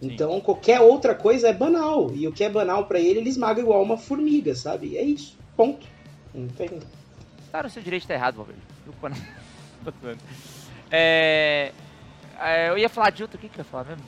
Então 0.02 0.38
qualquer 0.40 0.80
outra 0.80 1.14
coisa 1.14 1.48
é 1.48 1.52
banal. 1.52 2.12
E 2.14 2.28
o 2.28 2.32
que 2.32 2.44
é 2.44 2.50
banal 2.50 2.84
pra 2.86 3.00
ele, 3.00 3.20
ele 3.20 3.30
esmaga 3.30 3.60
igual 3.60 3.82
uma 3.82 3.96
formiga, 3.96 4.54
sabe? 4.54 4.96
É 4.96 5.02
isso. 5.02 5.36
Ponto. 5.56 5.86
Não 6.34 6.46
tem. 6.48 6.68
Tá 7.50 7.62
no 7.62 7.70
seu 7.70 7.82
direito 7.82 8.02
estar 8.02 8.14
errado, 8.14 8.36
Valverde. 8.36 8.60
É... 10.90 11.72
é, 12.40 12.68
Eu 12.68 12.78
ia 12.78 12.88
falar 12.88 13.10
de 13.10 13.22
outro. 13.22 13.36
O 13.38 13.40
que, 13.40 13.48
que 13.48 13.58
eu 13.58 13.64
ia 13.64 13.70
falar 13.70 13.84
mesmo? 13.84 14.04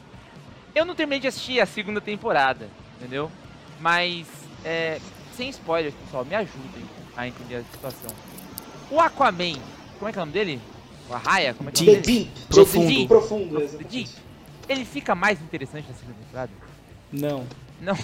Eu 0.74 0.84
não 0.84 0.94
terminei 0.94 1.20
de 1.20 1.26
assistir 1.26 1.58
a 1.60 1.66
segunda 1.66 2.00
temporada, 2.00 2.68
entendeu? 2.98 3.30
Mas, 3.80 4.26
é... 4.64 4.98
sem 5.36 5.48
spoilers, 5.50 5.94
pessoal, 6.04 6.24
me 6.24 6.34
ajudem 6.34 6.82
a 7.16 7.28
entender 7.28 7.56
a 7.56 7.62
situação. 7.72 8.10
O 8.90 9.00
Aquaman, 9.00 9.54
como 9.98 10.08
é 10.08 10.12
que 10.12 10.18
é 10.18 10.22
o 10.22 10.26
nome 10.26 10.32
dele? 10.32 10.60
O 11.08 11.14
Arraia? 11.14 11.54
Como 11.54 11.68
é 11.68 11.72
que 11.72 11.80
é 11.80 11.82
o 11.82 11.86
The 11.86 11.92
nome 11.92 12.02
dele? 12.06 12.24
Deep. 12.24 12.46
Profundo. 12.54 12.86
Deep. 12.88 13.08
Profundo. 13.08 13.68
Deep. 13.90 14.10
Ele 14.68 14.84
fica 14.84 15.14
mais 15.14 15.40
interessante 15.40 15.86
na 15.88 15.94
segunda 15.94 16.18
temporada? 16.24 16.50
Não. 17.12 17.44
Não. 17.80 17.96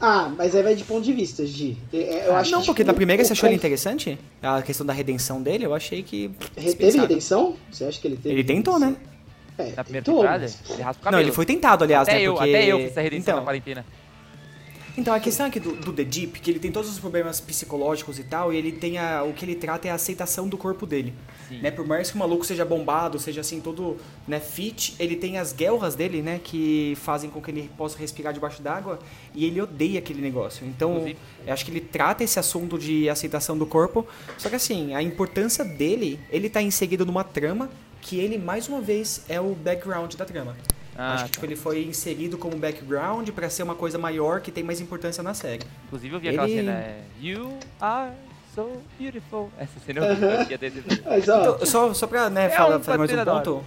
Ah, 0.00 0.32
mas 0.34 0.54
aí 0.56 0.62
vai 0.62 0.74
de 0.74 0.82
ponto 0.84 1.02
de 1.04 1.12
vista, 1.12 1.44
Gi. 1.44 1.76
É, 1.92 2.28
Eu 2.28 2.34
acho 2.36 2.50
não, 2.52 2.60
que, 2.60 2.66
porque 2.66 2.82
tipo, 2.82 2.86
na 2.90 2.94
primeira 2.94 3.22
você 3.22 3.32
achou 3.34 3.46
ele 3.48 3.56
interessante? 3.56 4.18
A 4.42 4.62
questão 4.62 4.86
da 4.86 4.94
redenção 4.94 5.42
dele, 5.42 5.66
eu 5.66 5.74
achei 5.74 6.02
que. 6.02 6.30
Teve 6.54 6.98
redenção? 6.98 7.56
Você 7.70 7.84
acha 7.84 8.00
que 8.00 8.08
ele 8.08 8.16
teve? 8.16 8.34
Ele 8.34 8.44
tentou, 8.44 8.78
né? 8.78 8.96
É, 9.58 9.72
Na 9.76 9.84
primeira 9.84 10.02
tentou, 10.04 10.22
temporada? 10.22 10.42
mas- 10.44 10.70
Ele 10.70 10.82
raspa 10.82 11.02
o 11.02 11.04
Não, 11.04 11.10
cabelo. 11.12 11.22
ele 11.22 11.32
foi 11.32 11.44
tentado, 11.44 11.84
aliás, 11.84 12.08
até 12.08 12.16
né? 12.16 12.22
eu, 12.22 12.32
porque... 12.32 12.48
até 12.48 12.64
eu 12.66 12.78
fiz 12.78 12.86
essa 12.92 13.00
redenção 13.02 13.22
então, 13.34 13.36
na 13.36 13.42
quarentena. 13.42 13.84
Então, 14.96 15.14
a 15.14 15.20
questão 15.20 15.46
aqui 15.46 15.60
do, 15.60 15.72
do 15.74 15.92
The 15.92 16.04
Deep, 16.04 16.40
que 16.40 16.50
ele 16.50 16.58
tem 16.58 16.70
todos 16.70 16.90
os 16.90 16.98
problemas 16.98 17.40
psicológicos 17.40 18.18
e 18.18 18.24
tal, 18.24 18.52
e 18.52 18.56
ele 18.56 18.72
tem 18.72 18.98
a, 18.98 19.22
o 19.22 19.32
que 19.32 19.44
ele 19.44 19.54
trata 19.54 19.88
é 19.88 19.90
a 19.90 19.94
aceitação 19.94 20.48
do 20.48 20.56
corpo 20.56 20.86
dele. 20.86 21.14
Sim. 21.48 21.60
Né? 21.60 21.70
Por 21.70 21.86
mais 21.86 22.10
que 22.10 22.16
o 22.16 22.18
maluco 22.18 22.44
seja 22.44 22.64
bombado, 22.64 23.18
seja 23.18 23.40
assim, 23.40 23.60
todo 23.60 23.96
né, 24.26 24.40
fit, 24.40 24.94
ele 24.98 25.16
tem 25.16 25.38
as 25.38 25.52
guelras 25.52 25.94
dele, 25.94 26.22
né? 26.22 26.40
Que 26.42 26.96
fazem 27.00 27.30
com 27.30 27.40
que 27.40 27.50
ele 27.50 27.70
possa 27.76 27.98
respirar 27.98 28.32
debaixo 28.32 28.62
d'água, 28.62 28.98
e 29.34 29.44
ele 29.44 29.60
odeia 29.60 29.98
aquele 29.98 30.20
negócio. 30.20 30.66
Então, 30.66 31.06
acho 31.46 31.64
que 31.64 31.70
ele 31.70 31.80
trata 31.80 32.24
esse 32.24 32.38
assunto 32.38 32.78
de 32.78 33.08
aceitação 33.08 33.56
do 33.56 33.66
corpo, 33.66 34.06
só 34.36 34.48
que 34.48 34.56
assim, 34.56 34.94
a 34.94 35.02
importância 35.02 35.64
dele, 35.64 36.18
ele 36.30 36.48
tá 36.48 36.60
inserido 36.60 37.06
numa 37.06 37.24
trama 37.24 37.70
que 38.00 38.18
ele, 38.18 38.38
mais 38.38 38.68
uma 38.68 38.80
vez, 38.80 39.24
é 39.28 39.40
o 39.40 39.54
background 39.54 40.14
da 40.14 40.24
trama. 40.24 40.56
Ah, 41.02 41.14
Acho 41.14 41.24
que 41.24 41.30
tá. 41.30 41.32
tipo, 41.34 41.46
ele 41.46 41.56
foi 41.56 41.82
inserido 41.84 42.36
como 42.36 42.56
background 42.56 43.28
pra 43.30 43.48
ser 43.48 43.62
uma 43.62 43.74
coisa 43.74 43.96
maior 43.98 44.40
que 44.40 44.50
tem 44.50 44.62
mais 44.62 44.80
importância 44.80 45.22
na 45.22 45.32
série. 45.32 45.64
Inclusive 45.86 46.14
eu 46.14 46.20
vi 46.20 46.28
aquela 46.28 46.46
Ele- 46.48 46.56
cena, 46.60 46.72
é, 46.72 47.00
You 47.20 47.58
are 47.80 48.12
so 48.54 48.82
beautiful. 48.98 49.50
Essa 49.58 49.80
cena 49.86 50.04
eu 50.06 50.16
vi, 50.16 50.52
eu 50.52 51.16
Então, 51.18 51.64
só, 51.66 51.94
só 51.94 52.06
pra 52.06 52.28
né, 52.28 52.46
É 52.46 52.50
falar, 52.50 52.76
um 52.76 52.82
fazer 52.82 52.98
mais 52.98 53.10
um 53.12 53.24
ponto. 53.24 53.64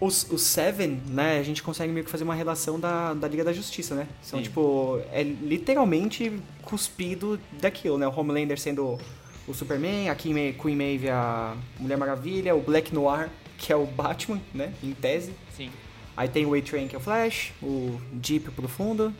Os, 0.00 0.28
os 0.30 0.42
Seven, 0.42 1.00
né, 1.06 1.38
a 1.38 1.42
gente 1.42 1.62
consegue 1.62 1.90
meio 1.90 2.04
que 2.04 2.10
fazer 2.10 2.24
uma 2.24 2.34
relação 2.34 2.78
da, 2.78 3.14
da 3.14 3.26
Liga 3.28 3.44
da 3.44 3.52
Justiça, 3.54 3.94
né? 3.94 4.06
São, 4.22 4.38
Sim. 4.40 4.42
tipo, 4.42 5.00
é 5.12 5.22
literalmente 5.22 6.32
cuspido 6.62 7.40
daquilo, 7.52 7.96
né? 7.96 8.06
O 8.06 8.10
Homelander 8.20 8.58
sendo 8.60 8.98
o 9.46 9.54
Superman, 9.54 10.10
a 10.10 10.14
Queen, 10.14 10.34
Ma- 10.34 10.62
Queen 10.62 10.76
Maeve 10.76 11.08
a 11.08 11.54
Mulher 11.78 11.96
Maravilha, 11.96 12.54
o 12.54 12.60
Black 12.60 12.92
Noir, 12.94 13.30
que 13.56 13.72
é 13.72 13.76
o 13.76 13.86
Batman, 13.86 14.40
né, 14.52 14.72
em 14.82 14.92
tese. 14.92 15.32
Sim. 15.56 15.70
Aí 16.16 16.28
tem 16.28 16.46
o 16.46 16.54
A-Train, 16.54 16.86
que 16.88 16.94
é 16.94 16.98
o 16.98 17.00
Flash, 17.02 17.52
o 17.62 17.98
Deep 18.12 18.50
Profundo. 18.52 19.12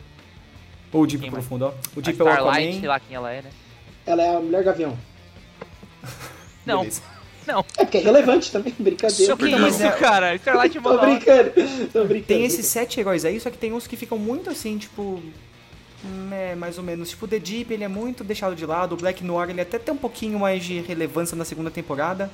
Ou 0.93 1.01
o 1.03 1.07
Deep 1.07 1.21
Quem 1.23 1.31
mais? 1.31 1.43
Profundo, 1.45 1.65
ó. 1.65 1.69
O 1.95 1.99
A 1.99 2.01
Deep 2.01 2.19
é 2.19 2.23
o 2.23 2.27
Starlight, 2.29 2.59
Aquaman. 2.67 2.79
sei 2.79 2.87
lá 2.87 2.99
quem 2.99 3.15
ela 3.15 3.31
é, 3.31 3.41
né? 3.41 3.49
ela 4.05 4.21
é 4.23 4.35
a 4.35 4.39
mulher 4.39 4.63
gavião. 4.63 4.97
Não, 6.65 6.79
Beleza. 6.79 7.01
não. 7.45 7.59
É 7.77 7.83
porque 7.85 7.97
é 7.97 8.01
relevante 8.01 8.51
também, 8.51 8.73
brincadeira. 8.79 9.35
Que 9.37 9.51
Não, 9.51 9.59
mas 9.59 9.75
isso, 9.75 9.83
é- 9.85 9.91
cara? 9.91 10.33
Starlight 10.37 10.77
é 10.77 10.81
Tô 10.81 10.97
brincando, 10.97 11.51
tô 11.93 12.03
brincando. 12.05 12.23
Tem 12.27 12.43
esses 12.45 12.65
sete 12.65 12.99
heróis 12.99 13.23
aí, 13.25 13.39
só 13.39 13.49
que 13.51 13.57
tem 13.57 13.71
uns 13.73 13.85
que 13.87 13.95
ficam 13.95 14.17
muito 14.17 14.49
assim, 14.49 14.77
tipo. 14.77 15.21
hum, 16.03 16.29
É, 16.31 16.55
mais 16.55 16.77
ou 16.79 16.83
menos. 16.83 17.09
Tipo, 17.11 17.25
o 17.25 17.27
The 17.27 17.37
Deep, 17.39 17.71
ele 17.73 17.83
é 17.83 17.87
muito 17.87 18.23
deixado 18.23 18.55
de 18.55 18.65
lado. 18.65 18.93
O 18.93 18.97
Black 18.97 19.23
Noir, 19.23 19.49
ele 19.49 19.61
até 19.61 19.77
tem 19.77 19.93
um 19.93 19.97
pouquinho 19.97 20.39
mais 20.39 20.63
de 20.63 20.79
relevância 20.81 21.35
na 21.35 21.45
segunda 21.45 21.69
temporada. 21.69 22.31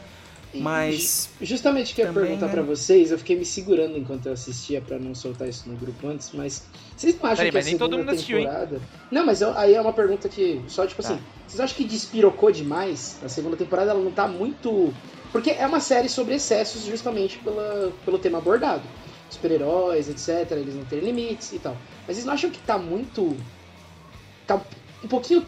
Mas. 0.53 1.29
ju- 1.39 1.45
Justamente 1.47 1.93
que 1.95 2.01
eu 2.01 2.05
ia 2.07 2.11
também, 2.13 2.25
perguntar 2.27 2.47
né? 2.47 2.51
pra 2.53 2.61
vocês, 2.61 3.11
eu 3.11 3.17
fiquei 3.17 3.37
me 3.37 3.45
segurando 3.45 3.97
enquanto 3.97 4.25
eu 4.25 4.33
assistia 4.33 4.81
pra 4.81 4.97
não 4.99 5.13
soltar 5.15 5.47
isso 5.47 5.69
no 5.69 5.75
grupo 5.77 6.07
antes, 6.07 6.31
mas 6.33 6.63
vocês 6.95 7.15
não 7.15 7.25
acham 7.25 7.37
Peraí, 7.37 7.51
que 7.51 7.57
a 7.57 7.61
nem 7.63 7.77
todo 7.77 7.89
segunda 7.91 7.97
mundo 7.97 8.13
assistiu, 8.15 8.37
hein? 8.39 8.45
temporada... 8.45 8.81
Não, 9.09 9.25
mas 9.25 9.41
eu- 9.41 9.57
aí 9.57 9.73
é 9.73 9.81
uma 9.81 9.93
pergunta 9.93 10.27
que, 10.29 10.61
só 10.67 10.85
tipo 10.85 11.01
Tá. 11.01 11.09
assim, 11.13 11.21
vocês 11.47 11.59
acham 11.59 11.75
que 11.77 11.83
despirocou 11.85 12.51
demais? 12.51 13.17
A 13.23 13.29
segunda 13.29 13.55
temporada 13.55 13.91
ela 13.91 13.99
não 14.03 14.11
tá 14.11 14.27
muito... 14.27 14.93
Porque 15.31 15.51
é 15.51 15.65
uma 15.65 15.79
série 15.79 16.09
sobre 16.09 16.35
excessos 16.35 16.83
justamente 16.85 17.37
pela, 17.37 17.91
pelo 18.03 18.19
tema 18.19 18.37
abordado. 18.39 18.83
Super-heróis, 19.29 20.09
etc, 20.09 20.51
eles 20.57 20.75
não 20.75 20.83
têm 20.83 20.99
limites 20.99 21.53
e 21.53 21.59
tal. 21.59 21.77
Mas 22.05 22.17
vocês 22.17 22.25
não 22.25 22.33
acham 22.33 22.49
que 22.49 22.59
tá 22.59 22.77
muito... 22.77 23.37
Tá 24.45 24.59
um 25.03 25.07
pouquinho... 25.07 25.45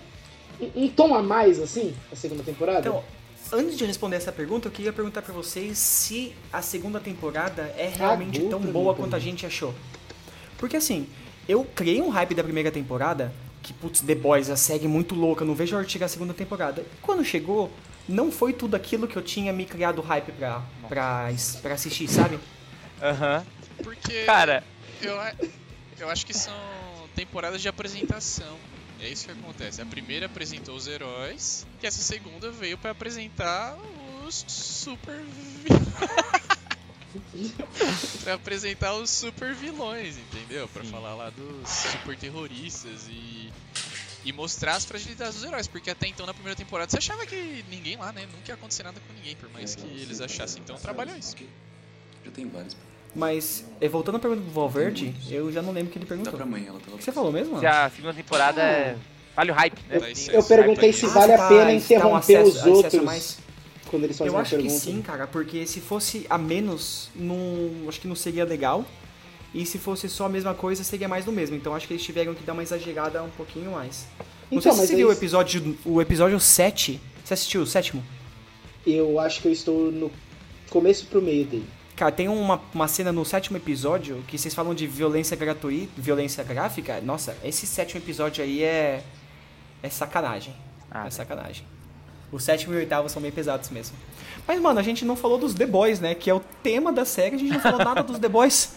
Um, 0.61 0.83
um 0.85 0.87
tom 0.87 1.13
a 1.15 1.21
mais, 1.21 1.59
assim, 1.59 1.93
a 2.11 2.15
segunda 2.15 2.43
temporada? 2.43 2.79
Então, 2.87 3.03
antes 3.53 3.77
de 3.77 3.85
responder 3.85 4.17
essa 4.17 4.31
pergunta, 4.31 4.67
eu 4.67 4.71
queria 4.71 4.91
perguntar 4.91 5.21
pra 5.21 5.33
vocês 5.33 5.77
se 5.77 6.35
a 6.51 6.61
segunda 6.61 6.99
temporada 6.99 7.73
é 7.77 7.91
realmente 7.95 8.39
Cagou 8.39 8.49
tão 8.49 8.59
boa 8.59 8.95
quanto 8.95 9.15
a 9.15 9.19
gente 9.19 9.45
achou. 9.45 9.73
Porque 10.57 10.75
assim, 10.77 11.07
eu 11.47 11.63
criei 11.63 12.01
um 12.01 12.09
hype 12.09 12.33
da 12.33 12.43
primeira 12.43 12.71
temporada, 12.71 13.33
que 13.61 13.73
putz, 13.73 14.01
The 14.01 14.15
Boys, 14.15 14.49
a 14.49 14.57
série 14.57 14.87
muito 14.87 15.15
louca, 15.15 15.45
não 15.45 15.55
vejo 15.55 15.75
a 15.75 15.77
hora 15.77 15.85
de 15.85 15.91
chegar 15.93 16.07
a 16.07 16.09
segunda 16.09 16.33
temporada. 16.33 16.81
E 16.81 17.01
quando 17.01 17.23
chegou, 17.23 17.71
não 18.07 18.31
foi 18.31 18.53
tudo 18.53 18.75
aquilo 18.75 19.07
que 19.07 19.15
eu 19.15 19.21
tinha 19.21 19.53
me 19.53 19.65
criado 19.65 20.01
hype 20.01 20.31
pra, 20.33 20.61
pra, 20.89 21.29
pra 21.61 21.73
assistir, 21.73 22.07
sabe? 22.07 22.39
Aham. 23.01 23.45
Porque 23.83 24.23
Cara, 24.25 24.63
eu, 25.01 25.15
eu 25.99 26.09
acho 26.09 26.25
que 26.25 26.33
são 26.33 26.53
temporadas 27.15 27.61
de 27.61 27.67
apresentação. 27.67 28.57
É 29.03 29.09
isso 29.09 29.25
que 29.25 29.31
acontece. 29.31 29.81
A 29.81 29.85
primeira 29.85 30.27
apresentou 30.27 30.77
os 30.77 30.87
heróis, 30.87 31.67
e 31.81 31.85
essa 31.85 32.01
segunda 32.01 32.49
veio 32.51 32.77
pra 32.77 32.91
apresentar 32.91 33.75
os 34.25 34.45
super 34.47 35.13
pra 38.23 38.35
apresentar 38.35 38.93
os 38.93 39.09
super 39.09 39.53
vilões, 39.53 40.17
entendeu? 40.17 40.69
Pra 40.69 40.85
Sim. 40.85 40.91
falar 40.91 41.15
lá 41.15 41.29
dos 41.29 41.69
super 41.69 42.17
terroristas 42.17 43.09
e 43.09 43.51
e 44.23 44.31
mostrar 44.31 44.75
as 44.75 44.85
fragilidades 44.85 45.35
dos 45.35 45.43
heróis, 45.43 45.67
porque 45.67 45.89
até 45.89 46.07
então 46.07 46.25
na 46.25 46.33
primeira 46.33 46.55
temporada 46.55 46.89
você 46.89 46.97
achava 46.97 47.25
que 47.25 47.65
ninguém 47.69 47.97
lá, 47.97 48.13
né, 48.13 48.25
nunca 48.27 48.51
ia 48.51 48.55
acontecer 48.55 48.83
nada 48.83 49.01
com 49.01 49.11
ninguém, 49.11 49.35
por 49.35 49.49
mais 49.49 49.75
que 49.75 49.85
eles 49.85 50.21
achassem 50.21 50.63
então 50.63 50.77
trapalhões. 50.77 51.35
Já 52.23 52.31
tem 52.31 52.47
vários. 52.47 52.77
Mas, 53.15 53.63
eh, 53.80 53.88
voltando 53.88 54.15
à 54.15 54.19
pergunta 54.19 54.41
do 54.41 54.49
Valverde, 54.52 55.13
eu 55.30 55.52
já 55.52 55.62
não 55.62 55.71
lembro 55.71 55.89
o 55.89 55.91
que 55.91 55.99
ele 55.99 56.06
Dá 56.06 56.10
perguntou. 56.10 56.34
pra 56.34 56.45
mãe, 56.45 56.65
ela 56.67 56.80
O 56.91 56.97
que 56.97 57.04
você 57.04 57.12
falou 57.12 57.32
mesmo? 57.32 57.60
se 57.60 57.65
a 57.65 57.89
segunda 57.89 58.13
temporada 58.13 58.62
é... 58.62 58.95
Vale 59.36 59.52
o 59.52 59.54
hype, 59.54 59.78
né? 59.89 59.99
Tá, 59.99 60.08
Eu 60.32 60.39
é 60.39 60.43
perguntei 60.43 60.93
se 60.93 61.06
vale 61.08 61.34
a 61.34 61.38
tá, 61.38 61.47
pena 61.47 61.63
dá 61.65 61.69
um 61.71 61.76
interromper 61.76 62.36
acesso- 62.38 62.58
os 62.60 62.63
a 62.63 62.69
outros 62.69 63.04
mais. 63.04 63.38
quando 63.89 64.04
eles 64.04 64.17
fazem 64.17 64.34
Eu 64.34 64.39
acho 64.39 64.58
que 64.58 64.69
sim, 64.69 65.02
cara, 65.02 65.26
porque 65.28 65.65
se 65.67 65.80
fosse 65.80 66.26
a 66.30 66.38
menos, 66.38 67.10
não, 67.15 67.38
acho 67.88 67.99
que 67.99 68.08
não 68.08 68.15
seria 68.15 68.45
legal. 68.45 68.86
E 69.54 69.65
se 69.67 69.78
fosse 69.78 70.10
só 70.10 70.26
a 70.26 70.30
mesma 70.30 70.54
coisa, 70.56 70.84
seria 70.84 71.08
mais 71.08 71.26
do 71.26 71.32
mesmo. 71.32 71.56
Então 71.56 71.76
acho 71.76 71.88
que 71.88 71.93
eles 71.93 72.04
tiveram 72.04 72.34
que 72.34 72.43
dar 72.43 72.54
uma 72.54 72.63
exagerada 72.63 73.21
um 73.23 73.30
pouquinho 73.30 73.71
mais. 73.71 74.08
Não 74.52 74.58
Então, 74.60 74.71
sei 74.71 74.82
se 74.82 74.88
você 74.88 74.95
viu 74.95 75.08
o 75.08 75.12
aí- 75.12 75.17
episódio, 75.17 75.78
o 75.86 76.02
episódio 76.02 76.39
7. 76.39 76.99
Você 77.23 77.34
assistiu 77.36 77.62
o 77.62 77.67
sétimo? 77.67 78.04
Eu 78.86 79.19
acho 79.19 79.41
que 79.41 79.47
eu 79.47 79.52
estou 79.52 79.91
no 79.91 80.12
começo 80.69 81.06
pro 81.08 81.21
meio 81.21 81.45
dele. 81.45 81.65
Cara, 81.95 82.12
tem 82.12 82.27
uma, 82.27 82.60
uma 82.73 82.88
cena 82.88 83.12
no 83.12 83.23
sétimo 83.23 83.56
episódio 83.58 84.23
que 84.27 84.38
vocês 84.38 84.53
falam 84.53 84.73
de 84.73 84.88
violência 84.88 85.38
gratuita, 85.38 85.91
violência 85.95 86.43
gráfica. 86.43 86.99
Nossa, 87.01 87.38
esse 87.43 87.67
sétimo 87.67 88.01
episódio 88.01 88.43
aí 88.43 88.63
é. 88.63 89.03
É 89.82 89.89
sacanagem. 89.89 90.56
Ah, 90.89 91.06
é 91.08 91.10
sacanagem. 91.10 91.65
O 92.32 92.39
sétimo 92.39 92.73
e 92.73 92.77
o 92.77 92.79
oitavo 92.79 93.08
são 93.10 93.21
bem 93.21 93.32
pesados 93.32 93.69
mesmo. 93.69 93.95
Mas, 94.47 94.60
mano, 94.60 94.79
a 94.79 94.84
gente 94.84 95.06
não 95.06 95.15
falou 95.15 95.38
dos 95.38 95.53
The 95.53 95.65
Boys, 95.67 95.99
né? 95.99 96.15
Que 96.15 96.29
é 96.29 96.34
o 96.34 96.39
tema 96.63 96.91
da 96.91 97.06
série, 97.06 97.36
a 97.36 97.39
gente 97.39 97.51
não 97.53 97.60
falou 97.60 97.79
nada 97.79 98.01
dos 98.01 98.17
The 98.17 98.27
Boys. 98.29 98.75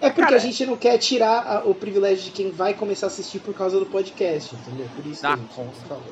É 0.00 0.08
porque 0.10 0.34
a 0.34 0.38
gente 0.38 0.64
não 0.64 0.76
quer 0.76 0.96
tirar 0.98 1.40
a- 1.46 1.64
o 1.64 1.74
privilégio 1.74 2.24
de 2.24 2.30
quem 2.30 2.50
vai 2.50 2.72
começar 2.72 3.06
a 3.06 3.08
assistir 3.08 3.40
por 3.40 3.52
causa 3.54 3.78
do 3.78 3.86
podcast, 3.86 4.54
entendeu? 4.54 4.88
Por 4.94 5.04
isso 5.06 5.20
que 5.20 5.26
a 5.26 5.36
gente 5.36 5.48
com 5.54 5.64
não 5.64 5.72
falou. 5.72 6.04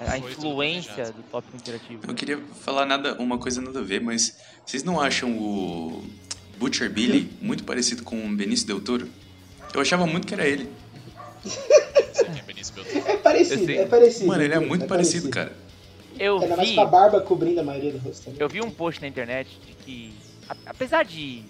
A 0.00 0.04
Foi 0.20 0.34
tudo 0.34 0.46
influência 0.48 1.06
do 1.12 1.22
tópico 1.30 1.56
interativo. 1.56 2.02
Eu 2.04 2.08
não 2.08 2.14
queria 2.14 2.38
falar 2.62 2.84
nada, 2.86 3.14
uma 3.18 3.38
coisa 3.38 3.60
nada 3.62 3.80
a 3.80 3.82
ver, 3.82 4.00
mas 4.00 4.36
vocês 4.64 4.82
não 4.84 5.00
acham 5.00 5.30
o, 5.38 6.04
Butcher 6.58 6.90
Billy 6.90 7.30
muito 7.40 7.64
parecido 7.64 8.02
com 8.02 8.24
o 8.26 8.36
Benício 8.36 8.66
Del 8.66 8.80
Toro? 8.80 9.08
Eu 9.74 9.80
achava 9.80 10.06
muito 10.06 10.26
que 10.26 10.34
era 10.34 10.46
ele. 10.46 10.68
É? 11.44 13.12
É 13.12 13.16
parecido, 13.16 13.70
é 13.72 13.86
parecido. 13.86 14.26
Mano, 14.26 14.42
ele 14.42 14.54
é 14.54 14.58
muito 14.60 14.86
parecido, 14.86 15.28
cara. 15.28 15.52
Eu 16.18 16.38
Ainda 16.40 16.56
mais 16.56 16.70
vi, 16.70 16.74
com 16.74 16.80
a 16.80 16.86
barba 16.86 17.20
cobrindo 17.20 17.60
a 17.60 17.62
maioria 17.62 17.92
do 17.92 17.98
rosto 17.98 18.24
também. 18.24 18.40
eu 18.40 18.48
vi 18.48 18.62
um 18.62 18.70
post 18.70 19.00
na 19.02 19.06
internet 19.08 19.48
de 19.66 19.72
que, 19.84 20.14
a- 20.48 20.56
apesar 20.66 21.04
de, 21.04 21.42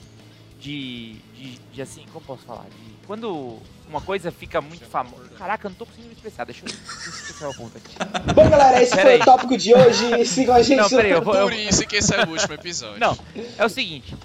de, 0.59 1.15
de, 1.35 1.59
de 1.73 1.83
assim, 1.83 2.05
como 2.13 2.25
posso 2.25 2.45
falar? 2.45 2.65
De, 2.65 3.07
quando 3.07 3.59
uma 3.89 4.01
coisa 4.01 4.31
fica 4.33 4.61
muito 4.61 4.85
famosa. 4.87 5.29
Caraca, 5.39 5.67
eu 5.67 5.71
não 5.71 5.77
tô 5.77 5.87
conseguindo 5.87 6.09
me 6.09 6.15
expressar. 6.15 6.45
Deixa 6.45 6.65
eu, 6.65 6.69
deixa 6.69 6.83
eu 6.83 7.13
expressar 7.13 7.49
o 7.51 7.55
ponto 7.55 7.77
aqui. 7.77 7.95
Bom, 8.35 8.49
galera, 8.49 8.83
esse 8.83 8.91
Pera 8.91 9.03
foi 9.03 9.13
aí. 9.15 9.21
o 9.21 9.25
tópico 9.25 9.57
de 9.57 9.75
hoje. 9.75 10.25
Sigam 10.27 10.55
a 10.57 10.63
gente 10.63 10.79
Não, 10.81 10.89
peraí, 10.89 11.11
eu 11.13 11.23
vou. 11.23 11.35
eu- 11.35 11.45
Por 11.49 11.53
isso 11.53 11.87
que 11.87 11.97
esse 11.97 12.15
é 12.15 12.25
o 12.25 12.29
último 12.31 12.55
episódio. 12.55 12.99
Não, 12.99 13.17
é 13.59 13.65
o 13.65 13.69
seguinte. 13.69 14.17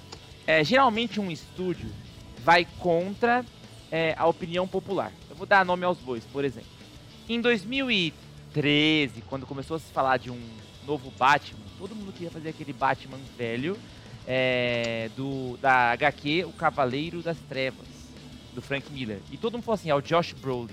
É, 0.46 0.64
geralmente 0.64 1.20
um 1.20 1.30
estúdio 1.30 1.88
vai 2.44 2.66
contra 2.80 3.44
é, 3.90 4.14
a 4.18 4.26
opinião 4.26 4.66
popular. 4.66 5.12
Eu 5.30 5.36
vou 5.36 5.46
dar 5.46 5.64
nome 5.64 5.84
aos 5.84 5.98
bois, 5.98 6.24
por 6.24 6.44
exemplo. 6.44 6.68
Em 7.28 7.40
2013, 7.40 9.22
quando 9.28 9.46
começou 9.46 9.76
a 9.76 9.80
se 9.80 9.92
falar 9.92 10.16
de 10.16 10.30
um 10.30 10.40
novo 10.86 11.10
Batman, 11.16 11.60
todo 11.78 11.94
mundo 11.94 12.12
queria 12.12 12.30
fazer 12.30 12.48
aquele 12.48 12.72
Batman 12.72 13.18
velho 13.38 13.78
é, 14.26 15.10
do 15.16 15.56
da 15.58 15.92
HQ 15.92 16.44
O 16.44 16.52
Cavaleiro 16.52 17.22
das 17.22 17.36
Trevas, 17.48 17.86
do 18.54 18.62
Frank 18.62 18.90
Miller. 18.92 19.18
E 19.30 19.36
todo 19.36 19.54
mundo 19.54 19.64
falou 19.64 19.74
assim, 19.74 19.90
é 19.90 19.94
o 19.94 20.00
Josh 20.00 20.32
Brolin. 20.32 20.68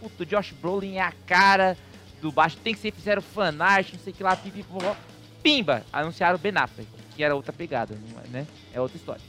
Puta, 0.00 0.22
o 0.22 0.26
Josh 0.26 0.52
Brolin 0.60 0.96
é 0.96 1.02
a 1.02 1.12
cara 1.26 1.76
do 2.20 2.30
Batman, 2.32 2.62
tem 2.62 2.74
que 2.74 2.80
ser, 2.80 2.92
fizeram 2.92 3.22
fanart, 3.22 3.92
não 3.92 4.00
sei 4.00 4.12
o 4.12 4.16
que 4.16 4.22
lá, 4.22 4.36
pipipopó. 4.36 4.96
Pimba! 5.42 5.84
Anunciaram 5.92 6.36
o 6.36 6.38
Ben 6.38 6.52
Affleck, 6.56 6.88
que 7.14 7.22
era 7.22 7.34
outra 7.34 7.52
pegada, 7.52 7.94
é, 8.24 8.28
né? 8.28 8.46
É 8.72 8.80
outra 8.80 8.96
história. 8.96 9.20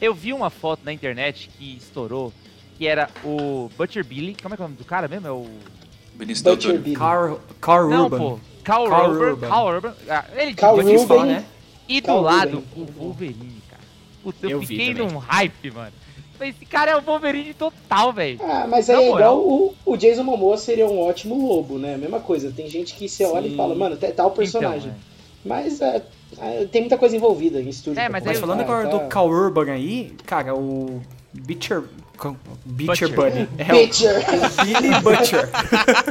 Eu 0.00 0.12
vi 0.12 0.32
uma 0.32 0.50
foto 0.50 0.80
na 0.84 0.92
internet 0.92 1.48
que 1.56 1.76
estourou, 1.76 2.32
que 2.76 2.88
era 2.88 3.08
o 3.24 3.70
Butcher 3.78 4.04
Billy. 4.04 4.36
Como 4.42 4.52
é 4.52 4.56
que 4.56 4.62
é 4.62 4.64
o 4.64 4.68
nome 4.68 4.76
do 4.78 4.84
cara 4.84 5.06
mesmo? 5.06 5.28
É 5.28 5.30
o. 5.30 5.46
Butcher. 6.16 6.78
Billy. 6.80 6.96
Carl, 6.96 7.38
Carl 7.60 7.88
Não, 7.88 8.04
Urban. 8.04 8.18
pô. 8.18 8.40
Carl, 8.64 8.88
Carl 8.88 9.10
Urban. 9.12 9.26
Urban. 9.30 9.48
Carl 9.48 9.68
Urban. 9.68 9.94
Ah, 10.08 10.24
ele 10.34 10.54
Carl 10.54 10.78
Urban. 10.78 11.06
só, 11.06 11.24
né? 11.24 11.44
E 11.88 12.00
do 12.00 12.20
lado, 12.20 12.62
o 12.76 12.84
Wolverine, 12.84 13.62
cara. 13.68 13.82
Puta, 14.22 14.46
eu, 14.46 14.50
Eu 14.50 14.62
fiquei 14.62 14.94
num 14.94 15.16
hype, 15.18 15.70
mano. 15.70 15.92
Esse 16.40 16.64
cara 16.66 16.90
é 16.90 16.96
o 16.96 17.00
Wolverine 17.00 17.54
total, 17.54 18.12
velho. 18.12 18.40
Ah, 18.42 18.66
mas 18.68 18.90
aí 18.90 18.96
é 19.04 19.08
igual 19.08 19.38
o, 19.38 19.74
o 19.86 19.96
Jason 19.96 20.24
Momoa 20.24 20.56
seria 20.56 20.86
um 20.86 20.98
ótimo 21.00 21.46
lobo, 21.46 21.78
né? 21.78 21.96
Mesma 21.96 22.18
coisa. 22.18 22.50
Tem 22.50 22.68
gente 22.68 22.94
que 22.94 23.08
você 23.08 23.24
olha 23.24 23.46
Sim. 23.48 23.54
e 23.54 23.56
fala, 23.56 23.74
mano, 23.76 23.96
é 24.00 24.10
tal 24.10 24.30
personagem. 24.32 24.88
Então, 24.88 24.96
Mas 25.44 25.80
é, 25.80 26.02
é, 26.38 26.64
tem 26.64 26.82
muita 26.82 26.98
coisa 26.98 27.14
envolvida 27.16 27.60
em 27.60 27.68
estúdio. 27.68 28.00
É, 28.00 28.08
mas 28.08 28.24
Mas 28.24 28.36
aí- 28.36 28.40
falando 28.40 28.60
agora 28.60 28.88
tá? 28.88 28.96
do 28.98 29.08
Carl 29.08 29.28
Urban 29.28 29.70
aí, 29.70 30.12
cara, 30.26 30.54
o 30.56 31.00
Butcher... 31.32 31.84
Butcher 32.30 33.08
Butcher. 33.08 33.14
Bunny. 33.14 33.48
É 33.58 33.74
o. 33.74 34.64
Billy 34.64 35.00
Butcher. 35.00 35.48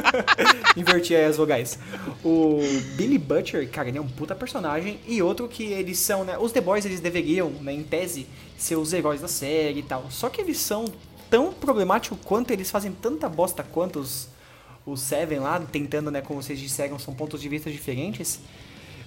Inverti 0.76 1.14
aí 1.14 1.24
as 1.24 1.36
vogais. 1.36 1.78
O 2.24 2.60
Billy 2.96 3.18
Butcher, 3.18 3.68
cara, 3.70 3.88
ele 3.88 3.98
é 3.98 4.00
um 4.00 4.08
puta 4.08 4.34
personagem. 4.34 5.00
E 5.06 5.22
outro 5.22 5.48
que 5.48 5.64
eles 5.64 5.98
são, 5.98 6.24
né? 6.24 6.36
Os 6.38 6.52
The 6.52 6.60
Boys, 6.60 6.84
eles 6.84 7.00
deveriam, 7.00 7.50
né, 7.60 7.72
em 7.72 7.82
tese, 7.82 8.26
ser 8.58 8.76
os 8.76 8.92
heróis 8.92 9.20
da 9.20 9.28
série 9.28 9.80
e 9.80 9.82
tal. 9.82 10.06
Só 10.10 10.28
que 10.28 10.40
eles 10.40 10.58
são 10.58 10.84
tão 11.30 11.52
problemáticos 11.52 12.18
quanto, 12.24 12.50
eles 12.50 12.70
fazem 12.70 12.92
tanta 12.92 13.28
bosta 13.28 13.62
quanto 13.62 14.00
os, 14.00 14.28
os 14.84 15.00
Seven 15.00 15.38
lá, 15.38 15.58
tentando, 15.60 16.10
né, 16.10 16.20
como 16.20 16.42
vocês 16.42 16.58
disseram, 16.58 16.98
são 16.98 17.14
pontos 17.14 17.40
de 17.40 17.48
vista 17.48 17.70
diferentes. 17.70 18.40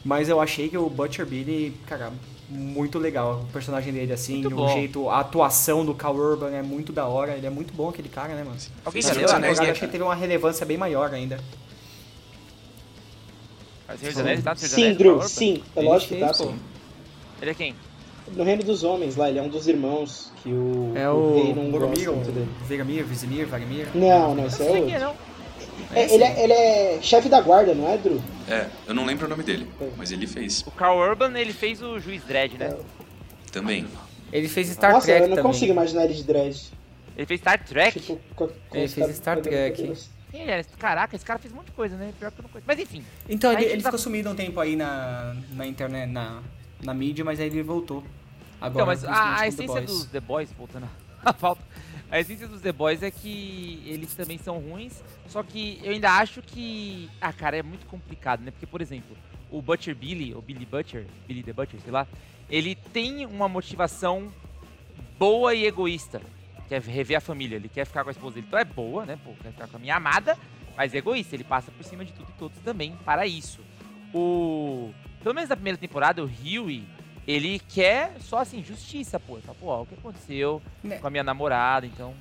Mas 0.03 0.29
eu 0.29 0.39
achei 0.39 0.69
que 0.69 0.77
o 0.77 0.89
Butcher 0.89 1.25
Billy, 1.25 1.73
cara, 1.87 2.13
muito 2.49 2.99
legal 2.99 3.41
o 3.47 3.51
personagem 3.51 3.91
dele, 3.91 4.13
assim, 4.13 4.41
bom. 4.41 4.67
jeito. 4.69 5.09
A 5.09 5.19
atuação 5.21 5.83
do 5.85 5.93
Carl 5.95 6.15
Urban 6.15 6.51
é 6.51 6.61
muito 6.61 6.93
da 6.93 7.05
hora, 7.05 7.33
ele 7.35 7.47
é 7.47 7.49
muito 7.49 7.73
bom 7.73 7.89
aquele 7.89 8.09
cara, 8.09 8.29
né, 8.35 8.43
mano? 8.43 8.57
Alguém 8.85 9.01
Fez 9.01 9.05
já 9.05 9.11
Essa 9.11 9.19
leu? 9.19 9.27
Senhor 9.27 9.27
dos 9.27 9.33
a- 9.33 9.37
Anéis, 9.37 9.59
né, 9.59 9.69
achei 9.71 9.87
que 9.87 9.91
teve 9.91 10.03
uma 10.03 10.15
relevância 10.15 10.65
bem 10.65 10.77
maior 10.77 11.13
ainda. 11.13 11.39
Anéis, 14.19 14.43
tá? 14.43 14.55
Sim, 14.55 14.93
Drew, 14.93 15.21
sim. 15.23 15.63
É 15.75 15.81
lógico 15.81 16.13
que 16.15 16.19
tá. 16.19 16.27
pô. 16.27 16.33
sim. 16.33 16.59
Ele 17.41 17.51
é 17.51 17.53
quem? 17.53 17.75
No 18.35 18.43
Reino 18.43 18.63
dos 18.63 18.83
Homens 18.83 19.15
lá, 19.15 19.29
ele 19.29 19.37
é 19.37 19.41
um 19.41 19.49
dos 19.49 19.67
irmãos 19.67 20.31
que 20.41 20.49
o, 20.49 20.93
É 20.95 21.07
o 21.09 21.53
não 21.55 21.69
o. 22.07 22.21
Vegamir, 22.67 23.03
Vizimir, 23.05 23.45
Vagamir. 23.45 23.87
Não, 23.93 24.33
não, 24.33 24.47
esse 24.47 24.59
não 24.59 24.65
é 24.65 24.69
sei 24.71 24.79
outro. 24.81 24.85
quem 24.85 24.95
é, 24.95 24.99
não. 24.99 25.15
É, 25.93 26.13
ele, 26.13 26.23
é, 26.23 26.43
ele 26.43 26.53
é 26.53 26.99
chefe 27.01 27.29
da 27.29 27.41
guarda, 27.41 27.73
não 27.73 27.89
é, 27.89 27.97
Drew? 27.97 28.21
É, 28.47 28.67
eu 28.87 28.93
não 28.93 29.05
lembro 29.05 29.25
o 29.25 29.29
nome 29.29 29.43
dele, 29.43 29.67
mas 29.97 30.11
ele 30.11 30.27
fez 30.27 30.61
O 30.67 30.71
Carl 30.71 30.97
Urban, 30.97 31.37
ele 31.39 31.53
fez 31.53 31.81
o 31.81 31.99
Juiz 31.99 32.23
Dredd, 32.23 32.57
né? 32.57 32.75
também. 33.51 33.87
Ele 34.33 34.49
fez 34.49 34.67
Star 34.69 34.91
Nossa, 34.91 35.05
Trek 35.05 35.21
eu 35.21 35.27
não 35.29 35.35
também. 35.37 35.51
consigo 35.51 35.71
imaginar 35.71 36.03
ele 36.05 36.13
de 36.13 36.23
dread. 36.23 36.71
Ele 37.15 37.25
fez 37.25 37.39
Star 37.39 37.63
Trek. 37.63 37.99
Tipo, 38.01 38.19
com, 38.35 38.47
com 38.47 38.75
Ele 38.75 38.85
os 38.85 38.93
fez 38.93 39.15
Star 39.15 39.39
Trek. 39.39 39.81
Ele 40.33 40.51
é? 40.51 40.63
Caraca, 40.77 41.15
esse 41.15 41.23
cara 41.23 41.39
fez 41.39 41.53
um 41.53 41.57
monte 41.57 41.67
de 41.67 41.71
coisa, 41.71 41.95
né? 41.95 42.11
Pior 42.19 42.29
que 42.31 42.39
eu 42.39 42.43
não 42.43 42.49
conheço. 42.49 42.65
Mas 42.67 42.77
enfim. 42.79 43.01
Então, 43.29 43.53
ele, 43.53 43.63
ele 43.63 43.81
tá- 43.81 43.87
ficou 43.89 43.99
sumido 43.99 44.29
um 44.29 44.35
tempo 44.35 44.59
aí 44.59 44.75
na, 44.75 45.33
na 45.53 45.65
internet, 45.65 46.09
na, 46.11 46.41
na 46.83 46.93
mídia, 46.93 47.23
mas 47.23 47.39
aí 47.39 47.47
ele 47.47 47.63
voltou. 47.63 48.03
Agora, 48.59 48.93
Então, 48.93 49.07
mas 49.09 49.17
a, 49.17 49.39
a 49.39 49.47
essência 49.47 49.81
dos 49.81 50.03
The 50.07 50.19
Boys, 50.19 50.49
voltando 50.57 50.89
à 51.23 51.31
falta, 51.31 51.61
a 52.09 52.19
essência 52.19 52.47
dos 52.47 52.61
The 52.61 52.71
Boys 52.71 53.01
é 53.01 53.09
que 53.09 53.81
eles 53.85 54.13
também 54.13 54.37
são 54.37 54.59
ruins, 54.59 55.03
só 55.27 55.41
que 55.41 55.79
eu 55.83 55.91
ainda 55.91 56.11
acho 56.11 56.41
que, 56.41 57.09
ah, 57.19 57.33
cara, 57.33 57.57
é 57.57 57.63
muito 57.63 57.85
complicado, 57.87 58.41
né? 58.41 58.51
Porque, 58.51 58.65
por 58.65 58.81
exemplo, 58.81 59.17
o 59.51 59.61
Butcher 59.61 59.95
Billy, 59.95 60.33
ou 60.33 60.41
Billy 60.41 60.65
Butcher, 60.65 61.05
Billy 61.27 61.43
the 61.43 61.53
Butcher, 61.53 61.79
sei 61.81 61.91
lá, 61.91 62.07
ele 62.49 62.75
tem 62.75 63.25
uma 63.25 63.47
motivação 63.47 64.31
boa 65.17 65.53
e 65.53 65.65
egoísta, 65.65 66.21
que 66.67 66.75
é 66.75 66.79
rever 66.79 67.17
a 67.17 67.21
família, 67.21 67.55
ele 67.55 67.69
quer 67.69 67.85
ficar 67.85 68.03
com 68.03 68.09
a 68.09 68.11
esposa 68.11 68.35
dele, 68.35 68.47
então 68.47 68.59
é 68.59 68.65
boa, 68.65 69.05
né? 69.05 69.17
Pô, 69.23 69.33
quer 69.41 69.51
ficar 69.51 69.67
com 69.67 69.77
a 69.77 69.79
minha 69.79 69.95
amada, 69.95 70.37
mas 70.77 70.93
é 70.93 70.97
egoísta, 70.97 71.35
ele 71.35 71.43
passa 71.43 71.71
por 71.71 71.83
cima 71.83 72.05
de 72.05 72.13
tudo 72.13 72.29
e 72.29 72.39
todos 72.39 72.57
também 72.59 72.95
para 73.03 73.25
isso. 73.25 73.61
O... 74.13 74.93
Pelo 75.21 75.33
menos 75.33 75.49
na 75.49 75.55
primeira 75.55 75.77
temporada, 75.77 76.23
o 76.23 76.27
Huey, 76.27 76.83
ele 77.27 77.59
quer 77.69 78.13
só 78.21 78.39
assim, 78.39 78.63
justiça, 78.63 79.19
pô. 79.19 79.37
Fala, 79.37 79.57
pô, 79.59 79.81
o 79.81 79.85
que 79.85 79.95
aconteceu 79.95 80.61
Né. 80.83 80.97
com 80.97 81.07
a 81.07 81.09
minha 81.09 81.23
namorada, 81.23 81.85
então. 81.85 82.13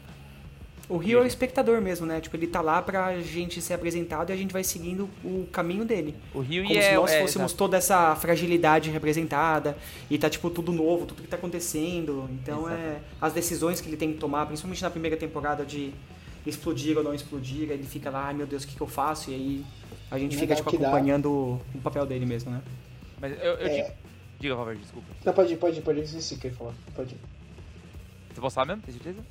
O 0.87 0.99
Rio 0.99 1.19
é 1.19 1.23
o 1.23 1.27
espectador 1.27 1.81
mesmo, 1.81 2.05
né? 2.05 2.21
Tipo, 2.21 2.37
ele 2.37 2.47
tá 2.47 2.61
lá 2.61 2.83
pra 2.83 3.19
gente 3.23 3.59
ser 3.63 3.73
apresentado 3.73 4.29
e 4.29 4.33
a 4.35 4.37
gente 4.37 4.53
vai 4.53 4.63
seguindo 4.63 5.09
o 5.25 5.47
caminho 5.51 5.83
dele. 5.83 6.15
O 6.35 6.41
Huey 6.41 6.63
Como 6.63 6.79
é. 6.79 6.83
se 6.91 6.95
nós 6.95 7.11
é, 7.11 7.21
fôssemos 7.23 7.51
exato. 7.53 7.55
toda 7.57 7.79
essa 7.79 8.15
fragilidade 8.17 8.91
representada 8.91 9.79
e 10.11 10.19
tá, 10.19 10.29
tipo, 10.29 10.51
tudo 10.51 10.73
novo, 10.73 11.07
tudo 11.07 11.23
que 11.23 11.29
tá 11.29 11.37
acontecendo. 11.37 12.29
Então, 12.33 12.69
é 12.69 12.99
as 13.19 13.33
decisões 13.33 13.81
que 13.81 13.89
ele 13.89 13.97
tem 13.97 14.13
que 14.13 14.19
tomar, 14.19 14.45
principalmente 14.45 14.83
na 14.83 14.91
primeira 14.91 15.17
temporada 15.17 15.65
de 15.65 15.91
explodir 16.47 16.99
ou 16.99 17.03
não 17.03 17.15
explodir, 17.15 17.71
aí 17.71 17.77
ele 17.79 17.85
fica 17.87 18.11
lá, 18.11 18.27
ai 18.27 18.35
meu 18.35 18.47
Deus, 18.47 18.65
o 18.65 18.67
que, 18.69 18.77
que 18.77 18.81
eu 18.83 18.87
faço? 18.87 19.31
E 19.31 19.35
aí 19.35 19.65
a 20.11 20.19
gente 20.19 20.37
fica, 20.37 20.55
tipo, 20.55 20.69
acompanhando 20.69 21.31
o, 21.31 21.63
o 21.75 21.81
papel 21.81 22.05
dele 22.05 22.27
mesmo, 22.27 22.51
né? 22.51 22.61
Mas 23.19 23.33
eu, 23.43 23.53
eu 23.55 23.67
É. 23.67 23.69
digo. 23.85 24.04
Diga, 24.45 24.57
Robert, 24.57 24.77
desculpa. 24.77 25.09
Não, 25.25 25.33
pode 25.33 25.55
ir, 25.55 25.57
pode 25.57 25.79
ir, 25.79 25.83
pode 25.83 26.01
ir. 26.01 26.07
Você 26.07 26.37
quer 26.37 26.53
falar. 26.53 26.75
Pode 26.95 27.15
ir. 27.15 27.19
Você 28.35 28.41
posso 28.43 28.55
falar 28.55 28.67
mesmo? 28.67 28.83
Tem 28.83 28.93
certeza? 28.93 29.25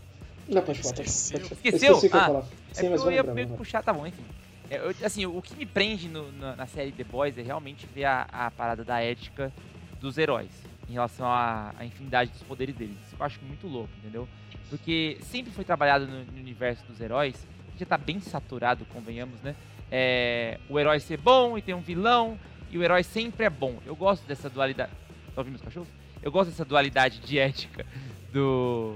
Não, 0.47 0.61
pode 0.63 0.81
falar, 0.81 0.95
pode 0.95 1.07
Esqueceu. 1.07 1.39
Pode 1.39 1.49
falar. 1.49 1.55
Esqueceu? 1.55 1.89
Eu 1.91 1.95
esqueci 1.95 2.09
que 2.09 2.15
eu 2.15 2.19
ia 2.19 2.23
Ah, 2.23 2.27
falar. 2.27 2.39
É 2.39 2.73
Sim, 2.73 2.89
mas 2.89 3.01
porque 3.03 3.19
eu 3.19 3.23
ia 3.25 3.33
meio 3.35 3.47
que 3.49 3.53
puxar, 3.53 3.83
tá 3.83 3.93
bom, 3.93 4.07
enfim. 4.07 4.23
É, 4.71 4.77
eu- 4.77 4.95
assim, 5.05 5.23
o 5.27 5.39
que 5.39 5.55
me 5.55 5.67
prende 5.67 6.09
no- 6.09 6.31
na, 6.31 6.55
na 6.55 6.65
série 6.65 6.91
The 6.91 7.03
Boys 7.03 7.37
é 7.37 7.43
realmente 7.43 7.85
ver 7.93 8.05
a, 8.05 8.25
a 8.31 8.49
parada 8.49 8.83
da 8.83 9.01
ética 9.01 9.53
dos 10.01 10.17
heróis 10.17 10.49
em 10.89 10.93
relação 10.93 11.27
à, 11.27 11.75
à 11.77 11.85
infinidade 11.85 12.31
dos 12.31 12.41
poderes 12.41 12.75
deles. 12.75 12.95
Isso 13.05 13.15
eu 13.19 13.23
acho 13.23 13.39
muito 13.43 13.67
louco, 13.67 13.91
entendeu? 13.99 14.27
Porque 14.67 15.19
sempre 15.21 15.51
foi 15.51 15.63
trabalhado 15.63 16.07
no, 16.07 16.23
no 16.25 16.39
universo 16.39 16.83
dos 16.87 16.99
heróis, 16.99 17.35
que 17.73 17.81
já 17.81 17.85
tá 17.85 17.99
bem 17.99 18.19
saturado, 18.19 18.83
convenhamos, 18.85 19.39
né? 19.41 19.55
É, 19.91 20.57
o 20.67 20.79
herói 20.79 20.99
ser 20.99 21.17
bom 21.17 21.55
e 21.55 21.61
ter 21.61 21.75
um 21.75 21.81
vilão, 21.81 22.35
e 22.71 22.79
o 22.79 22.83
herói 22.83 23.03
sempre 23.03 23.45
é 23.45 23.49
bom. 23.51 23.77
Eu 23.85 23.95
gosto 23.95 24.25
dessa 24.25 24.49
dualidade. 24.49 25.02
Tá 25.35 25.41
ouvindo 25.41 25.55
os 25.55 25.61
cachorros? 25.61 25.89
Eu 26.21 26.31
gosto 26.31 26.49
dessa 26.51 26.63
dualidade 26.65 27.19
de 27.19 27.39
ética 27.39 27.85
do, 28.31 28.95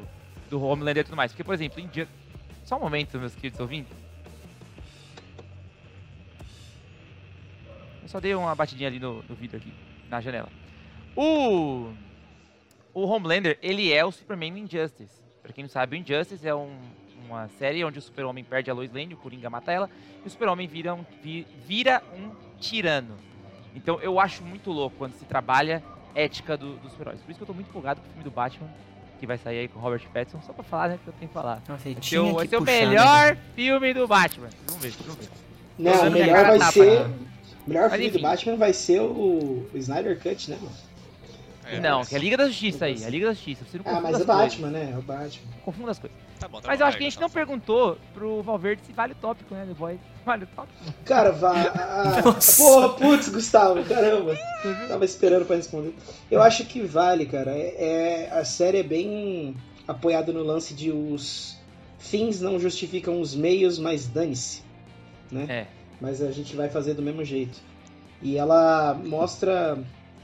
do 0.49 0.61
Homelander 0.63 1.01
e 1.01 1.03
tudo 1.03 1.17
mais. 1.17 1.31
Porque, 1.31 1.43
por 1.43 1.53
exemplo, 1.53 1.79
em 1.79 1.89
Ju- 1.93 2.07
Só 2.63 2.77
um 2.77 2.79
momento, 2.81 3.17
meus 3.19 3.33
queridos 3.35 3.59
ouvintes. 3.59 3.91
Eu 8.03 8.07
só 8.09 8.19
dei 8.19 8.33
uma 8.35 8.55
batidinha 8.55 8.87
ali 8.87 8.99
no, 8.99 9.23
no 9.23 9.35
vidro 9.35 9.57
aqui, 9.57 9.73
na 10.09 10.21
janela. 10.21 10.49
O... 11.15 11.91
O 12.93 13.05
Homelander, 13.05 13.59
ele 13.61 13.93
é 13.93 14.03
o 14.03 14.11
Superman 14.11 14.51
no 14.51 14.57
Injustice. 14.59 15.21
Pra 15.43 15.53
quem 15.53 15.63
não 15.63 15.69
sabe, 15.69 15.95
o 15.95 15.99
Injustice 15.99 16.47
é 16.47 16.55
um- 16.55 16.79
uma 17.27 17.47
série 17.49 17.83
onde 17.83 17.99
o 17.99 18.01
Super-Homem 18.01 18.43
perde 18.43 18.71
a 18.71 18.73
Lois 18.73 18.91
Lane, 18.91 19.13
o 19.13 19.17
Coringa 19.17 19.49
mata 19.49 19.71
ela, 19.71 19.89
e 20.23 20.27
o 20.27 20.29
Super-Homem 20.29 20.67
vira 20.67 20.93
um, 20.95 21.03
vi- 21.21 21.45
vira 21.65 22.01
um 22.15 22.31
tirano. 22.59 23.17
Então 23.75 23.99
eu 23.99 24.19
acho 24.19 24.43
muito 24.43 24.71
louco 24.71 24.95
quando 24.97 25.13
se 25.13 25.25
trabalha 25.25 25.83
ética 26.19 26.57
do- 26.57 26.75
dos 26.77 26.91
super-heróis. 26.91 27.21
Por 27.21 27.29
isso 27.31 27.37
que 27.37 27.43
eu 27.43 27.47
tô 27.47 27.53
muito 27.53 27.67
empolgado 27.69 28.01
com 28.01 28.07
o 28.07 28.09
filme 28.09 28.23
do 28.23 28.31
Batman, 28.31 28.67
que 29.19 29.25
vai 29.27 29.37
sair 29.37 29.59
aí 29.59 29.67
com 29.67 29.79
o 29.79 29.81
Robert 29.81 30.01
Pattinson, 30.13 30.41
só 30.45 30.53
pra 30.53 30.63
falar, 30.63 30.89
né, 30.89 30.99
que 31.03 31.07
eu 31.07 31.13
tenho 31.13 31.27
que 31.27 31.33
falar. 31.33 31.61
Nossa, 31.67 31.83
Vai 31.89 32.01
ser 32.01 32.19
o, 32.19 32.27
que 32.29 32.33
vai 32.35 32.47
ser 32.47 32.55
o 32.55 32.59
puxar, 32.59 32.71
né, 32.73 32.85
melhor 32.87 33.37
filme 33.55 33.93
do 33.93 34.07
Batman. 34.07 34.49
Vamos 34.67 34.83
ver, 34.83 34.93
vamos 35.05 35.15
ver. 35.15 35.29
Não, 35.79 35.91
Tô 35.97 36.07
o 36.07 36.11
melhor 36.11 36.45
vai 36.45 36.59
tapa, 36.59 36.71
ser. 36.71 36.85
né? 37.07 37.13
O 37.65 37.69
melhor 37.69 37.89
Mas 37.89 37.99
filme 38.01 38.11
do. 38.17 38.21
Batman 38.21 38.55
vai 38.55 38.73
ser 38.73 39.01
o, 39.01 39.67
o 39.71 39.71
Snyder 39.75 40.19
Cut, 40.21 40.49
né, 40.49 40.57
mano? 40.61 40.75
É, 41.69 41.79
não, 41.79 41.99
mas- 41.99 42.09
que 42.09 42.15
é 42.15 42.17
a 42.17 42.21
Liga 42.21 42.37
da 42.37 42.47
Justiça 42.47 42.85
aí, 42.85 43.03
a 43.05 43.09
Liga 43.09 43.27
da 43.27 43.33
Justiça. 43.33 43.65
Você 43.65 43.77
não 43.77 43.85
Ah, 43.87 43.99
mas 44.01 44.15
as 44.15 44.21
é 44.21 44.25
coisas. 44.25 44.43
Batman, 44.55 44.69
né? 44.69 44.91
É 44.93 44.97
o 44.97 45.01
Batman. 45.01 45.51
Confunda 45.65 45.91
as 45.91 45.99
coisas. 45.99 46.17
Tá 46.39 46.47
bom, 46.47 46.61
tá 46.61 46.67
Mas 46.67 46.77
bom, 46.79 46.83
eu 46.83 46.87
acho 46.87 46.97
que 46.97 47.03
a 47.03 47.09
gente 47.09 47.13
Gustavo. 47.19 47.27
não 47.27 47.33
perguntou 47.33 47.97
pro 48.13 48.41
Valverde 48.43 48.81
se 48.85 48.93
vale 48.93 49.13
o 49.13 49.15
tópico, 49.15 49.53
né, 49.55 49.65
The 49.67 49.73
Boys. 49.73 49.99
Vale 50.25 50.43
o 50.43 50.47
tópico? 50.47 50.93
Cara, 51.05 51.31
vá. 51.31 51.53
porra, 52.57 52.89
putz, 52.89 53.29
Gustavo, 53.29 53.83
caramba. 53.85 54.35
Tava 54.87 55.05
esperando 55.05 55.45
pra 55.45 55.55
responder. 55.55 55.93
Eu 56.29 56.41
acho 56.41 56.65
que 56.65 56.81
vale, 56.81 57.25
cara. 57.25 57.51
É, 57.51 58.27
é- 58.29 58.29
a 58.31 58.45
série 58.45 58.79
é 58.79 58.83
bem 58.83 59.55
apoiada 59.87 60.31
no 60.31 60.43
lance 60.43 60.73
de 60.73 60.91
os 60.91 61.57
fins 61.97 62.39
não 62.41 62.59
justificam 62.59 63.19
os 63.19 63.33
meios, 63.35 63.79
mas 63.79 64.07
dane-se. 64.07 64.61
Né? 65.31 65.45
É. 65.49 65.67
Mas 65.99 66.21
a 66.21 66.31
gente 66.31 66.55
vai 66.55 66.69
fazer 66.69 66.93
do 66.93 67.01
mesmo 67.01 67.23
jeito. 67.25 67.59
E 68.21 68.37
ela 68.37 68.93
mostra. 68.93 69.77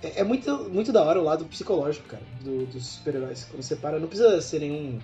É, 0.04 0.20
é 0.22 0.24
muito, 0.24 0.70
muito 0.70 0.92
da 0.92 1.02
hora 1.04 1.20
o 1.20 1.24
lado 1.24 1.46
psicológico, 1.46 2.08
cara, 2.08 2.24
do- 2.44 2.66
dos 2.66 2.86
super-heróis. 2.86 3.46
Quando 3.50 3.64
você 3.64 3.76
para, 3.76 4.00
não 4.00 4.08
precisa 4.08 4.42
ser 4.42 4.60
nenhum 4.60 5.00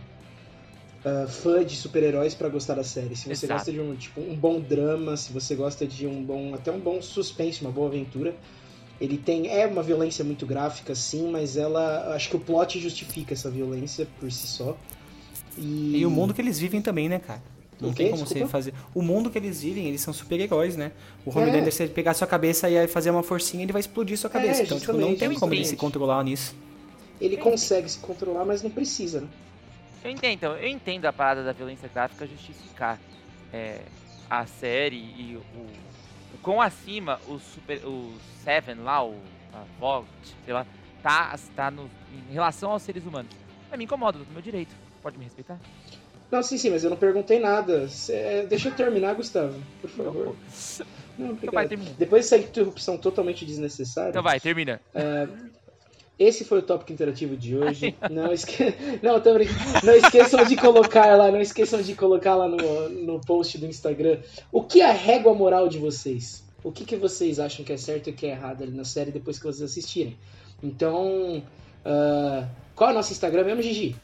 ah, 1.06 1.26
fã 1.28 1.64
de 1.64 1.76
super-heróis 1.76 2.34
pra 2.36 2.50
gostar 2.50 2.76
da 2.76 2.84
série. 2.84 3.16
Se 3.16 3.24
você 3.24 3.46
Exato. 3.46 3.54
gosta 3.54 3.72
de 3.72 3.80
um, 3.80 3.96
tipo, 3.96 4.20
um 4.22 4.36
bom 4.36 4.60
drama, 4.60 5.16
se 5.16 5.32
você 5.32 5.56
gosta 5.56 5.86
de 5.88 6.06
um 6.06 6.22
bom. 6.24 6.54
até 6.54 6.72
um 6.72 6.80
bom 6.80 7.02
suspense, 7.02 7.62
uma 7.62 7.72
boa 7.72 7.88
aventura. 7.88 8.36
Ele 9.00 9.18
tem. 9.18 9.48
É 9.48 9.66
uma 9.66 9.82
violência 9.82 10.26
muito 10.26 10.46
gráfica, 10.46 10.94
sim, 10.94 11.32
mas 11.32 11.56
ela. 11.56 12.14
Acho 12.14 12.30
que 12.30 12.36
o 12.36 12.40
plot 12.40 12.80
justifica 12.80 13.34
essa 13.34 13.50
violência 13.50 14.06
por 14.20 14.30
si 14.30 14.46
só. 14.48 14.76
E, 15.58 15.98
E 15.98 16.06
o 16.06 16.10
mundo 16.12 16.34
que 16.34 16.42
eles 16.42 16.60
vivem 16.60 16.82
também, 16.82 17.08
né, 17.08 17.18
cara? 17.20 17.42
Não 17.80 17.90
O 17.90 17.94
quê? 17.94 18.04
tem 18.04 18.12
como 18.12 18.24
Desculpa? 18.24 18.46
você 18.46 18.52
fazer. 18.52 18.74
O 18.94 19.02
mundo 19.02 19.30
que 19.30 19.38
eles 19.38 19.62
vivem, 19.62 19.88
eles 19.88 20.02
são 20.02 20.14
super-heróis, 20.14 20.76
né? 20.76 20.92
O 21.26 21.30
É. 21.30 21.34
Homelander, 21.34 21.72
se 21.72 21.84
ele 21.84 21.94
pegar 21.94 22.14
sua 22.14 22.28
cabeça 22.28 22.70
e 22.70 22.78
aí 22.78 22.88
fazer 22.88 23.10
uma 23.10 23.24
forcinha, 23.24 23.64
ele 23.64 23.72
vai 23.72 23.80
explodir 23.80 24.18
sua 24.18 24.30
cabeça. 24.30 24.62
É, 24.62 24.66
então, 24.66 24.80
tipo, 24.80 24.94
não 24.94 25.16
tem 25.16 25.34
como 25.34 25.54
ele 25.54 25.66
se 25.66 25.76
controlar 25.76 26.24
nisso. 26.24 26.56
Ele 27.22 27.38
consegue 27.38 27.90
se 27.90 28.00
controlar, 28.00 28.46
mas 28.46 28.62
não 28.62 28.70
precisa, 28.70 29.22
né? 29.22 29.28
Eu 30.04 30.12
entendo, 30.12 30.34
então, 30.34 30.56
eu 30.58 30.68
entendo 30.68 31.06
a 31.06 31.14
parada 31.14 31.44
da 31.44 31.52
violência 31.52 31.90
gráfica 31.94 32.26
justificar 32.26 32.98
é, 33.52 33.82
a 34.30 34.46
série 34.46 34.96
e 34.96 35.38
o, 35.38 35.60
o 35.60 36.38
quão 36.42 36.62
acima 36.62 37.20
o 37.28 37.38
super, 37.40 37.86
o 37.86 38.14
Seven 38.44 38.76
lá, 38.76 39.04
o 39.06 39.16
a 39.54 39.64
Vogt, 39.80 40.08
sei 40.46 40.54
lá, 40.54 40.66
tá, 41.04 41.38
tá 41.56 41.72
no, 41.72 41.90
em 42.30 42.34
relação 42.34 42.72
aos 42.72 42.82
seres 42.84 43.06
humanos. 43.06 43.32
Mas 43.70 43.78
me 43.78 43.84
incomoda, 43.86 44.20
do 44.20 44.26
meu 44.32 44.42
direito. 44.42 44.74
Pode 45.02 45.18
me 45.18 45.24
respeitar? 45.26 45.60
Não, 46.32 46.44
sim, 46.44 46.58
sim, 46.58 46.70
mas 46.70 46.84
eu 46.84 46.90
não 46.90 46.98
perguntei 46.98 47.40
nada. 47.40 47.88
Cê- 47.88 48.46
deixa 48.48 48.70
eu 48.70 48.74
terminar, 48.76 49.16
Gustavo, 49.16 49.60
por 49.82 49.90
favor. 49.90 50.36
Não, 51.18 51.32
Então 51.34 51.52
vai, 51.52 51.68
termina. 51.68 51.92
Depois 51.98 52.30
dessa 52.30 52.38
interrupção 52.38 52.98
totalmente 52.98 53.46
desnecessária, 53.46 54.10
Então 54.12 54.24
vai, 54.24 54.40
termina. 54.40 54.80
esse 56.18 56.46
foi 56.46 56.60
o 56.60 56.62
tópico 56.62 56.94
interativo 56.94 57.36
de 57.36 57.58
hoje. 57.58 57.96
Não, 58.12 58.32
esque... 58.32 58.74
não, 59.02 59.20
tô 59.20 59.34
não 59.34 59.94
esqueçam 59.96 60.44
de 60.46 60.56
colocar 60.56 61.16
lá, 61.16 61.32
não 61.32 61.42
esqueçam 61.42 61.82
de 61.82 61.96
colocar 61.96 62.36
lá 62.36 62.48
no, 62.48 62.90
no 62.90 63.20
post 63.22 63.58
do 63.58 63.66
Instagram 63.66 64.20
o 64.52 64.64
que 64.64 64.82
é 64.82 64.90
a 64.90 64.94
régua 64.94 65.34
moral 65.34 65.68
de 65.68 65.78
vocês. 65.78 66.44
O 66.64 66.72
que, 66.72 66.84
que 66.84 66.96
vocês 66.98 67.40
acham 67.40 67.64
que 67.66 67.72
é 67.72 67.78
certo 67.78 68.10
e 68.10 68.14
que 68.14 68.26
é 68.26 68.32
errado 68.32 68.64
ali 68.64 68.72
na 68.72 68.84
série 68.84 69.12
depois 69.12 69.38
que 69.40 69.46
vocês 69.46 69.62
assistirem. 69.72 70.18
Então, 70.62 71.42
ah, 71.86 72.46
qual 72.76 72.90
é 72.90 72.94
o 72.94 72.96
nosso 72.96 73.14
Instagram 73.14 73.46
mesmo, 73.46 73.62
Gigi? 73.62 73.96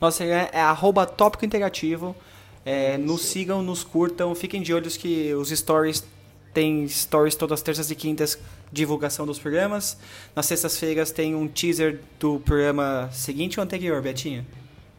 Nossa, 0.00 0.24
é, 0.24 0.50
é 0.52 0.60
arroba 0.60 1.06
tópico 1.06 1.44
interativo. 1.44 2.14
É, 2.64 2.98
nos 2.98 3.22
sigam, 3.22 3.62
nos 3.62 3.82
curtam, 3.82 4.34
fiquem 4.34 4.60
de 4.60 4.74
olhos 4.74 4.96
que 4.96 5.32
os 5.34 5.48
stories 5.48 6.04
tem 6.52 6.88
stories 6.88 7.34
todas 7.34 7.60
as 7.60 7.62
terças 7.62 7.90
e 7.90 7.94
quintas, 7.94 8.38
divulgação 8.72 9.24
dos 9.24 9.38
programas. 9.38 9.96
Nas 10.34 10.46
sextas-feiras 10.46 11.10
tem 11.10 11.34
um 11.34 11.46
teaser 11.46 12.00
do 12.18 12.40
programa 12.40 13.08
seguinte 13.12 13.60
ou 13.60 13.64
anterior, 13.64 14.02
Betinha? 14.02 14.44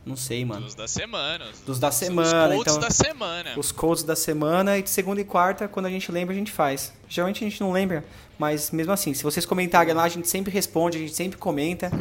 Não 0.05 0.15
sei, 0.15 0.45
mano. 0.45 0.61
Dos 0.65 0.75
da 0.75 0.87
semana. 0.87 1.45
Dos 1.65 1.77
da 1.77 1.91
semana, 1.91 2.47
Os 2.47 2.55
codes 2.55 2.73
então. 2.73 2.79
da 2.79 2.89
semana. 2.89 3.53
Os 3.57 3.71
codes 3.71 4.03
da 4.03 4.15
semana 4.15 4.77
e 4.77 4.81
de 4.81 4.89
segunda 4.89 5.21
e 5.21 5.23
quarta, 5.25 5.67
quando 5.67 5.87
a 5.87 5.89
gente 5.89 6.11
lembra, 6.11 6.33
a 6.33 6.37
gente 6.37 6.51
faz. 6.51 6.93
Geralmente 7.07 7.43
a 7.43 7.49
gente 7.49 7.59
não 7.61 7.71
lembra, 7.71 8.03
mas 8.37 8.71
mesmo 8.71 8.93
assim, 8.93 9.13
se 9.13 9.21
vocês 9.21 9.45
comentarem 9.45 9.93
lá, 9.93 10.03
a 10.03 10.09
gente 10.09 10.27
sempre 10.27 10.51
responde, 10.51 10.97
a 10.97 11.01
gente 11.01 11.13
sempre 11.13 11.37
comenta. 11.37 11.91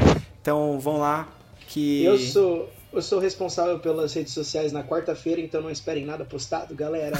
Então 0.40 0.78
vão 0.78 0.98
lá 0.98 1.28
que. 1.68 2.02
Eu 2.04 2.18
sou, 2.18 2.68
eu 2.92 3.00
sou 3.02 3.18
responsável 3.20 3.78
pelas 3.78 4.12
redes 4.14 4.32
sociais 4.34 4.72
na 4.72 4.82
quarta-feira, 4.82 5.40
então 5.40 5.60
não 5.62 5.70
esperem 5.70 6.04
nada 6.04 6.24
postado, 6.24 6.74
galera. 6.74 7.16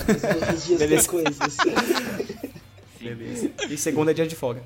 Os 0.54 0.66
dias 0.66 0.78
tem 0.78 0.88
Beleza. 0.88 1.08
coisas. 1.08 1.36
Beleza. 3.00 3.50
E 3.70 3.76
segunda 3.76 4.10
é 4.10 4.14
dia 4.14 4.26
de 4.26 4.34
folga. 4.34 4.60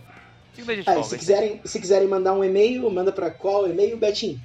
Segunda 0.54 0.74
dia 0.74 0.82
de 0.84 0.88
Ah, 0.90 0.94
folga. 0.94 1.08
se, 1.08 1.18
quiserem, 1.18 1.60
se 1.64 1.78
quiserem 1.80 2.08
mandar 2.08 2.32
um 2.34 2.42
e-mail, 2.44 2.88
manda 2.90 3.12
pra 3.12 3.30
qual 3.30 3.68
e-mail, 3.68 3.96
Betinho? 3.98 4.40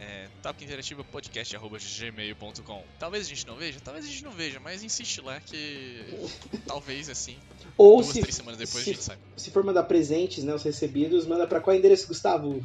É, 0.00 0.26
topinterativo.podcast.gmail.com 0.42 2.82
Talvez 2.98 3.26
a 3.26 3.28
gente 3.28 3.46
não 3.46 3.54
veja, 3.56 3.78
talvez 3.82 4.04
a 4.04 4.08
gente 4.08 4.24
não 4.24 4.32
veja, 4.32 4.58
mas 4.60 4.82
insiste 4.82 5.20
lá 5.20 5.38
que 5.40 6.00
talvez 6.66 7.08
assim, 7.08 7.36
Ou 7.78 8.02
duas, 8.02 8.08
se, 8.12 8.20
três 8.20 8.34
semanas 8.34 8.58
depois 8.58 8.82
se, 8.84 8.90
a 8.90 8.92
gente 8.92 9.02
sabe. 9.04 9.20
se 9.36 9.50
for 9.50 9.62
mandar 9.64 9.84
presentes, 9.84 10.44
né, 10.44 10.52
os 10.54 10.62
recebidos, 10.62 11.26
manda 11.26 11.46
pra 11.46 11.60
qual 11.60 11.74
endereço, 11.76 12.08
Gustavo? 12.08 12.62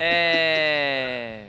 É. 0.00 1.44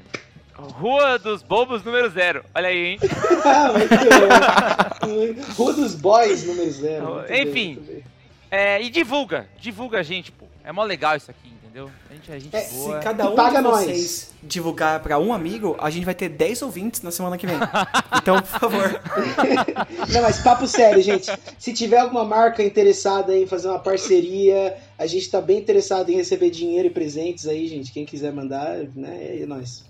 Rua 0.55 1.17
dos 1.17 1.41
Bobos 1.41 1.83
número 1.83 2.09
zero. 2.09 2.43
Olha 2.53 2.67
aí, 2.67 2.77
hein? 2.77 2.99
Ah, 3.45 3.71
bem. 5.07 5.35
Rua 5.55 5.73
dos 5.73 5.95
Boys, 5.95 6.45
número 6.45 6.69
zero. 6.69 7.05
Muito 7.15 7.27
bem, 7.27 7.47
Enfim. 7.47 7.73
muito 7.75 7.91
bem. 7.91 8.03
É, 8.51 8.81
e 8.81 8.89
divulga. 8.89 9.47
Divulga 9.57 9.99
a 9.99 10.03
gente, 10.03 10.31
pô. 10.31 10.45
É 10.63 10.71
mó 10.71 10.83
legal 10.83 11.15
isso 11.15 11.31
aqui, 11.31 11.51
entendeu? 11.71 11.89
A 12.09 12.13
gente 12.13 12.31
é 12.31 12.39
gente 12.39 12.55
É, 12.55 12.69
boa. 12.69 12.97
Se 12.97 13.03
cada 13.03 13.29
um 13.29 13.35
Paga 13.35 13.57
de 13.57 13.63
nós. 13.63 13.85
vocês 13.85 14.33
divulgar 14.43 14.99
pra 14.99 15.17
um 15.17 15.33
amigo, 15.33 15.75
a 15.79 15.89
gente 15.89 16.03
vai 16.03 16.13
ter 16.13 16.27
10 16.29 16.61
ouvintes 16.63 17.01
na 17.01 17.11
semana 17.11 17.37
que 17.37 17.47
vem. 17.47 17.55
Então, 18.21 18.35
por 18.39 18.59
favor. 18.59 19.01
Não, 20.13 20.21
mas 20.21 20.39
papo 20.39 20.67
sério, 20.67 21.01
gente. 21.01 21.31
Se 21.57 21.73
tiver 21.73 21.97
alguma 21.97 22.23
marca 22.23 22.61
interessada 22.61 23.35
em 23.35 23.47
fazer 23.47 23.69
uma 23.69 23.79
parceria, 23.79 24.77
a 24.97 25.07
gente 25.07 25.29
tá 25.31 25.41
bem 25.41 25.57
interessado 25.57 26.09
em 26.09 26.15
receber 26.15 26.51
dinheiro 26.51 26.87
e 26.87 26.91
presentes 26.91 27.47
aí, 27.47 27.67
gente. 27.67 27.91
Quem 27.91 28.05
quiser 28.05 28.31
mandar, 28.31 28.77
né, 28.95 29.41
é 29.41 29.45
nóis. 29.47 29.83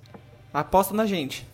Aposta 0.54 0.94
na 0.94 1.06
gente. 1.06 1.46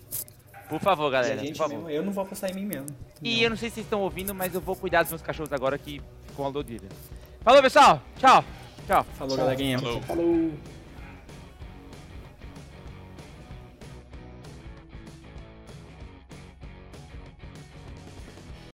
Por 0.70 0.80
favor, 0.80 1.10
galera. 1.10 1.42
A 1.42 1.44
gente 1.44 1.58
por 1.58 1.70
favor. 1.70 1.90
eu 1.90 2.04
não 2.04 2.12
vou 2.12 2.24
apostar 2.24 2.52
em 2.52 2.54
mim 2.54 2.66
mesmo. 2.66 2.88
E 3.24 3.42
eu 3.42 3.50
não 3.50 3.58
sei 3.58 3.70
se 3.70 3.76
vocês 3.76 3.86
estão 3.86 4.02
ouvindo, 4.02 4.36
mas 4.36 4.54
eu 4.54 4.62
vou 4.62 4.76
cuidar 4.76 5.02
dos 5.02 5.12
meus 5.12 5.22
cachorros 5.22 5.52
agora 5.54 5.78
que 5.78 6.02
com 6.36 6.46
a 6.46 6.50
Lodilha. 6.50 6.90
Falou, 7.42 7.62
pessoal. 7.62 8.02
Tchau. 8.20 8.44
Tchau. 8.88 9.06
Falou, 9.18 9.36
Tchau. 9.36 9.46
galerinha. 9.46 9.80
Falou. 9.80 10.02
Falou. 10.02 10.52